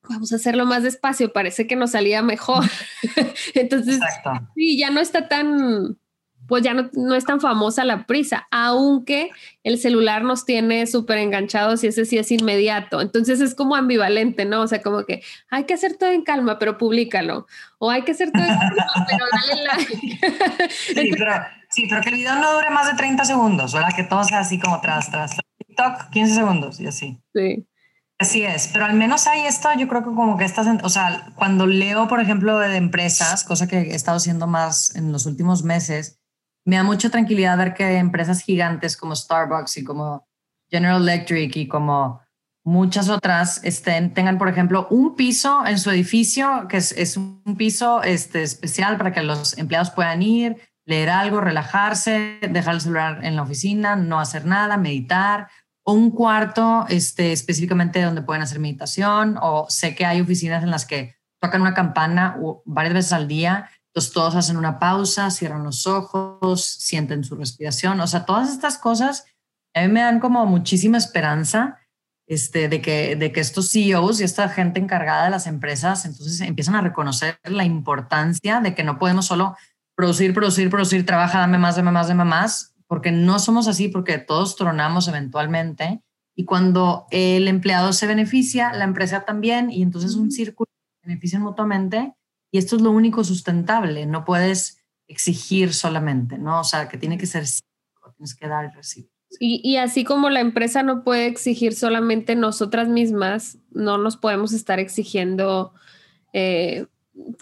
vamos 0.09 0.33
a 0.33 0.37
hacerlo 0.37 0.67
más 0.67 0.85
despacio, 0.85 1.33
parece 1.33 1.67
que 1.67 1.75
nos 1.75 1.91
salía 1.91 2.23
mejor. 2.23 2.63
entonces, 3.55 3.99
sí, 4.55 4.79
ya 4.79 4.91
no 4.91 5.01
está 5.01 5.27
tan 5.27 5.99
pues 6.47 6.63
ya 6.63 6.75
no, 6.75 7.15
es 7.15 7.25
tan 7.25 7.41
famosa 7.41 7.85
la 7.85 8.07
prisa, 8.07 8.47
aunque 8.51 9.31
el 9.63 9.79
celular 9.79 10.23
nos 10.23 10.45
tiene 10.45 10.87
súper 10.87 11.19
enganchados 11.19 11.85
y 11.85 11.89
ese 11.89 12.05
sí 12.05 12.19
es 12.19 12.31
inmediato. 12.31 13.01
Entonces 13.01 13.41
es 13.41 13.55
como 13.55 13.77
ambivalente, 13.77 14.45
¿no? 14.45 14.63
O 14.63 14.67
sea, 14.67 14.83
como 14.83 15.05
que 15.05 15.23
hay 15.51 15.65
que 15.65 15.75
hacer 15.75 15.97
todo 15.97 16.11
en 16.11 16.23
calma, 16.23 16.59
pero 16.59 16.79
públicalo. 16.79 17.47
O 17.79 17.91
hay 17.91 18.03
que 18.03 18.13
hacer 18.13 18.31
todo 18.31 18.43
en 18.43 18.59
calma, 18.59 19.07
pero 19.09 19.25
dale 19.33 19.63
like. 19.65 20.69
sí, 20.71 21.11
pero, 21.17 21.33
sí, 21.71 21.87
pero 21.89 22.03
que 22.03 22.09
el 22.11 22.17
video 22.17 22.37
no 22.37 22.55
dure 22.55 22.71
más 22.71 22.91
de 22.91 22.97
30 22.97 23.25
segundos, 23.25 23.73
¿verdad? 23.73 23.95
Que 23.95 24.05
todo 24.05 24.25
sea 24.25 24.41
así 24.41 24.59
como 24.59 24.81
tras, 24.81 25.11
tras. 25.11 25.37
TikTok, 25.59 26.11
15 26.11 26.35
segundos 26.35 26.81
y 26.81 26.87
así. 26.87 27.21
Sí. 27.35 27.67
Así 28.19 28.45
es, 28.45 28.69
pero 28.73 28.85
al 28.85 28.95
menos 28.95 29.27
hay 29.27 29.45
esto, 29.45 29.69
yo 29.77 29.89
creo 29.89 30.03
que 30.03 30.15
como 30.15 30.39
que 30.39 30.45
estás, 30.45 30.69
o 30.83 30.89
sea, 30.89 31.33
cuando 31.35 31.67
leo, 31.67 32.07
por 32.07 32.21
ejemplo, 32.21 32.59
de 32.59 32.77
empresas, 32.77 33.43
cosa 33.43 33.67
que 33.67 33.77
he 33.79 33.95
estado 33.95 34.19
haciendo 34.19 34.47
más 34.47 34.95
en 34.95 35.11
los 35.11 35.27
últimos 35.27 35.65
meses, 35.65 36.21
me 36.65 36.77
da 36.77 36.83
mucha 36.83 37.11
tranquilidad 37.11 37.59
ver 37.59 37.75
que 37.75 37.99
empresas 37.99 38.43
gigantes 38.43 38.97
como 38.97 39.15
Starbucks 39.15 39.77
y 39.77 39.85
como 39.85 40.27
General 40.71 41.03
Electric 41.03 41.55
y 41.57 41.69
como 41.69 42.23
muchas 42.65 43.11
otras 43.11 43.61
tengan, 44.15 44.39
por 44.39 44.49
ejemplo, 44.49 44.89
un 44.91 45.15
piso 45.15 45.67
en 45.67 45.79
su 45.79 45.91
edificio, 45.91 46.67
que 46.69 46.79
es, 46.79 47.17
un 47.17 47.57
piso 47.57 48.03
este, 48.03 48.43
especial 48.43 48.97
para 48.97 49.13
que 49.13 49.23
los 49.23 49.59
empleados 49.59 49.91
puedan 49.91 50.23
ir, 50.23 50.57
leer 50.87 51.11
algo, 51.11 51.41
relajarse, 51.41 52.39
dejar 52.51 52.75
el 52.75 52.81
celular 52.81 53.25
en 53.25 53.37
la 53.37 53.43
oficina, 53.43 53.97
no 53.97 54.19
hacer 54.19 54.47
nada, 54.47 54.79
meditar, 54.79 55.49
o 55.85 55.93
un 55.93 56.11
cuarto 56.11 56.87
este, 56.89 57.33
específicamente 57.33 58.01
donde 58.01 58.23
pueden 58.23 58.43
hacer 58.43 58.59
meditación, 58.59 59.37
o 59.41 59.67
sé 59.69 59.95
que 59.95 60.07
hay 60.07 60.23
oficinas 60.23 60.63
en 60.63 60.71
las 60.71 60.87
que 60.87 61.17
tocan 61.41 61.61
una 61.61 61.75
campana 61.75 62.39
varias 62.65 62.95
veces 62.95 63.13
al 63.13 63.29
día 63.29 63.69
entonces 63.95 64.13
todos 64.13 64.35
hacen 64.35 64.57
una 64.57 64.81
pausa, 64.81 65.31
cierran 65.31 65.63
los 65.63 65.87
ojos, 65.87 66.65
sienten 66.65 67.23
su 67.23 67.37
respiración. 67.37 68.01
O 68.01 68.09
sea, 68.09 68.25
todas 68.25 68.51
estas 68.51 68.77
cosas 68.77 69.25
a 69.73 69.83
mí 69.83 69.89
me 69.89 70.01
dan 70.01 70.19
como 70.19 70.45
muchísima 70.47 70.99
esperanza 70.99 71.79
este, 72.27 72.69
de, 72.69 72.81
que, 72.81 73.15
de 73.15 73.31
que 73.31 73.39
estos 73.39 73.71
CEOs 73.71 74.21
y 74.21 74.25
esta 74.25 74.49
gente 74.49 74.81
encargada 74.81 75.27
de 75.27 75.31
las 75.31 75.47
empresas 75.47 76.07
entonces 76.07 76.41
empiezan 76.41 76.75
a 76.75 76.81
reconocer 76.81 77.39
la 77.45 77.65
importancia 77.65 78.61
de 78.61 78.75
que 78.75 78.83
no 78.83 78.99
podemos 78.99 79.27
solo 79.27 79.57
producir, 79.95 80.35
producir, 80.35 80.71
producir, 80.71 81.07
trabaja, 81.07 81.39
dame 81.39 81.59
más, 81.59 81.77
dame 81.77 81.93
más, 81.93 82.09
dame 82.09 82.25
más, 82.25 82.75
porque 82.89 83.13
no 83.13 83.39
somos 83.39 83.69
así, 83.69 83.87
porque 83.87 84.19
todos 84.19 84.57
tronamos 84.57 85.07
eventualmente. 85.07 86.03
Y 86.35 86.47
cuando 86.47 87.07
el 87.13 87.47
empleado 87.47 87.93
se 87.93 88.09
beneficia, 88.09 88.73
la 88.73 88.83
empresa 88.83 89.25
también, 89.25 89.71
y 89.71 89.83
entonces 89.83 90.17
un 90.17 90.33
círculo 90.33 90.69
benefician 91.05 91.43
mutuamente 91.43 92.17
y 92.55 92.59
esto 92.59 92.77
es 92.77 92.83
lo 92.83 92.93
único 92.93 93.25
sustentable, 93.25 94.07
no 94.07 94.25
puedes 94.25 94.79
exigir 95.09 95.75
solamente, 95.75 96.39
¿no? 96.39 96.61
O 96.61 96.65
sea, 96.65 96.87
que 96.87 96.97
tiene 96.97 97.19
que 97.19 97.27
ser 97.27 97.43
tienes 98.17 98.37
que 98.37 98.47
dar 98.47 98.67
y 98.67 98.77
recibir. 98.77 99.11
Y, 99.41 99.61
y, 99.69 99.79
así 99.79 100.05
como 100.05 100.31
la 100.31 100.39
empresa 100.39 100.85
no 100.85 101.03
puede 101.03 101.27
exigir 101.27 101.75
solamente 101.75 102.37
nosotras 102.37 102.89
mismas, 102.89 103.59
no 103.73 103.99
nos 103.99 104.17
podemos 104.17 104.53
estar 104.53 104.79
exigiendo 104.79 105.75
eh, 106.33 106.87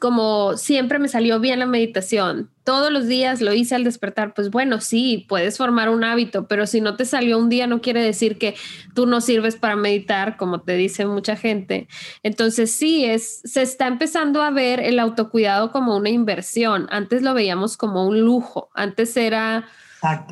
como 0.00 0.56
siempre 0.56 0.98
me 0.98 1.08
salió 1.08 1.40
bien 1.40 1.58
la 1.58 1.66
meditación, 1.66 2.50
todos 2.64 2.92
los 2.92 3.06
días 3.06 3.40
lo 3.40 3.52
hice 3.54 3.74
al 3.74 3.84
despertar, 3.84 4.34
pues 4.34 4.50
bueno, 4.50 4.80
sí, 4.80 5.24
puedes 5.28 5.56
formar 5.56 5.88
un 5.88 6.04
hábito, 6.04 6.46
pero 6.46 6.66
si 6.66 6.80
no 6.80 6.96
te 6.96 7.04
salió 7.04 7.38
un 7.38 7.48
día 7.48 7.66
no 7.66 7.80
quiere 7.80 8.02
decir 8.02 8.38
que 8.38 8.54
tú 8.94 9.06
no 9.06 9.20
sirves 9.20 9.56
para 9.56 9.76
meditar, 9.76 10.36
como 10.36 10.60
te 10.60 10.74
dice 10.74 11.06
mucha 11.06 11.36
gente. 11.36 11.88
Entonces 12.22 12.72
sí, 12.72 13.04
es, 13.04 13.40
se 13.44 13.62
está 13.62 13.86
empezando 13.86 14.42
a 14.42 14.50
ver 14.50 14.80
el 14.80 14.98
autocuidado 14.98 15.72
como 15.72 15.96
una 15.96 16.10
inversión. 16.10 16.86
Antes 16.90 17.22
lo 17.22 17.34
veíamos 17.34 17.76
como 17.76 18.06
un 18.06 18.20
lujo, 18.20 18.70
antes 18.74 19.16
era 19.16 19.66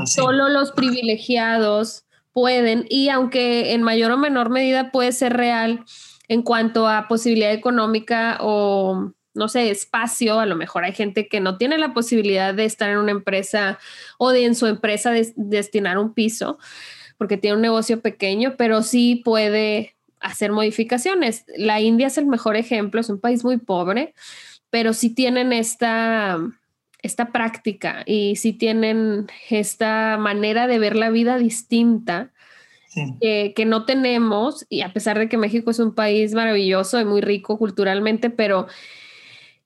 solo 0.05 0.49
los 0.49 0.73
privilegiados 0.73 2.05
pueden 2.33 2.87
y 2.89 3.09
aunque 3.09 3.73
en 3.73 3.83
mayor 3.83 4.13
o 4.13 4.19
menor 4.19 4.51
medida 4.51 4.91
puede 4.91 5.13
ser 5.13 5.33
real 5.37 5.85
en 6.29 6.43
cuanto 6.43 6.87
a 6.89 7.09
posibilidad 7.09 7.53
económica 7.53 8.39
o 8.41 9.13
no 9.35 9.49
sé, 9.49 9.71
espacio, 9.71 10.41
a 10.41 10.47
lo 10.47 10.57
mejor 10.57 10.85
hay 10.85 10.93
gente 10.93 11.29
que 11.29 11.41
no 11.41 11.57
tiene 11.57 11.79
la 11.79 11.95
posibilidad 11.95 12.55
de 12.55 12.65
estar 12.65 12.91
en 12.91 12.99
una 12.99 13.13
empresa 13.13 13.79
o 14.19 14.31
de 14.31 14.45
en 14.45 14.55
su 14.55 14.67
empresa 14.67 15.13
destinar 15.37 15.99
un 15.99 16.15
piso 16.15 16.59
porque 17.21 17.37
tiene 17.37 17.57
un 17.57 17.63
negocio 17.63 18.01
pequeño, 18.01 18.55
pero 18.57 18.83
sí 18.83 19.21
puede 19.23 19.95
hacer 20.21 20.53
modificaciones. 20.53 21.45
La 21.55 21.79
India 21.79 22.07
es 22.07 22.17
el 22.17 22.25
mejor 22.25 22.57
ejemplo, 22.57 22.99
es 22.99 23.11
un 23.11 23.21
país 23.21 23.45
muy 23.45 23.59
pobre, 23.59 24.15
pero 24.71 24.95
sí 24.95 25.11
tienen 25.11 25.53
esta, 25.53 26.39
esta 27.03 27.31
práctica 27.31 28.05
y 28.07 28.37
sí 28.37 28.55
tienen 28.55 29.27
esta 29.51 30.17
manera 30.19 30.67
de 30.67 30.79
ver 30.79 30.97
la 30.97 31.11
vida 31.11 31.37
distinta. 31.37 32.33
que 33.21 33.65
no 33.67 33.85
tenemos, 33.85 34.67
y 34.71 34.81
a 34.81 34.93
pesar 34.95 35.19
de 35.19 35.29
que 35.29 35.37
México 35.37 35.71
es 35.71 35.79
un 35.79 35.95
país 35.95 36.33
maravilloso 36.33 36.99
y 36.99 37.05
muy 37.05 37.21
rico 37.21 37.59
culturalmente, 37.59 38.31
pero 38.31 38.67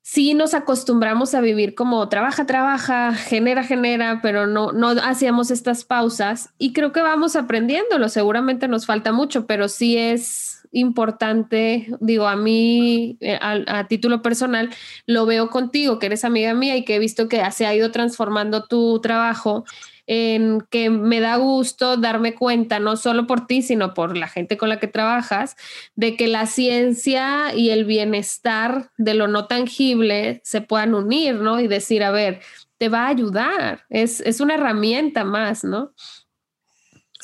sí 0.05 0.34
nos 0.34 0.52
acostumbramos 0.52 1.34
a 1.34 1.40
vivir 1.40 1.74
como 1.74 2.07
trabaja, 2.11 2.44
trabaja, 2.44 3.14
genera, 3.14 3.64
genera, 3.64 4.20
pero 4.22 4.46
no, 4.46 4.70
no 4.70 4.90
hacíamos 4.90 5.50
estas 5.50 5.84
pausas 5.84 6.50
y 6.59 6.74
creo 6.74 6.92
que 6.92 7.00
vamos 7.00 7.36
aprendiéndolo. 7.36 8.11
Seguramente 8.11 8.68
nos 8.68 8.84
falta 8.84 9.12
mucho, 9.12 9.46
pero 9.46 9.66
sí 9.66 9.96
es 9.96 10.68
importante, 10.72 11.86
digo, 12.00 12.28
a 12.28 12.36
mí, 12.36 13.16
eh, 13.20 13.38
a, 13.40 13.78
a, 13.78 13.88
título 13.88 14.20
personal, 14.20 14.68
lo 15.07 15.24
veo 15.24 15.48
contigo, 15.48 15.98
que 15.98 16.07
eres 16.07 16.24
amiga 16.26 16.52
mía 16.52 16.76
y 16.76 16.84
que 16.84 16.96
he 16.96 16.98
visto 16.98 17.26
que 17.26 17.42
se 17.50 17.64
ha 17.64 17.74
ido 17.74 17.90
transformando 17.90 18.64
tu 18.64 19.00
trabajo 19.00 19.64
en 20.07 20.61
que 20.70 20.90
me 20.90 21.20
da 21.20 21.36
gusto 21.36 21.96
darme 21.96 22.34
cuenta, 22.34 22.78
no 22.78 22.96
solo 22.96 23.26
por 23.26 23.46
ti, 23.46 23.62
sino 23.62 23.94
por 23.94 24.16
la 24.16 24.28
gente 24.28 24.57
con 24.57 24.68
la 24.68 24.78
que 24.78 24.88
trabajas, 24.88 25.57
de 25.94 26.16
que 26.16 26.28
la 26.28 26.46
ciencia 26.46 27.55
y 27.55 27.70
el 27.70 27.84
bienestar 27.84 28.90
de 28.98 29.14
lo 29.14 29.28
no 29.28 29.46
tangible 29.46 30.40
se 30.44 30.61
puedan 30.61 30.94
unir, 30.94 31.36
¿no? 31.36 31.61
Y 31.61 31.68
decir, 31.68 32.05
a 32.05 32.11
ver, 32.11 32.40
te 32.78 32.88
va 32.88 33.07
a 33.07 33.09
ayudar, 33.09 33.84
es, 33.88 34.20
es 34.20 34.40
una 34.40 34.55
herramienta 34.55 35.24
más, 35.24 35.64
¿no? 35.64 35.92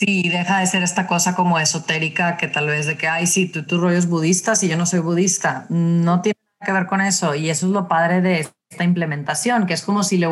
Sí, 0.01 0.31
deja 0.31 0.61
de 0.61 0.67
ser 0.67 0.83
esta 0.83 1.07
cosa 1.07 1.35
como 1.35 1.59
esotérica 1.59 2.39
que 2.39 2.49
tal 2.49 2.69
vez 2.69 2.87
de 2.87 2.97
que, 2.97 3.07
ay, 3.07 3.27
sí, 3.27 3.47
tú, 3.47 3.67
tú 3.67 3.77
rollos 3.77 4.07
budistas 4.07 4.63
y 4.63 4.69
yo 4.69 4.79
no 4.79 4.87
soy 4.87 5.01
budista. 5.01 5.67
No 5.69 6.23
tiene 6.23 6.39
que 6.65 6.73
ver 6.73 6.87
con 6.87 7.03
eso. 7.03 7.35
Y 7.35 7.51
eso 7.51 7.67
es 7.67 7.73
lo 7.73 7.87
padre 7.87 8.23
de 8.23 8.49
esta 8.71 8.85
implementación, 8.85 9.67
que 9.67 9.75
es 9.75 9.83
como 9.83 10.03
si 10.03 10.17
le 10.17 10.27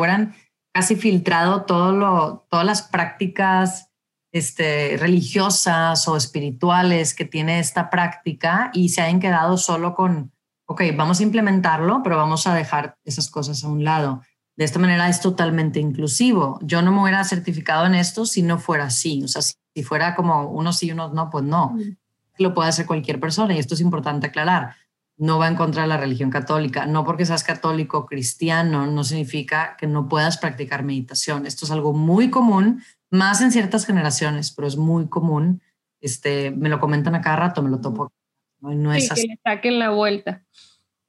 casi 0.73 0.95
filtrado 0.95 1.63
todo 1.63 1.91
lo, 1.91 2.45
todas 2.49 2.65
las 2.65 2.81
prácticas 2.83 3.89
este, 4.31 4.97
religiosas 4.97 6.07
o 6.07 6.15
espirituales 6.15 7.13
que 7.13 7.25
tiene 7.25 7.59
esta 7.59 7.89
práctica 7.89 8.69
y 8.73 8.89
se 8.89 9.01
hayan 9.01 9.19
quedado 9.19 9.57
solo 9.57 9.95
con, 9.95 10.31
ok, 10.65 10.83
vamos 10.95 11.19
a 11.19 11.23
implementarlo, 11.23 12.01
pero 12.03 12.17
vamos 12.17 12.45
a 12.47 12.53
dejar 12.53 12.97
esas 13.03 13.29
cosas 13.29 13.63
a 13.63 13.67
un 13.67 13.83
lado. 13.83 14.21
De 14.55 14.65
esta 14.65 14.77
manera 14.77 15.07
es 15.09 15.21
totalmente 15.21 15.79
inclusivo. 15.79 16.59
Yo 16.61 16.81
no 16.81 16.91
me 16.91 17.01
hubiera 17.01 17.23
certificado 17.23 17.85
en 17.85 17.95
esto 17.95 18.25
si 18.25 18.41
no 18.41 18.59
fuera 18.59 18.85
así. 18.85 19.23
O 19.23 19.27
sea, 19.27 19.41
si, 19.41 19.55
fuera 19.83 20.15
como 20.15 20.49
unos 20.49 20.77
sí 20.77 20.87
y 20.87 20.91
unos 20.91 21.13
no, 21.13 21.29
pues 21.29 21.45
no. 21.45 21.69
Mm. 21.69 21.95
Lo 22.39 22.53
puede 22.53 22.69
hacer 22.69 22.85
cualquier 22.85 23.19
persona 23.19 23.55
y 23.55 23.59
esto 23.59 23.73
es 23.73 23.81
importante 23.81 24.27
aclarar 24.27 24.75
no 25.19 25.37
va 25.37 25.49
en 25.49 25.55
contra 25.55 25.81
de 25.81 25.89
la 25.89 25.97
religión 25.97 26.29
católica. 26.29 26.85
No 26.85 27.03
porque 27.03 27.25
seas 27.25 27.43
católico 27.43 27.99
o 27.99 28.05
cristiano 28.05 28.87
no 28.87 29.03
significa 29.03 29.75
que 29.77 29.85
no 29.85 30.07
puedas 30.07 30.37
practicar 30.37 30.83
meditación. 30.83 31.45
Esto 31.45 31.65
es 31.65 31.71
algo 31.71 31.91
muy 31.93 32.29
común, 32.29 32.81
más 33.11 33.41
en 33.41 33.51
ciertas 33.51 33.85
generaciones, 33.85 34.51
pero 34.51 34.67
es 34.67 34.77
muy 34.77 35.09
común. 35.09 35.61
Este, 35.99 36.51
me 36.51 36.69
lo 36.69 36.79
comentan 36.79 37.15
a 37.15 37.21
cada 37.21 37.35
rato, 37.35 37.61
me 37.61 37.69
lo 37.69 37.81
topo. 37.81 38.13
No, 38.61 38.93
es 38.93 39.11
así. 39.11 39.23
que 39.23 39.27
le 39.27 39.39
saquen 39.43 39.79
la 39.79 39.89
vuelta. 39.89 40.43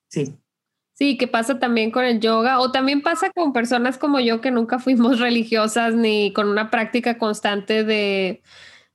Sí. 0.09 0.37
Sí, 0.93 1.17
que 1.17 1.29
pasa 1.29 1.61
también 1.61 1.93
con 1.93 2.05
el 2.05 2.21
yoga 2.21 2.59
o 2.59 2.73
también 2.73 3.03
pasa 3.03 3.31
con 3.31 3.53
personas 3.53 3.97
como 3.97 4.19
yo 4.19 4.41
que 4.41 4.51
nunca 4.51 4.81
fuimos 4.81 5.19
religiosas 5.21 5.95
ni 5.95 6.33
con 6.33 6.49
una 6.49 6.69
práctica 6.69 7.17
constante 7.17 7.85
de, 7.85 8.43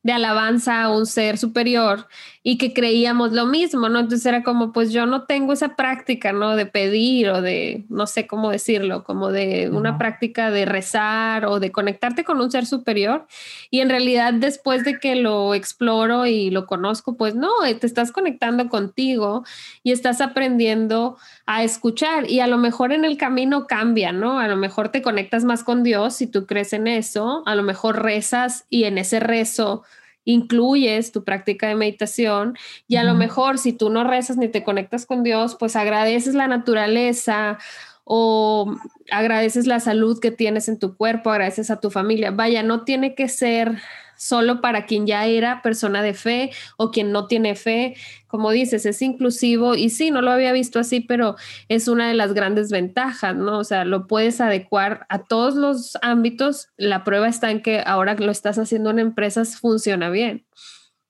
de 0.03 0.11
alabanza 0.11 0.83
a 0.83 0.91
un 0.91 1.05
ser 1.05 1.37
superior, 1.37 2.07
y 2.47 2.59
que 2.59 2.73
creíamos 2.73 3.31
lo 3.31 3.47
mismo, 3.47 3.89
¿no? 3.89 4.01
Entonces 4.01 4.23
era 4.23 4.43
como, 4.43 4.71
pues 4.71 4.93
yo 4.93 5.07
no 5.07 5.23
tengo 5.23 5.51
esa 5.51 5.75
práctica, 5.75 6.31
¿no? 6.31 6.55
De 6.55 6.67
pedir 6.67 7.27
o 7.29 7.41
de, 7.41 7.85
no 7.89 8.05
sé 8.05 8.27
cómo 8.27 8.51
decirlo, 8.51 9.03
como 9.03 9.31
de 9.31 9.71
una 9.71 9.97
práctica 9.97 10.51
de 10.51 10.65
rezar 10.65 11.47
o 11.47 11.59
de 11.59 11.71
conectarte 11.71 12.23
con 12.23 12.39
un 12.39 12.51
ser 12.51 12.67
superior. 12.67 13.25
Y 13.71 13.79
en 13.79 13.89
realidad 13.89 14.31
después 14.31 14.83
de 14.83 14.99
que 14.99 15.15
lo 15.15 15.55
exploro 15.55 16.27
y 16.27 16.51
lo 16.51 16.67
conozco, 16.67 17.17
pues 17.17 17.33
no, 17.33 17.49
eh, 17.65 17.73
te 17.73 17.87
estás 17.87 18.11
conectando 18.11 18.69
contigo 18.69 19.43
y 19.81 19.91
estás 19.91 20.21
aprendiendo 20.21 21.17
a 21.47 21.63
escuchar 21.63 22.29
y 22.29 22.41
a 22.41 22.47
lo 22.47 22.59
mejor 22.59 22.91
en 22.91 23.05
el 23.05 23.17
camino 23.17 23.65
cambia, 23.65 24.11
¿no? 24.11 24.37
A 24.37 24.47
lo 24.47 24.55
mejor 24.55 24.89
te 24.89 25.01
conectas 25.01 25.45
más 25.45 25.63
con 25.63 25.81
Dios 25.81 26.17
si 26.17 26.27
tú 26.27 26.45
crees 26.45 26.73
en 26.73 26.85
eso, 26.85 27.41
a 27.47 27.55
lo 27.55 27.63
mejor 27.63 28.03
rezas 28.03 28.67
y 28.69 28.83
en 28.83 28.99
ese 28.99 29.19
rezo 29.19 29.81
incluyes 30.25 31.11
tu 31.11 31.23
práctica 31.23 31.67
de 31.67 31.75
meditación 31.75 32.57
y 32.87 32.97
a 32.97 33.03
lo 33.03 33.13
mejor 33.13 33.57
si 33.57 33.71
tú 33.71 33.89
no 33.89 34.03
rezas 34.03 34.37
ni 34.37 34.49
te 34.49 34.63
conectas 34.63 35.05
con 35.05 35.23
Dios, 35.23 35.55
pues 35.57 35.75
agradeces 35.75 36.35
la 36.35 36.47
naturaleza 36.47 37.57
o 38.03 38.75
agradeces 39.11 39.67
la 39.67 39.79
salud 39.79 40.19
que 40.19 40.31
tienes 40.31 40.67
en 40.67 40.77
tu 40.79 40.97
cuerpo, 40.97 41.31
agradeces 41.31 41.71
a 41.71 41.79
tu 41.79 41.89
familia. 41.89 42.31
Vaya, 42.31 42.63
no 42.63 42.83
tiene 42.83 43.15
que 43.15 43.27
ser 43.27 43.77
solo 44.17 44.61
para 44.61 44.85
quien 44.85 45.07
ya 45.07 45.25
era 45.25 45.61
persona 45.61 46.01
de 46.01 46.13
fe 46.13 46.51
o 46.77 46.91
quien 46.91 47.11
no 47.11 47.27
tiene 47.27 47.55
fe. 47.55 47.95
Como 48.27 48.51
dices, 48.51 48.85
es 48.85 49.01
inclusivo 49.01 49.75
y 49.75 49.89
sí, 49.89 50.11
no 50.11 50.21
lo 50.21 50.31
había 50.31 50.51
visto 50.51 50.79
así, 50.79 50.99
pero 50.99 51.35
es 51.69 51.87
una 51.87 52.07
de 52.07 52.13
las 52.13 52.33
grandes 52.33 52.69
ventajas, 52.69 53.35
¿no? 53.35 53.59
O 53.59 53.63
sea, 53.63 53.85
lo 53.85 54.07
puedes 54.07 54.41
adecuar 54.41 55.05
a 55.09 55.19
todos 55.19 55.55
los 55.55 55.97
ámbitos. 56.01 56.69
La 56.77 57.03
prueba 57.03 57.27
está 57.27 57.51
en 57.51 57.61
que 57.61 57.81
ahora 57.85 58.15
que 58.15 58.25
lo 58.25 58.31
estás 58.31 58.57
haciendo 58.57 58.89
en 58.89 58.99
empresas 58.99 59.57
funciona 59.57 60.09
bien. 60.09 60.45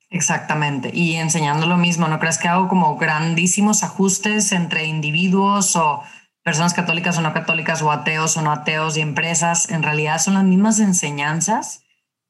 Exactamente. 0.09 0.91
Y 0.93 1.15
enseñando 1.15 1.65
lo 1.67 1.77
mismo, 1.77 2.07
¿no 2.07 2.19
crees 2.19 2.37
que 2.37 2.47
hago 2.47 2.67
como 2.67 2.97
grandísimos 2.97 3.83
ajustes 3.83 4.51
entre 4.51 4.85
individuos 4.85 5.75
o 5.75 6.03
personas 6.43 6.73
católicas 6.73 7.17
o 7.17 7.21
no 7.21 7.33
católicas 7.33 7.81
o 7.81 7.91
ateos 7.91 8.37
o 8.37 8.41
no 8.41 8.51
ateos 8.51 8.97
y 8.97 9.01
empresas? 9.01 9.69
En 9.69 9.83
realidad 9.83 10.19
son 10.19 10.35
las 10.35 10.43
mismas 10.43 10.79
enseñanzas 10.79 11.84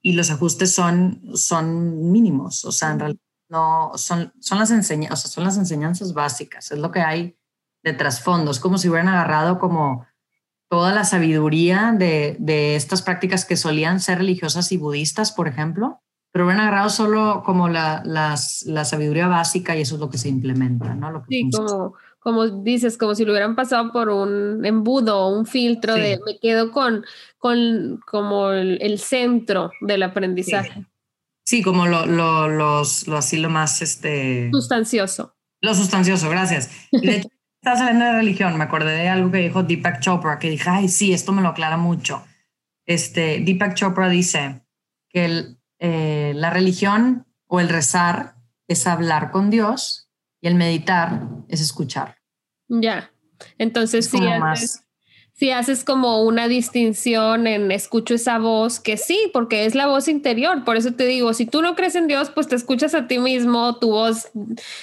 y 0.05 0.13
los 0.13 0.29
ajustes 0.29 0.71
son, 0.71 1.19
son 1.33 2.11
mínimos, 2.11 2.63
o 2.63 2.71
sea, 2.71 2.91
en 2.91 2.99
realidad 2.99 3.21
no, 3.49 3.91
son, 3.95 4.31
son, 4.39 4.59
las 4.59 4.69
enseñanzas, 4.69 5.31
son 5.31 5.43
las 5.43 5.57
enseñanzas 5.57 6.13
básicas, 6.13 6.71
es 6.71 6.77
lo 6.77 6.91
que 6.91 6.99
hay 6.99 7.39
de 7.83 7.93
trasfondo, 7.93 8.51
es 8.51 8.59
como 8.59 8.77
si 8.77 8.87
hubieran 8.87 9.07
agarrado 9.07 9.57
como 9.57 10.05
toda 10.69 10.93
la 10.93 11.05
sabiduría 11.05 11.91
de, 11.97 12.37
de 12.39 12.75
estas 12.75 13.01
prácticas 13.01 13.45
que 13.45 13.57
solían 13.57 13.99
ser 13.99 14.19
religiosas 14.19 14.71
y 14.71 14.77
budistas, 14.77 15.31
por 15.31 15.47
ejemplo, 15.47 16.03
pero 16.31 16.45
hubieran 16.45 16.67
agarrado 16.67 16.91
solo 16.91 17.41
como 17.43 17.67
la, 17.67 18.03
las, 18.05 18.61
la 18.67 18.85
sabiduría 18.85 19.27
básica 19.27 19.75
y 19.75 19.81
eso 19.81 19.95
es 19.95 20.01
lo 20.01 20.11
que 20.11 20.19
se 20.19 20.29
implementa, 20.29 20.93
¿no? 20.93 21.09
Lo 21.09 21.23
que 21.23 21.29
sí, 21.29 21.49
como 21.49 21.95
como 22.26 22.47
dices, 22.47 22.97
como 22.97 23.13
si 23.13 23.23
lo 23.23 23.34
hubieran 23.34 23.55
pasado 23.55 23.91
por 23.91 24.09
un 24.09 24.65
embudo 24.65 25.19
o 25.19 25.38
un 25.38 25.45
filtro 25.45 25.93
de 25.93 26.19
me 26.26 26.39
quedo 26.39 26.71
con, 26.71 27.05
con 27.38 28.01
como 28.03 28.49
el, 28.49 28.97
centro 28.97 29.69
del 29.80 30.01
aprendizaje. 30.01 30.88
Sí, 31.45 31.61
como 31.61 31.86
lo, 31.86 32.07
lo, 32.07 32.47
los, 32.47 33.07
lo 33.07 33.17
así 33.17 33.38
lo 33.38 33.51
más 33.51 33.84
este... 33.84 34.49
Sustancioso. 34.51 35.36
Lo 35.61 35.76
sustancioso, 35.76 36.28
gracias. 36.32 36.71
De 36.91 37.17
hecho, 37.17 37.30
estás 37.61 37.80
hablando 37.82 38.05
de 38.05 38.13
religión, 38.13 38.57
me 38.57 38.63
acordé 38.63 38.97
de 38.97 39.07
algo 39.07 39.30
que 39.30 39.38
dijo 39.38 39.61
Deepak 39.61 39.99
Chopra, 39.99 40.39
que 40.39 40.49
dije, 40.49 40.67
ay, 40.67 40.89
sí, 40.89 41.13
esto 41.13 41.32
me 41.32 41.43
lo 41.43 41.49
aclara 41.49 41.78
mucho. 41.78 42.26
Este, 42.88 43.39
Deepak 43.39 43.76
Chopra 43.76 44.09
dice 44.09 44.63
que 45.09 45.26
el, 45.26 45.59
eh, 45.78 46.34
la 46.36 46.49
religión 46.49 47.28
o 47.45 47.59
el 47.59 47.69
rezar 47.69 48.34
es 48.67 48.88
hablar 48.88 49.30
con 49.30 49.51
Dios 49.51 50.09
y 50.41 50.47
el 50.47 50.55
meditar 50.55 51.21
es 51.49 51.61
escuchar. 51.61 52.14
Ya. 52.68 53.11
Entonces, 53.57 54.05
si 54.07 54.26
haces, 54.26 54.86
si 55.34 55.51
haces 55.51 55.84
como 55.84 56.24
una 56.24 56.47
distinción 56.47 57.45
en 57.45 57.70
escucho 57.72 58.16
esa 58.16 58.39
voz, 58.39 58.80
que 58.80 58.95
sí, 58.95 59.30
porque 59.34 59.66
es 59.66 59.76
la 59.76 59.88
voz 59.88 60.07
interior. 60.07 60.63
Por 60.63 60.78
eso 60.78 60.93
te 60.93 61.05
digo, 61.05 61.34
si 61.34 61.45
tú 61.45 61.61
no 61.61 61.76
crees 61.76 61.95
en 61.95 62.07
Dios, 62.07 62.30
pues 62.30 62.47
te 62.47 62.55
escuchas 62.55 62.95
a 62.95 63.07
ti 63.07 63.20
mismo, 63.20 63.78
tu 63.78 63.89
voz, 63.89 64.30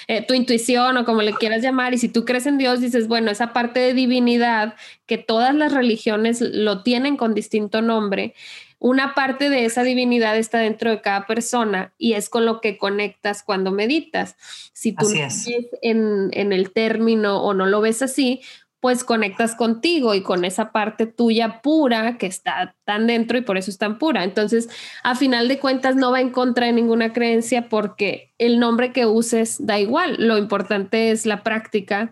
eh, 0.08 0.24
tu 0.26 0.34
intuición 0.34 0.96
o 0.98 1.04
como 1.06 1.22
le 1.22 1.32
quieras 1.32 1.62
llamar. 1.62 1.94
Y 1.94 1.98
si 1.98 2.08
tú 2.08 2.26
crees 2.26 2.44
en 2.46 2.58
Dios, 2.58 2.80
dices, 2.80 3.08
bueno, 3.08 3.30
esa 3.30 3.54
parte 3.54 3.80
de 3.80 3.94
divinidad 3.94 4.74
que 5.06 5.16
todas 5.16 5.54
las 5.54 5.72
religiones 5.72 6.42
lo 6.42 6.82
tienen 6.82 7.16
con 7.16 7.32
distinto 7.32 7.80
nombre 7.80 8.34
una 8.82 9.14
parte 9.14 9.48
de 9.48 9.64
esa 9.64 9.84
divinidad 9.84 10.36
está 10.36 10.58
dentro 10.58 10.90
de 10.90 11.00
cada 11.00 11.24
persona 11.28 11.94
y 11.98 12.14
es 12.14 12.28
con 12.28 12.44
lo 12.44 12.60
que 12.60 12.78
conectas 12.78 13.44
cuando 13.44 13.70
meditas. 13.70 14.34
Si 14.72 14.92
tú 14.92 15.08
no 15.08 15.14
ves 15.14 15.48
en, 15.82 16.30
en 16.32 16.52
el 16.52 16.72
término 16.72 17.40
o 17.44 17.54
no 17.54 17.66
lo 17.66 17.80
ves 17.80 18.02
así, 18.02 18.40
pues 18.80 19.04
conectas 19.04 19.54
contigo 19.54 20.16
y 20.16 20.22
con 20.22 20.44
esa 20.44 20.72
parte 20.72 21.06
tuya 21.06 21.62
pura 21.62 22.18
que 22.18 22.26
está 22.26 22.74
tan 22.84 23.06
dentro 23.06 23.38
y 23.38 23.42
por 23.42 23.56
eso 23.56 23.70
es 23.70 23.78
tan 23.78 23.98
pura. 23.98 24.24
Entonces, 24.24 24.68
a 25.04 25.14
final 25.14 25.46
de 25.46 25.60
cuentas, 25.60 25.94
no 25.94 26.10
va 26.10 26.20
en 26.20 26.30
contra 26.30 26.66
de 26.66 26.72
ninguna 26.72 27.12
creencia 27.12 27.68
porque 27.68 28.34
el 28.38 28.58
nombre 28.58 28.90
que 28.90 29.06
uses 29.06 29.64
da 29.64 29.78
igual. 29.78 30.16
Lo 30.18 30.38
importante 30.38 31.12
es 31.12 31.24
la 31.24 31.44
práctica 31.44 32.10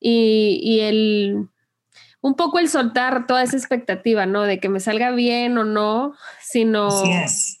y, 0.00 0.60
y 0.62 0.80
el 0.80 1.50
un 2.24 2.36
poco 2.36 2.58
el 2.58 2.70
soltar 2.70 3.26
toda 3.26 3.42
esa 3.42 3.58
expectativa, 3.58 4.24
¿no? 4.24 4.44
De 4.44 4.58
que 4.58 4.70
me 4.70 4.80
salga 4.80 5.10
bien 5.10 5.58
o 5.58 5.64
no, 5.64 6.14
sino... 6.40 6.86
Así 6.86 7.12
es. 7.12 7.60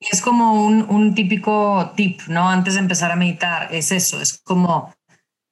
Es 0.00 0.20
como 0.20 0.66
un, 0.66 0.84
un, 0.90 1.14
típico 1.14 1.92
tip, 1.94 2.20
¿no? 2.26 2.50
Antes 2.50 2.74
de 2.74 2.80
empezar 2.80 3.12
a 3.12 3.16
meditar, 3.16 3.72
es 3.72 3.92
eso, 3.92 4.20
es 4.20 4.36
como 4.42 4.92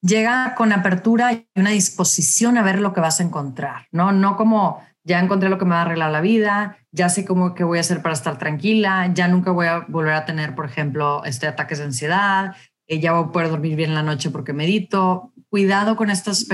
llega 0.02 0.56
con 0.56 0.72
apertura 0.72 1.32
y 1.32 1.46
una 1.54 1.70
disposición 1.70 2.58
a 2.58 2.64
ver 2.64 2.80
lo 2.80 2.92
que 2.92 3.00
vas 3.00 3.20
a 3.20 3.22
encontrar, 3.22 3.86
¿no? 3.92 4.10
No 4.10 4.36
como 4.36 4.82
ya 5.04 5.20
encontré 5.20 5.48
lo 5.50 5.58
que 5.58 5.64
me 5.64 5.72
va 5.72 5.82
a 5.82 5.82
arreglar 5.82 6.10
la 6.10 6.20
vida, 6.20 6.78
ya 6.90 7.10
sé 7.10 7.24
cómo 7.24 7.54
que 7.54 7.62
voy 7.62 7.78
a 7.78 7.82
hacer 7.82 8.02
para 8.02 8.14
estar 8.14 8.38
tranquila, 8.38 9.08
ya 9.14 9.28
nunca 9.28 9.52
voy 9.52 9.68
a 9.68 9.84
volver 9.86 10.14
a 10.14 10.24
tener, 10.24 10.56
por 10.56 10.66
ejemplo, 10.66 11.24
este 11.24 11.46
ataques 11.46 11.78
de 11.78 11.84
ansiedad, 11.84 12.56
eh, 12.88 12.98
ya 12.98 13.12
voy 13.12 13.28
a 13.28 13.32
poder 13.32 13.50
dormir 13.50 13.76
bien 13.76 13.90
en 13.90 13.94
la 13.94 14.02
noche 14.02 14.30
porque 14.30 14.52
medito. 14.52 15.32
Cuidado 15.48 15.94
con 15.94 16.10
estas 16.10 16.44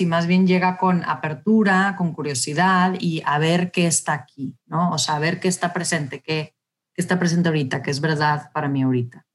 y 0.00 0.06
más 0.06 0.26
bien 0.26 0.46
llega 0.46 0.78
con 0.78 1.04
apertura, 1.04 1.94
con 1.98 2.12
curiosidad 2.12 2.94
y 2.98 3.22
a 3.24 3.38
ver 3.38 3.70
qué 3.70 3.86
está 3.86 4.14
aquí, 4.14 4.56
¿no? 4.66 4.90
O 4.90 4.98
sea, 4.98 5.16
a 5.16 5.18
ver 5.18 5.38
qué 5.38 5.48
está 5.48 5.72
presente, 5.72 6.22
qué, 6.22 6.54
está 6.96 7.18
presente 7.18 7.48
ahorita, 7.48 7.82
qué 7.82 7.90
es 7.90 8.00
verdad 8.00 8.50
para 8.52 8.68
mí 8.68 8.82
ahorita. 8.82 9.26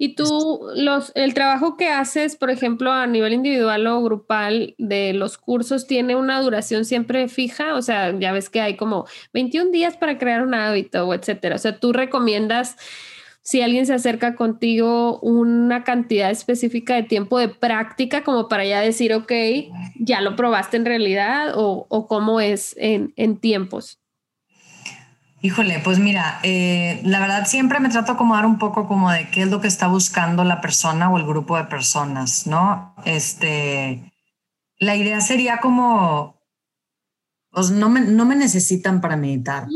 Y 0.00 0.14
tú, 0.14 0.60
los, 0.76 1.10
el 1.16 1.34
trabajo 1.34 1.76
que 1.76 1.88
haces, 1.88 2.36
por 2.36 2.50
ejemplo, 2.50 2.92
a 2.92 3.08
nivel 3.08 3.32
individual 3.32 3.84
o 3.88 4.00
grupal 4.00 4.76
de 4.78 5.12
los 5.12 5.36
cursos, 5.36 5.88
¿tiene 5.88 6.14
una 6.14 6.40
duración 6.40 6.84
siempre 6.84 7.26
fija? 7.26 7.74
O 7.74 7.82
sea, 7.82 8.16
ya 8.16 8.30
ves 8.30 8.48
que 8.48 8.60
hay 8.60 8.76
como 8.76 9.06
21 9.34 9.72
días 9.72 9.96
para 9.96 10.16
crear 10.16 10.42
un 10.42 10.54
hábito, 10.54 11.12
etcétera. 11.12 11.56
O 11.56 11.58
sea, 11.58 11.80
tú 11.80 11.92
recomiendas 11.92 12.76
si 13.48 13.62
alguien 13.62 13.86
se 13.86 13.94
acerca 13.94 14.34
contigo 14.34 15.18
una 15.20 15.82
cantidad 15.82 16.30
específica 16.30 16.96
de 16.96 17.04
tiempo 17.04 17.38
de 17.38 17.48
práctica 17.48 18.22
como 18.22 18.46
para 18.46 18.66
ya 18.66 18.82
decir, 18.82 19.14
ok, 19.14 19.32
ya 19.98 20.20
lo 20.20 20.36
probaste 20.36 20.76
en 20.76 20.84
realidad 20.84 21.54
o, 21.54 21.86
o 21.88 22.06
cómo 22.06 22.42
es 22.42 22.76
en, 22.76 23.14
en, 23.16 23.38
tiempos? 23.38 24.00
Híjole, 25.40 25.80
pues 25.82 25.98
mira, 25.98 26.40
eh, 26.42 27.00
la 27.04 27.20
verdad 27.20 27.46
siempre 27.46 27.80
me 27.80 27.88
trato 27.88 28.08
de 28.08 28.16
acomodar 28.16 28.44
un 28.44 28.58
poco 28.58 28.86
como 28.86 29.10
de 29.10 29.30
qué 29.30 29.40
es 29.40 29.48
lo 29.48 29.62
que 29.62 29.68
está 29.68 29.86
buscando 29.86 30.44
la 30.44 30.60
persona 30.60 31.10
o 31.10 31.16
el 31.16 31.24
grupo 31.24 31.56
de 31.56 31.64
personas, 31.64 32.46
¿no? 32.46 32.94
Este, 33.06 34.12
la 34.78 34.94
idea 34.94 35.22
sería 35.22 35.56
como, 35.56 36.38
pues 37.50 37.70
no 37.70 37.88
me, 37.88 38.02
no 38.02 38.26
me 38.26 38.36
necesitan 38.36 39.00
para 39.00 39.16
meditar. 39.16 39.68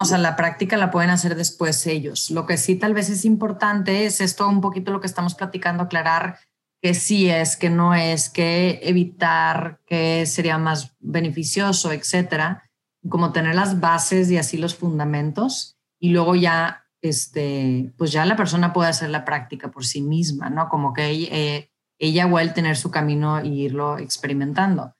O 0.00 0.04
sea, 0.04 0.18
la 0.18 0.36
práctica 0.36 0.76
la 0.76 0.90
pueden 0.90 1.10
hacer 1.10 1.34
después 1.34 1.86
ellos. 1.86 2.30
Lo 2.30 2.46
que 2.46 2.56
sí 2.56 2.76
tal 2.76 2.94
vez 2.94 3.10
es 3.10 3.24
importante 3.24 4.06
es 4.06 4.20
esto 4.20 4.48
un 4.48 4.60
poquito 4.60 4.92
lo 4.92 5.00
que 5.00 5.08
estamos 5.08 5.34
platicando, 5.34 5.84
aclarar 5.84 6.38
que 6.80 6.94
sí 6.94 7.28
es, 7.28 7.56
que 7.56 7.70
no 7.70 7.94
es, 7.94 8.30
que 8.30 8.78
evitar, 8.82 9.80
que 9.86 10.24
sería 10.26 10.58
más 10.58 10.96
beneficioso, 11.00 11.90
etcétera. 11.92 12.70
Como 13.08 13.32
tener 13.32 13.56
las 13.56 13.80
bases 13.80 14.30
y 14.30 14.38
así 14.38 14.56
los 14.58 14.76
fundamentos 14.76 15.76
y 16.00 16.10
luego 16.10 16.36
ya, 16.36 16.84
este, 17.02 17.92
pues 17.96 18.12
ya 18.12 18.24
la 18.24 18.36
persona 18.36 18.72
puede 18.72 18.90
hacer 18.90 19.10
la 19.10 19.24
práctica 19.24 19.70
por 19.70 19.84
sí 19.84 20.00
misma, 20.00 20.50
¿no? 20.50 20.68
Como 20.68 20.92
que 20.92 21.10
eh, 21.10 21.70
ella 21.98 22.26
o 22.26 22.38
él 22.38 22.54
tener 22.54 22.76
su 22.76 22.90
camino 22.90 23.38
e 23.38 23.48
irlo 23.48 23.98
experimentando. 23.98 24.94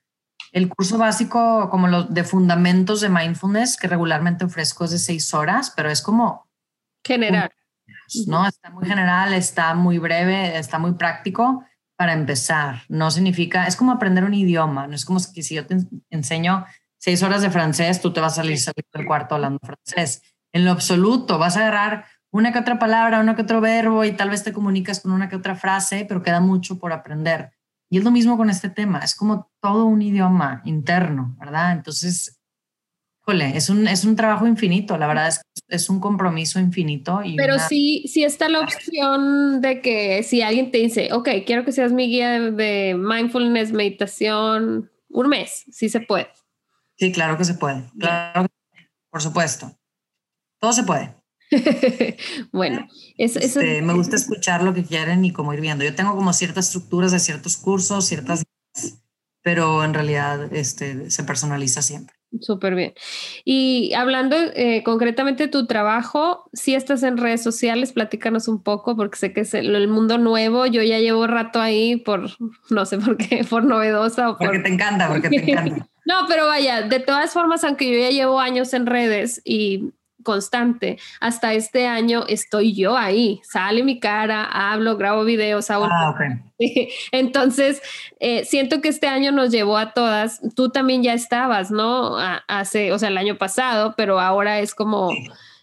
El 0.51 0.69
curso 0.69 0.97
básico, 0.97 1.69
como 1.69 1.87
lo 1.87 2.03
de 2.03 2.23
fundamentos 2.23 3.01
de 3.01 3.09
mindfulness, 3.09 3.77
que 3.77 3.87
regularmente 3.87 4.45
ofrezco 4.45 4.85
es 4.85 4.91
de 4.91 4.99
seis 4.99 5.33
horas, 5.33 5.73
pero 5.75 5.89
es 5.89 6.01
como... 6.01 6.49
General. 7.05 7.51
¿no? 8.27 8.47
Está 8.47 8.69
muy 8.69 8.87
general, 8.87 9.33
está 9.33 9.73
muy 9.73 9.97
breve, 9.97 10.57
está 10.57 10.79
muy 10.79 10.93
práctico 10.93 11.63
para 11.95 12.13
empezar. 12.13 12.83
No 12.87 13.11
significa, 13.11 13.65
es 13.65 13.75
como 13.75 13.91
aprender 13.91 14.23
un 14.23 14.33
idioma, 14.33 14.87
no 14.87 14.95
es 14.95 15.05
como 15.05 15.19
que 15.33 15.43
si 15.43 15.55
yo 15.55 15.65
te 15.65 15.77
enseño 16.09 16.65
seis 16.97 17.23
horas 17.23 17.41
de 17.41 17.49
francés, 17.49 18.01
tú 18.01 18.11
te 18.13 18.19
vas 18.19 18.33
a 18.33 18.35
salir, 18.37 18.59
salir 18.59 18.85
del 18.93 19.05
cuarto 19.05 19.35
hablando 19.35 19.59
francés. 19.59 20.21
En 20.53 20.65
lo 20.65 20.71
absoluto, 20.71 21.37
vas 21.37 21.57
a 21.57 21.61
agarrar 21.61 22.05
una 22.31 22.51
que 22.51 22.59
otra 22.59 22.79
palabra, 22.79 23.19
una 23.19 23.35
que 23.35 23.41
otro 23.41 23.61
verbo 23.61 24.03
y 24.03 24.11
tal 24.11 24.29
vez 24.29 24.43
te 24.43 24.53
comunicas 24.53 24.99
con 24.99 25.11
una 25.11 25.29
que 25.29 25.35
otra 25.35 25.55
frase, 25.55 26.05
pero 26.07 26.21
queda 26.21 26.39
mucho 26.39 26.79
por 26.79 26.93
aprender. 26.93 27.51
Y 27.89 27.97
es 27.97 28.03
lo 28.03 28.11
mismo 28.11 28.37
con 28.37 28.49
este 28.49 28.69
tema, 28.69 28.99
es 28.99 29.15
como 29.15 29.51
todo 29.61 29.85
un 29.85 30.01
idioma 30.01 30.61
interno, 30.63 31.35
¿verdad? 31.39 31.71
Entonces, 31.71 32.39
jole, 33.21 33.57
es 33.57 33.69
un, 33.69 33.87
es 33.87 34.05
un 34.05 34.15
trabajo 34.15 34.45
infinito, 34.45 34.97
la 34.97 35.07
verdad 35.07 35.27
es 35.27 35.39
que 35.39 35.75
es 35.75 35.89
un 35.89 35.99
compromiso 35.99 36.59
infinito. 36.59 37.23
Y 37.23 37.35
pero 37.35 37.57
sí, 37.57 38.05
sí 38.07 38.23
está 38.23 38.47
la 38.47 38.59
opción 38.59 39.61
de 39.61 39.81
que 39.81 40.21
si 40.21 40.43
alguien 40.43 40.69
te 40.69 40.77
dice, 40.77 41.09
ok, 41.11 41.29
quiero 41.47 41.65
que 41.65 41.71
seas 41.71 41.91
mi 41.91 42.07
guía 42.07 42.39
de 42.39 42.95
mindfulness, 42.95 43.71
meditación, 43.71 44.91
un 45.09 45.27
mes, 45.27 45.65
sí 45.71 45.89
se 45.89 46.01
puede. 46.01 46.29
Sí, 46.95 47.11
claro 47.11 47.37
que 47.37 47.45
se 47.45 47.55
puede, 47.55 47.83
claro, 47.97 48.45
por 49.09 49.21
supuesto. 49.21 49.75
Todo 50.59 50.73
se 50.73 50.83
puede. 50.83 51.18
bueno, 52.51 52.87
eso, 53.17 53.39
este, 53.39 53.81
me 53.81 53.93
gusta 53.93 54.15
escuchar 54.15 54.63
lo 54.63 54.73
que 54.73 54.83
quieren 54.83 55.25
y 55.25 55.33
como 55.33 55.53
ir 55.53 55.61
viendo. 55.61 55.83
Yo 55.83 55.95
tengo 55.95 56.15
como 56.15 56.33
ciertas 56.33 56.67
estructuras 56.67 57.11
de 57.11 57.19
ciertos 57.19 57.57
cursos, 57.57 58.05
ciertas, 58.05 58.45
pero 59.41 59.83
en 59.83 59.93
realidad 59.93 60.53
este, 60.53 61.09
se 61.09 61.23
personaliza 61.23 61.81
siempre. 61.81 62.15
Súper 62.41 62.75
bien. 62.75 62.93
Y 63.43 63.91
hablando 63.95 64.35
eh, 64.37 64.83
concretamente 64.83 65.43
de 65.45 65.49
tu 65.49 65.65
trabajo, 65.65 66.47
si 66.53 66.75
estás 66.75 67.01
en 67.01 67.17
redes 67.17 67.41
sociales, 67.41 67.91
platícanos 67.91 68.47
un 68.47 68.61
poco, 68.61 68.95
porque 68.95 69.17
sé 69.17 69.33
que 69.33 69.41
es 69.41 69.55
el, 69.55 69.87
mundo 69.87 70.19
nuevo. 70.19 70.67
Yo 70.67 70.83
ya 70.83 70.99
llevo 70.99 71.25
rato 71.25 71.59
ahí 71.59 71.95
por, 71.95 72.29
no 72.69 72.85
sé 72.85 72.99
por 72.99 73.17
qué, 73.17 73.43
por 73.49 73.63
novedosa 73.63 74.29
o 74.29 74.37
Porque 74.37 74.59
te 74.59 74.69
encanta, 74.69 75.07
porque 75.07 75.29
te 75.29 75.37
encanta. 75.51 75.89
no, 76.05 76.27
pero 76.27 76.45
vaya, 76.45 76.83
de 76.83 76.99
todas 76.99 77.33
formas, 77.33 77.63
aunque 77.63 77.91
yo 77.91 77.97
ya 77.97 78.11
llevo 78.11 78.39
años 78.39 78.75
en 78.75 78.85
redes 78.85 79.41
y 79.43 79.91
constante. 80.23 80.97
Hasta 81.19 81.53
este 81.53 81.87
año 81.87 82.25
estoy 82.27 82.73
yo 82.73 82.97
ahí, 82.97 83.41
sale 83.43 83.83
mi 83.83 83.99
cara, 83.99 84.43
hablo, 84.43 84.97
grabo 84.97 85.23
videos, 85.23 85.69
hago... 85.69 85.85
Ah, 85.85 86.15
Entonces, 87.11 87.81
eh, 88.19 88.45
siento 88.45 88.81
que 88.81 88.89
este 88.89 89.07
año 89.07 89.31
nos 89.31 89.51
llevó 89.51 89.77
a 89.77 89.93
todas, 89.93 90.41
tú 90.55 90.69
también 90.69 91.03
ya 91.03 91.13
estabas, 91.13 91.71
¿no? 91.71 92.17
hace, 92.47 92.91
o 92.91 92.99
sea, 92.99 93.09
el 93.09 93.17
año 93.17 93.37
pasado, 93.37 93.93
pero 93.97 94.19
ahora 94.19 94.59
es 94.59 94.75
como... 94.75 95.11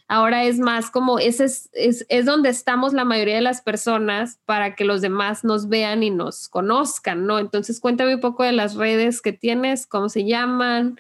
Ahora 0.09 0.44
es 0.44 0.61
más 0.61 0.90
como, 0.90 1.18
ese 1.18 1.46
es, 1.46 1.68
es, 1.72 2.07
es, 2.09 2.26
donde 2.26 2.48
estamos 2.48 2.92
la 2.92 3.04
mayoría 3.04 3.34
de 3.34 3.40
las 3.40 3.61
personas 3.61 4.38
para 4.44 4.76
que 4.76 4.84
los 4.84 5.00
demás 5.00 5.42
nos 5.42 5.68
vean 5.68 6.04
y 6.04 6.11
nos 6.11 6.48
conozcan, 6.48 7.26
¿no? 7.26 7.40
Entonces 7.40 7.80
cuéntame 7.80 8.14
un 8.14 8.20
poco 8.20 8.44
de 8.44 8.52
las 8.52 8.76
redes 8.76 9.20
que 9.20 9.32
tienes, 9.32 9.84
cómo 9.86 10.09
se 10.09 10.24
llaman, 10.24 10.96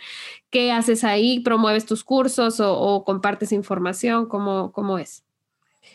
qué 0.50 0.72
haces 0.72 1.04
ahí, 1.04 1.38
promueves 1.40 1.86
tus 1.86 2.02
cursos 2.02 2.58
o, 2.58 3.04
compartes 3.04 3.52
información, 3.52 4.26
¿cómo, 4.26 4.72
¿cómo 4.72 4.98
es? 4.98 5.22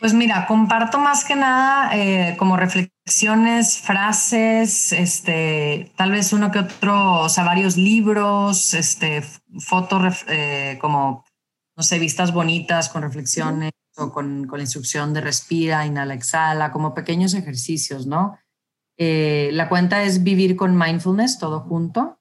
Pues 0.00 0.14
mira, 0.14 0.46
comparto 0.46 0.98
más 0.98 1.24
que 1.24 1.36
nada 1.36 1.94
eh, 1.94 2.34
como 2.38 2.56
reflexiones, 2.56 3.78
frases, 3.78 4.92
este, 4.92 5.92
tal 5.96 6.12
vez 6.12 6.32
uno 6.32 6.50
que 6.50 6.60
otro, 6.60 7.20
o 7.20 7.28
sea, 7.28 7.44
varios 7.44 7.76
libros, 7.76 8.72
este, 8.72 9.22
fotos 9.60 10.24
eh, 10.28 10.78
como 10.80 11.24
no 11.82 11.84
sé, 11.84 11.98
vistas 11.98 12.32
bonitas 12.32 12.88
con 12.88 13.02
reflexiones 13.02 13.72
o 13.96 14.12
con, 14.12 14.46
con, 14.46 14.60
la 14.60 14.62
instrucción 14.62 15.12
de 15.12 15.20
respira, 15.20 15.84
inhala, 15.84 16.14
exhala, 16.14 16.70
como 16.70 16.94
pequeños 16.94 17.34
ejercicios, 17.34 18.06
¿no? 18.06 18.38
Eh, 18.96 19.50
la 19.52 19.68
cuenta 19.68 20.04
es 20.04 20.22
vivir 20.22 20.54
con 20.54 20.78
mindfulness, 20.78 21.40
todo 21.40 21.58
junto. 21.58 22.20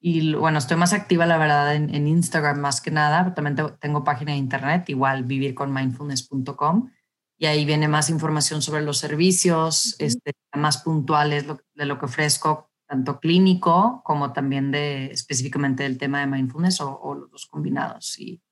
Y 0.00 0.34
bueno, 0.34 0.58
estoy 0.58 0.76
más 0.76 0.92
activa, 0.92 1.24
la 1.24 1.38
verdad, 1.38 1.76
en, 1.76 1.94
en 1.94 2.08
Instagram 2.08 2.58
más 2.58 2.80
que 2.80 2.90
nada, 2.90 3.22
pero 3.22 3.34
también 3.36 3.78
tengo 3.78 4.02
página 4.02 4.32
de 4.32 4.38
internet, 4.38 4.88
igual 4.88 5.22
vivirconmindfulness.com. 5.22 6.90
Y 7.38 7.46
ahí 7.46 7.64
viene 7.64 7.86
más 7.86 8.10
información 8.10 8.60
sobre 8.60 8.82
los 8.82 8.98
servicios, 8.98 9.94
este, 10.00 10.32
más 10.52 10.78
puntuales 10.78 11.44
de 11.46 11.86
lo 11.86 11.96
que 12.00 12.06
ofrezco, 12.06 12.72
tanto 12.88 13.20
clínico 13.20 14.02
como 14.04 14.32
también 14.32 14.72
de 14.72 15.12
específicamente 15.12 15.84
del 15.84 15.96
tema 15.96 16.18
de 16.18 16.26
mindfulness 16.26 16.80
o, 16.80 16.98
o 17.00 17.14
los 17.14 17.46
combinados. 17.46 18.18
Y, 18.18 18.42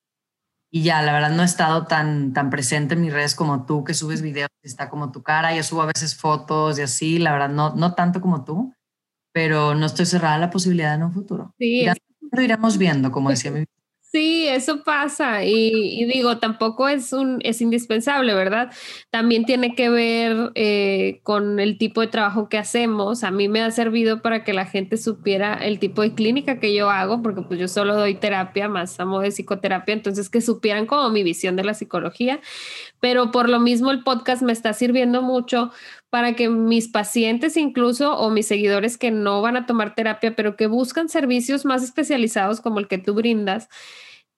y 0.74 0.82
ya, 0.82 1.02
la 1.02 1.12
verdad 1.12 1.30
no 1.30 1.42
he 1.42 1.44
estado 1.44 1.86
tan, 1.86 2.32
tan 2.32 2.50
presente 2.50 2.94
en 2.94 3.00
mis 3.00 3.12
redes 3.12 3.36
como 3.36 3.64
tú, 3.64 3.84
que 3.84 3.94
subes 3.94 4.22
videos 4.22 4.48
y 4.60 4.66
está 4.66 4.90
como 4.90 5.12
tu 5.12 5.22
cara. 5.22 5.54
Yo 5.54 5.62
subo 5.62 5.82
a 5.82 5.86
veces 5.86 6.16
fotos 6.16 6.80
y 6.80 6.82
así, 6.82 7.20
la 7.20 7.30
verdad 7.30 7.48
no, 7.48 7.76
no 7.76 7.94
tanto 7.94 8.20
como 8.20 8.42
tú, 8.42 8.74
pero 9.32 9.76
no 9.76 9.86
estoy 9.86 10.04
cerrada 10.04 10.34
a 10.34 10.38
la 10.38 10.50
posibilidad 10.50 10.96
en 10.96 11.04
un 11.04 11.12
futuro. 11.12 11.54
Sí. 11.60 11.86
lo 12.32 12.42
iremos 12.42 12.76
viendo, 12.76 13.12
como 13.12 13.30
decía 13.30 13.52
mi 13.52 13.64
Sí, 14.14 14.46
eso 14.46 14.84
pasa 14.84 15.44
y, 15.44 16.04
digo, 16.04 16.38
tampoco 16.38 16.88
es, 16.88 17.12
un, 17.12 17.40
es 17.42 17.60
indispensable, 17.60 18.32
¿verdad? 18.32 18.70
También 19.10 19.44
tiene 19.44 19.74
que 19.74 19.90
ver 19.90 20.52
eh, 20.54 21.18
con 21.24 21.58
el 21.58 21.78
tipo 21.78 22.00
de 22.00 22.06
trabajo 22.06 22.48
que 22.48 22.56
hacemos. 22.56 23.24
A 23.24 23.32
mí 23.32 23.48
me 23.48 23.60
ha 23.60 23.72
servido 23.72 24.22
para 24.22 24.44
que 24.44 24.52
la 24.52 24.66
gente 24.66 24.98
supiera 24.98 25.54
el 25.54 25.80
tipo 25.80 26.02
de 26.02 26.14
clínica 26.14 26.60
que 26.60 26.72
yo 26.72 26.90
hago, 26.90 27.22
porque 27.22 27.42
pues 27.42 27.58
yo 27.58 27.66
solo 27.66 27.96
doy 27.96 28.14
terapia, 28.14 28.68
más 28.68 29.00
amo 29.00 29.18
de 29.18 29.32
psicoterapia, 29.32 29.94
entonces 29.94 30.30
que 30.30 30.40
supieran 30.40 30.86
como 30.86 31.10
mi 31.10 31.24
visión 31.24 31.56
de 31.56 31.64
la 31.64 31.74
psicología. 31.74 32.40
Pero 33.00 33.32
por 33.32 33.48
lo 33.48 33.58
mismo 33.58 33.90
el 33.90 34.04
podcast 34.04 34.42
me 34.42 34.52
está 34.52 34.74
sirviendo 34.74 35.22
mucho 35.22 35.72
para 36.14 36.36
que 36.36 36.48
mis 36.48 36.86
pacientes 36.86 37.56
incluso 37.56 38.16
o 38.16 38.30
mis 38.30 38.46
seguidores 38.46 38.96
que 38.96 39.10
no 39.10 39.42
van 39.42 39.56
a 39.56 39.66
tomar 39.66 39.96
terapia, 39.96 40.36
pero 40.36 40.54
que 40.54 40.68
buscan 40.68 41.08
servicios 41.08 41.64
más 41.64 41.82
especializados 41.82 42.60
como 42.60 42.78
el 42.78 42.86
que 42.86 42.98
tú 42.98 43.14
brindas, 43.14 43.68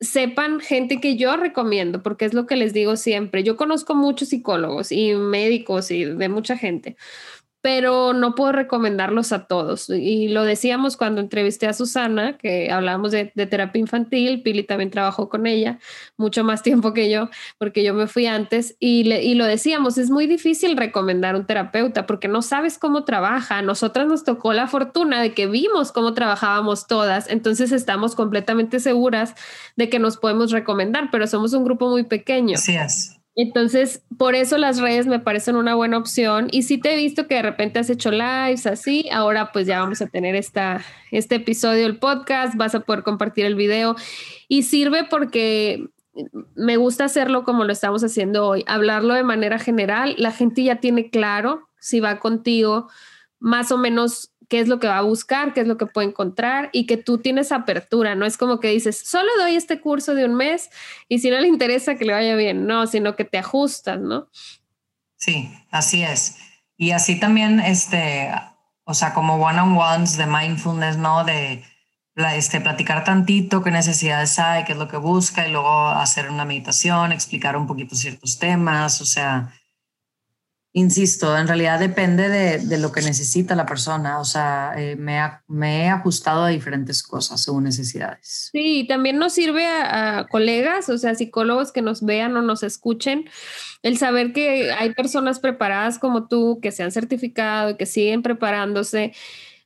sepan 0.00 0.60
gente 0.60 1.02
que 1.02 1.16
yo 1.16 1.36
recomiendo, 1.36 2.02
porque 2.02 2.24
es 2.24 2.32
lo 2.32 2.46
que 2.46 2.56
les 2.56 2.72
digo 2.72 2.96
siempre. 2.96 3.42
Yo 3.42 3.58
conozco 3.58 3.94
muchos 3.94 4.30
psicólogos 4.30 4.90
y 4.90 5.12
médicos 5.16 5.90
y 5.90 6.06
de 6.06 6.30
mucha 6.30 6.56
gente, 6.56 6.96
pero 7.66 8.12
no 8.12 8.36
puedo 8.36 8.52
recomendarlos 8.52 9.32
a 9.32 9.48
todos. 9.48 9.90
Y 9.90 10.28
lo 10.28 10.44
decíamos 10.44 10.96
cuando 10.96 11.20
entrevisté 11.20 11.66
a 11.66 11.72
Susana, 11.72 12.38
que 12.38 12.70
hablábamos 12.70 13.10
de, 13.10 13.24
terapia 13.24 13.80
infantil, 13.80 14.40
Pili 14.44 14.62
también 14.62 14.92
trabajó 14.92 15.28
con 15.28 15.48
ella 15.48 15.80
mucho 16.16 16.44
más 16.44 16.62
tiempo 16.62 16.94
que 16.94 17.10
yo, 17.10 17.28
porque 17.58 17.82
yo 17.82 17.92
me 17.92 18.06
fui 18.06 18.26
antes, 18.26 18.76
y, 18.78 19.12
y 19.12 19.34
lo 19.34 19.44
decíamos, 19.46 19.98
es 19.98 20.10
muy 20.10 20.28
difícil 20.28 20.76
recomendar 20.76 21.34
un 21.34 21.44
terapeuta 21.44 22.06
porque 22.06 22.28
no 22.28 22.40
sabes 22.40 22.78
cómo 22.78 23.02
trabaja. 23.02 23.62
nosotras 23.62 24.06
nos 24.06 24.22
tocó 24.22 24.52
la 24.52 24.68
fortuna 24.68 25.20
de 25.20 25.34
que 25.34 25.48
vimos 25.48 25.90
cómo 25.90 26.14
trabajábamos 26.14 26.86
todas, 26.86 27.28
entonces 27.28 27.72
estamos 27.72 28.14
completamente 28.14 28.78
seguras 28.78 29.34
de 29.74 29.88
que 29.88 29.98
nos 29.98 30.18
podemos 30.18 30.52
recomendar, 30.52 31.08
pero 31.10 31.26
somos 31.26 31.52
un 31.52 31.64
grupo 31.64 31.90
muy 31.90 32.04
pequeño. 32.04 32.54
Así 32.54 32.76
es. 32.76 33.16
Entonces, 33.38 34.02
por 34.16 34.34
eso 34.34 34.56
las 34.56 34.80
redes 34.80 35.06
me 35.06 35.20
parecen 35.20 35.56
una 35.56 35.74
buena 35.74 35.98
opción. 35.98 36.48
Y 36.50 36.62
si 36.62 36.78
te 36.78 36.94
he 36.94 36.96
visto 36.96 37.28
que 37.28 37.34
de 37.34 37.42
repente 37.42 37.78
has 37.78 37.90
hecho 37.90 38.10
lives 38.10 38.66
así, 38.66 39.08
ahora 39.12 39.52
pues 39.52 39.66
ya 39.66 39.80
vamos 39.80 40.00
a 40.00 40.06
tener 40.06 40.34
esta, 40.34 40.82
este 41.10 41.34
episodio 41.34 41.82
del 41.82 41.98
podcast, 41.98 42.56
vas 42.56 42.74
a 42.74 42.80
poder 42.80 43.02
compartir 43.02 43.44
el 43.44 43.54
video 43.54 43.94
y 44.48 44.62
sirve 44.62 45.04
porque 45.04 45.86
me 46.54 46.78
gusta 46.78 47.04
hacerlo 47.04 47.44
como 47.44 47.64
lo 47.64 47.72
estamos 47.74 48.02
haciendo 48.02 48.46
hoy, 48.46 48.64
hablarlo 48.66 49.12
de 49.12 49.22
manera 49.22 49.58
general. 49.58 50.14
La 50.16 50.32
gente 50.32 50.64
ya 50.64 50.76
tiene 50.76 51.10
claro 51.10 51.68
si 51.78 52.00
va 52.00 52.18
contigo 52.18 52.88
más 53.38 53.70
o 53.70 53.76
menos 53.76 54.32
qué 54.48 54.60
es 54.60 54.68
lo 54.68 54.78
que 54.78 54.88
va 54.88 54.98
a 54.98 55.02
buscar, 55.02 55.52
qué 55.52 55.60
es 55.60 55.66
lo 55.66 55.76
que 55.76 55.86
puede 55.86 56.08
encontrar 56.08 56.70
y 56.72 56.86
que 56.86 56.96
tú 56.96 57.18
tienes 57.18 57.52
apertura, 57.52 58.14
no 58.14 58.26
es 58.26 58.36
como 58.36 58.60
que 58.60 58.68
dices, 58.68 58.98
solo 58.98 59.30
doy 59.38 59.56
este 59.56 59.80
curso 59.80 60.14
de 60.14 60.24
un 60.24 60.34
mes 60.34 60.70
y 61.08 61.18
si 61.18 61.30
no 61.30 61.38
le 61.38 61.48
interesa 61.48 61.96
que 61.96 62.04
le 62.04 62.12
vaya 62.12 62.36
bien, 62.36 62.66
no, 62.66 62.86
sino 62.86 63.16
que 63.16 63.24
te 63.24 63.38
ajustas, 63.38 64.00
¿no? 64.00 64.28
Sí, 65.16 65.50
así 65.70 66.02
es. 66.02 66.36
Y 66.76 66.90
así 66.90 67.18
también, 67.18 67.60
este, 67.60 68.30
o 68.84 68.94
sea, 68.94 69.14
como 69.14 69.36
one-on-ones 69.36 70.16
de 70.16 70.26
mindfulness, 70.26 70.96
¿no? 70.98 71.24
De 71.24 71.64
este, 72.16 72.60
platicar 72.60 73.04
tantito 73.04 73.62
qué 73.62 73.70
necesidades 73.70 74.38
hay, 74.38 74.64
qué 74.64 74.72
es 74.72 74.78
lo 74.78 74.88
que 74.88 74.96
busca 74.96 75.46
y 75.46 75.52
luego 75.52 75.88
hacer 75.88 76.30
una 76.30 76.44
meditación, 76.44 77.12
explicar 77.12 77.56
un 77.56 77.66
poquito 77.66 77.94
ciertos 77.94 78.38
temas, 78.38 79.00
o 79.00 79.06
sea, 79.06 79.52
Insisto, 80.78 81.34
en 81.38 81.48
realidad 81.48 81.80
depende 81.80 82.28
de, 82.28 82.78
lo 82.78 82.92
que 82.92 83.00
necesita 83.00 83.54
la 83.54 83.64
persona, 83.64 84.20
o 84.20 84.26
sea, 84.26 84.74
eh, 84.76 84.94
me, 84.94 85.18
me, 85.48 85.84
he 85.84 85.88
ajustado 85.88 86.42
a 86.44 86.48
diferentes 86.48 87.02
cosas 87.02 87.42
según 87.42 87.64
necesidades. 87.64 88.50
Sí, 88.52 88.84
también 88.86 89.16
nos 89.16 89.32
sirve 89.32 89.64
a, 89.64 90.26
colegas, 90.30 90.90
o 90.90 90.98
sea, 90.98 91.14
psicólogos 91.14 91.72
que 91.72 91.80
nos 91.80 92.04
vean 92.04 92.36
o 92.36 92.42
nos 92.42 92.62
escuchen, 92.62 93.24
el 93.82 93.96
saber 93.96 94.34
que 94.34 94.70
hay 94.70 94.92
personas 94.92 95.40
preparadas 95.40 95.98
como 95.98 96.28
tú, 96.28 96.58
que 96.60 96.70
se 96.72 96.82
han 96.82 96.92
certificado 96.92 97.70
y 97.70 97.76
que 97.78 97.86
siguen 97.86 98.20
preparándose 98.20 99.14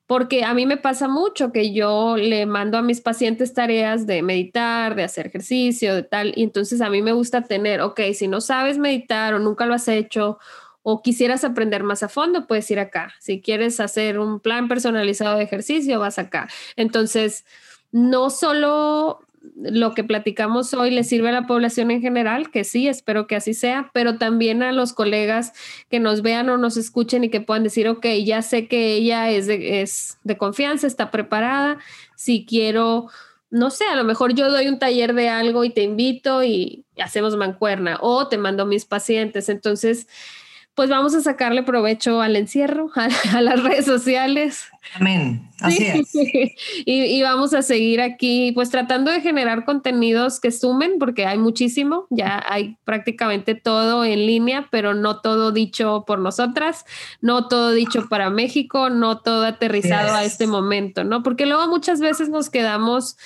porque 0.06 0.42
a 0.42 0.54
mí 0.54 0.66
me 0.66 0.76
pasa 0.76 1.06
mucho 1.06 1.52
que 1.52 1.72
yo 1.72 2.16
le 2.16 2.44
mando 2.44 2.78
a 2.78 2.82
mis 2.82 3.00
pacientes 3.00 3.54
tareas 3.54 4.08
de 4.08 4.22
meditar, 4.22 4.96
de 4.96 5.04
hacer 5.04 5.28
ejercicio, 5.28 5.94
de 5.94 6.02
tal, 6.02 6.32
y 6.34 6.42
entonces 6.42 6.80
a 6.80 6.90
mí 6.90 7.00
me 7.00 7.12
gusta 7.12 7.42
tener, 7.42 7.80
ok, 7.80 8.00
si 8.14 8.26
no 8.26 8.40
sabes 8.40 8.76
meditar 8.76 9.34
o 9.34 9.38
nunca 9.38 9.66
lo 9.66 9.74
has 9.74 9.86
hecho 9.86 10.38
o 10.82 11.02
quisieras 11.02 11.44
aprender 11.44 11.82
más 11.82 12.02
a 12.02 12.08
fondo, 12.08 12.46
puedes 12.46 12.70
ir 12.70 12.80
acá. 12.80 13.12
Si 13.18 13.40
quieres 13.40 13.80
hacer 13.80 14.18
un 14.18 14.40
plan 14.40 14.68
personalizado 14.68 15.36
de 15.36 15.44
ejercicio, 15.44 16.00
vas 16.00 16.18
acá. 16.18 16.48
Entonces, 16.76 17.44
no 17.92 18.30
solo 18.30 19.20
lo 19.56 19.94
que 19.94 20.04
platicamos 20.04 20.74
hoy 20.74 20.90
le 20.90 21.04
sirve 21.04 21.30
a 21.30 21.32
la 21.32 21.46
población 21.46 21.90
en 21.90 22.02
general, 22.02 22.50
que 22.50 22.64
sí, 22.64 22.88
espero 22.88 23.26
que 23.26 23.36
así 23.36 23.54
sea, 23.54 23.90
pero 23.94 24.18
también 24.18 24.62
a 24.62 24.72
los 24.72 24.92
colegas 24.92 25.52
que 25.90 25.98
nos 25.98 26.22
vean 26.22 26.48
o 26.50 26.58
nos 26.58 26.76
escuchen 26.76 27.24
y 27.24 27.30
que 27.30 27.40
puedan 27.40 27.64
decir, 27.64 27.88
ok, 27.88 28.06
ya 28.24 28.42
sé 28.42 28.68
que 28.68 28.94
ella 28.94 29.30
es 29.30 29.46
de, 29.46 30.36
confianza, 30.36 30.86
está 30.86 31.10
preparada, 31.10 31.78
si 32.16 32.44
quiero, 32.44 33.08
no 33.50 33.70
sé, 33.70 33.84
a 33.84 33.96
lo 33.96 34.04
mejor 34.04 34.34
yo 34.34 34.50
doy 34.50 34.68
un 34.68 34.78
taller 34.78 35.14
de 35.14 35.30
algo 35.30 35.64
y 35.64 35.70
te 35.70 35.82
invito 35.82 36.44
y 36.44 36.84
hacemos 37.02 37.36
mancuerna 37.36 37.98
o 38.00 38.28
te 38.28 38.36
mando 38.36 38.66
mis 38.66 38.84
pacientes, 38.84 39.48
entonces 39.48 40.06
pues 40.80 40.88
vamos 40.88 41.14
a 41.14 41.20
sacarle 41.20 41.62
provecho 41.62 42.22
al 42.22 42.36
encierro, 42.36 42.90
a, 43.34 43.42
las 43.42 43.62
redes 43.62 43.84
sociales. 43.84 44.64
Amén. 44.94 45.46
Así 45.60 45.84
es. 45.84 46.10
Y, 46.86 47.20
vamos 47.20 47.52
a 47.52 47.60
seguir 47.60 48.00
aquí, 48.00 48.52
pues 48.52 48.70
tratando 48.70 49.10
de 49.10 49.20
generar 49.20 49.66
contenidos 49.66 50.40
que 50.40 50.50
sumen, 50.50 50.92
porque 50.98 51.26
hay 51.26 51.36
muchísimo, 51.36 52.06
ya 52.08 52.42
hay 52.48 52.78
prácticamente 52.84 53.54
todo 53.54 54.06
en 54.06 54.26
línea, 54.26 54.68
pero 54.70 54.94
no 54.94 55.20
todo 55.20 55.52
dicho 55.52 56.04
por 56.06 56.18
nosotras, 56.18 56.86
no 57.20 57.46
todo 57.46 57.72
dicho 57.72 58.08
para 58.08 58.30
México, 58.30 58.88
no 58.88 59.18
todo 59.18 59.44
aterrizado 59.44 60.14
a 60.14 60.24
este 60.24 60.46
momento, 60.46 61.04
¿no? 61.04 61.22
Porque 61.22 61.44
luego 61.44 61.68
muchas 61.68 62.00
veces 62.00 62.30
nos 62.30 62.48
quedamos 62.48 63.18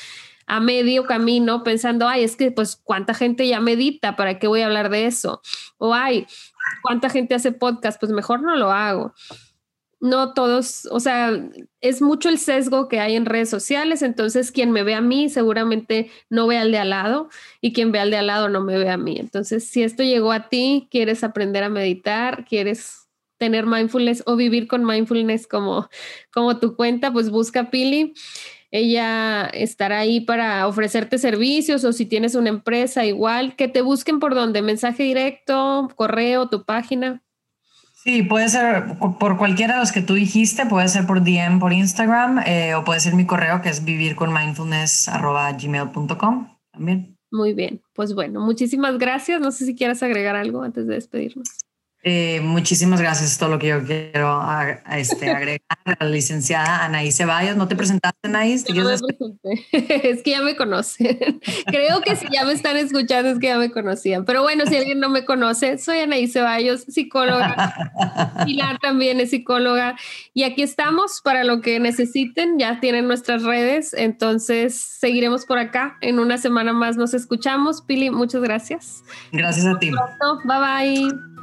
a 0.46 0.60
medio 0.60 1.04
camino 1.04 1.62
pensando, 1.62 2.08
ay, 2.08 2.24
es 2.24 2.36
que 2.36 2.50
pues 2.50 2.76
cuánta 2.76 3.14
gente 3.14 3.46
ya 3.48 3.60
medita, 3.60 4.16
¿para 4.16 4.38
qué 4.38 4.46
voy 4.46 4.60
a 4.60 4.66
hablar 4.66 4.90
de 4.90 5.06
eso? 5.06 5.40
O 5.78 5.94
ay, 5.94 6.26
¿Cuánta 6.82 7.10
gente 7.10 7.34
hace 7.34 7.52
podcast? 7.52 8.00
Pues 8.00 8.12
mejor 8.12 8.42
no 8.42 8.56
lo 8.56 8.70
hago. 8.70 9.14
No 10.00 10.34
todos, 10.34 10.86
o 10.90 11.00
sea, 11.00 11.32
es 11.80 12.02
mucho 12.02 12.28
el 12.28 12.38
sesgo 12.38 12.88
que 12.88 13.00
hay 13.00 13.16
en 13.16 13.24
redes 13.24 13.48
sociales, 13.48 14.02
entonces 14.02 14.52
quien 14.52 14.70
me 14.70 14.82
ve 14.82 14.94
a 14.94 15.00
mí 15.00 15.30
seguramente 15.30 16.10
no 16.28 16.46
ve 16.46 16.58
al 16.58 16.72
de 16.72 16.78
al 16.78 16.90
lado 16.90 17.30
y 17.62 17.72
quien 17.72 17.90
ve 17.90 18.00
al 18.00 18.10
de 18.10 18.18
al 18.18 18.26
lado 18.26 18.50
no 18.50 18.60
me 18.60 18.76
ve 18.76 18.90
a 18.90 18.98
mí. 18.98 19.16
Entonces, 19.18 19.66
si 19.66 19.82
esto 19.82 20.02
llegó 20.02 20.32
a 20.32 20.50
ti, 20.50 20.88
quieres 20.90 21.24
aprender 21.24 21.64
a 21.64 21.70
meditar, 21.70 22.44
quieres 22.44 23.08
tener 23.38 23.64
mindfulness 23.66 24.22
o 24.26 24.36
vivir 24.36 24.68
con 24.68 24.84
mindfulness 24.84 25.46
como, 25.46 25.88
como 26.32 26.58
tu 26.58 26.76
cuenta, 26.76 27.10
pues 27.10 27.30
busca 27.30 27.70
Pili 27.70 28.12
ella 28.74 29.46
estará 29.46 30.00
ahí 30.00 30.20
para 30.20 30.66
ofrecerte 30.66 31.16
servicios 31.18 31.84
o 31.84 31.92
si 31.92 32.06
tienes 32.06 32.34
una 32.34 32.48
empresa 32.48 33.06
igual, 33.06 33.54
que 33.54 33.68
te 33.68 33.82
busquen 33.82 34.18
por 34.18 34.34
donde, 34.34 34.62
mensaje 34.62 35.04
directo, 35.04 35.88
correo, 35.94 36.48
tu 36.48 36.64
página. 36.64 37.22
Sí, 38.02 38.24
puede 38.24 38.48
ser 38.48 38.98
por 38.98 39.38
cualquiera 39.38 39.74
de 39.74 39.80
los 39.80 39.92
que 39.92 40.02
tú 40.02 40.14
dijiste, 40.14 40.66
puede 40.66 40.88
ser 40.88 41.06
por 41.06 41.22
DM, 41.22 41.60
por 41.60 41.72
Instagram, 41.72 42.40
eh, 42.46 42.74
o 42.74 42.82
puede 42.82 42.98
ser 42.98 43.14
mi 43.14 43.26
correo 43.26 43.62
que 43.62 43.68
es 43.68 43.84
vivirconmindfulness.gmail.com 43.84 46.48
también. 46.72 47.16
Muy 47.30 47.54
bien, 47.54 47.80
pues 47.94 48.12
bueno, 48.12 48.40
muchísimas 48.40 48.98
gracias. 48.98 49.40
No 49.40 49.52
sé 49.52 49.66
si 49.66 49.76
quieras 49.76 50.02
agregar 50.02 50.34
algo 50.34 50.62
antes 50.62 50.88
de 50.88 50.94
despedirnos. 50.94 51.63
Eh, 52.06 52.40
muchísimas 52.42 53.00
gracias. 53.00 53.38
Todo 53.38 53.48
lo 53.48 53.58
que 53.58 53.68
yo 53.68 53.82
quiero 53.82 54.38
este, 54.90 55.30
agregar 55.30 55.78
a 55.86 56.04
la 56.04 56.10
licenciada 56.10 56.84
Anaí 56.84 57.10
Ceballos. 57.10 57.56
¿No 57.56 57.66
te 57.66 57.76
presentaste, 57.76 58.28
Anaí? 58.28 58.52
es 59.72 60.22
que 60.22 60.30
ya 60.30 60.42
me 60.42 60.54
conocen. 60.54 61.40
Creo 61.66 62.02
que 62.02 62.14
si 62.16 62.26
ya 62.30 62.44
me 62.44 62.52
están 62.52 62.76
escuchando 62.76 63.30
es 63.30 63.38
que 63.38 63.46
ya 63.46 63.56
me 63.56 63.70
conocían. 63.70 64.26
Pero 64.26 64.42
bueno, 64.42 64.66
si 64.66 64.76
alguien 64.76 65.00
no 65.00 65.08
me 65.08 65.24
conoce, 65.24 65.78
soy 65.78 66.00
Anaí 66.00 66.28
Ceballos, 66.28 66.82
psicóloga. 66.82 67.74
Pilar 68.44 68.78
también 68.80 69.18
es 69.20 69.30
psicóloga. 69.30 69.96
Y 70.34 70.42
aquí 70.42 70.60
estamos 70.60 71.22
para 71.24 71.42
lo 71.42 71.62
que 71.62 71.80
necesiten. 71.80 72.58
Ya 72.58 72.80
tienen 72.80 73.08
nuestras 73.08 73.44
redes. 73.44 73.94
Entonces 73.94 74.76
seguiremos 74.76 75.46
por 75.46 75.56
acá. 75.56 75.96
En 76.02 76.18
una 76.18 76.36
semana 76.36 76.74
más 76.74 76.98
nos 76.98 77.14
escuchamos. 77.14 77.80
Pili, 77.80 78.10
muchas 78.10 78.42
gracias. 78.42 79.02
Gracias 79.32 79.64
a 79.64 79.78
ti. 79.78 79.90
Bye 79.90 80.58
bye. 80.58 81.33